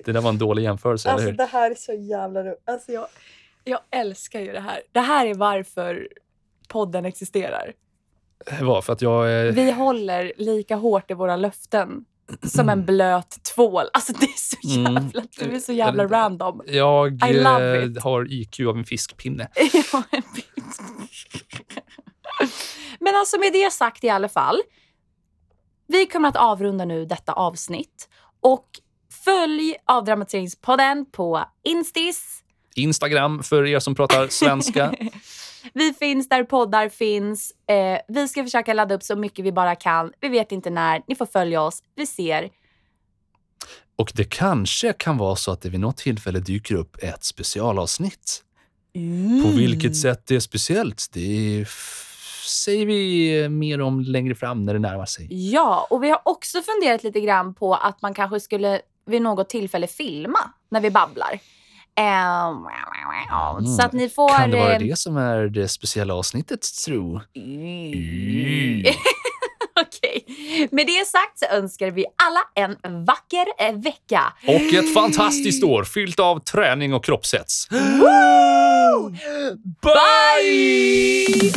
Det 0.05 0.11
där 0.11 0.21
var 0.21 0.29
en 0.29 0.37
dålig 0.37 0.63
jämförelse, 0.63 1.09
eller 1.09 1.23
hur? 1.23 1.31
det 1.31 1.45
här 1.45 1.71
är 1.71 1.75
så 1.75 1.93
jävla 1.93 2.43
roligt. 2.43 2.61
Alltså 2.65 2.91
jag, 2.91 3.07
jag 3.63 3.79
älskar 3.91 4.39
ju 4.39 4.51
det 4.51 4.59
här. 4.59 4.81
Det 4.91 4.99
här 4.99 5.25
är 5.25 5.33
varför 5.35 6.07
podden 6.67 7.05
existerar. 7.05 7.73
Det 8.59 8.63
var 8.65 8.81
för 8.81 8.93
att 8.93 9.01
jag... 9.01 9.47
eh, 9.47 9.53
Vi 9.53 9.71
håller 9.71 10.33
lika 10.37 10.75
hårt 10.75 11.11
i 11.11 11.13
våra 11.13 11.35
löften 11.35 12.05
som 12.43 12.69
en 12.69 12.85
blöt 12.85 13.43
tvål. 13.55 13.85
Alltså 13.93 14.13
det 14.13 14.25
är 14.25 14.37
så 14.37 14.79
Mm. 14.79 14.93
jävla, 15.03 15.21
du 15.39 15.55
är 15.55 15.59
så 15.59 15.73
jävla 15.73 16.03
Eller- 16.03 16.13
random. 16.15 16.61
Jag 16.67 17.13
I 17.29 17.33
love 17.33 17.77
eh, 17.77 17.83
it. 17.85 18.01
har 18.03 18.31
IQ 18.33 18.59
av 18.59 18.77
en 18.77 18.83
fiskpinne. 18.85 19.47
Ja, 19.93 20.03
en 20.11 20.21
bit. 20.35 20.53
Men 22.99 23.15
alltså 23.15 23.39
med 23.39 23.53
det 23.53 23.73
sagt 23.73 24.03
i 24.03 24.09
alla 24.09 24.29
fall. 24.29 24.61
Vi 25.87 26.05
kommer 26.05 26.29
att 26.29 26.35
avrunda 26.35 26.85
nu 26.85 27.05
detta 27.05 27.33
avsnitt. 27.33 28.09
Och 28.39 28.67
följ 29.25 29.75
avdramatiseringspodden 29.85 31.05
på 31.11 31.45
Instis. 31.63 32.43
Instagram 32.75 33.43
för 33.43 33.65
er 33.65 33.79
som 33.79 33.95
pratar 33.95 34.27
svenska. 34.27 34.93
Vi 35.73 35.93
finns 35.93 36.29
där 36.29 36.43
poddar 36.43 36.89
finns. 36.89 37.53
Eh, 37.69 37.99
vi 38.07 38.27
ska 38.27 38.43
försöka 38.43 38.73
ladda 38.73 38.95
upp 38.95 39.03
så 39.03 39.15
mycket 39.15 39.45
vi 39.45 39.51
bara 39.51 39.75
kan. 39.75 40.11
Vi 40.19 40.29
vet 40.29 40.51
inte 40.51 40.69
när. 40.69 41.03
Ni 41.07 41.15
får 41.15 41.25
följa 41.25 41.61
oss. 41.61 41.83
Vi 41.95 42.05
ser. 42.05 42.49
Och 43.95 44.11
det 44.15 44.23
kanske 44.23 44.93
kan 44.93 45.17
vara 45.17 45.35
så 45.35 45.51
att 45.51 45.61
det 45.61 45.69
vid 45.69 45.79
något 45.79 45.97
tillfälle 45.97 46.39
dyker 46.39 46.75
upp 46.75 47.03
ett 47.03 47.23
specialavsnitt. 47.23 48.43
På 49.43 49.49
vilket 49.49 49.97
sätt 49.97 50.23
det 50.27 50.35
är 50.35 50.39
speciellt, 50.39 51.09
det 51.13 51.65
säger 52.47 52.85
vi 52.85 53.49
mer 53.49 53.81
om 53.81 53.99
längre 53.99 54.35
fram 54.35 54.65
när 54.65 54.73
det 54.73 54.79
närmar 54.79 55.05
sig. 55.05 55.51
Ja, 55.51 55.87
och 55.89 56.03
vi 56.03 56.09
har 56.09 56.21
också 56.25 56.61
funderat 56.61 57.03
lite 57.03 57.19
grann 57.19 57.53
på 57.53 57.75
att 57.75 58.01
man 58.01 58.13
kanske 58.13 58.39
skulle 58.39 58.81
vid 59.05 59.21
något 59.21 59.49
tillfälle 59.49 59.87
filma 59.87 60.39
när 60.69 60.81
vi 60.81 60.91
babblar. 60.91 61.39
Ehm, 61.97 63.65
Så 63.77 63.81
att 63.81 63.93
ni 63.93 64.09
får... 64.09 64.29
Kan 64.37 64.51
det 64.51 64.57
vara 64.57 64.73
eh, 64.73 64.79
det 64.79 64.99
som 64.99 65.17
är 65.17 65.47
det 65.47 65.67
speciella 65.67 66.13
avsnittet, 66.13 66.59
tro? 66.85 67.21
Mm. 67.35 68.83
Okej. 69.81 70.25
Med 70.71 70.87
det 70.87 71.07
sagt 71.07 71.39
så 71.39 71.45
önskar 71.45 71.91
vi 71.91 72.05
alla 72.15 72.71
en 72.83 73.05
vacker 73.05 73.45
eh, 73.57 73.75
vecka. 73.75 74.33
Och 74.47 74.73
ett 74.73 74.93
fantastiskt 74.93 75.63
år 75.63 75.83
fyllt 75.83 76.19
av 76.19 76.39
träning 76.39 76.93
och 76.93 77.05
kroppshets. 77.05 77.67
Bye! 79.81 81.51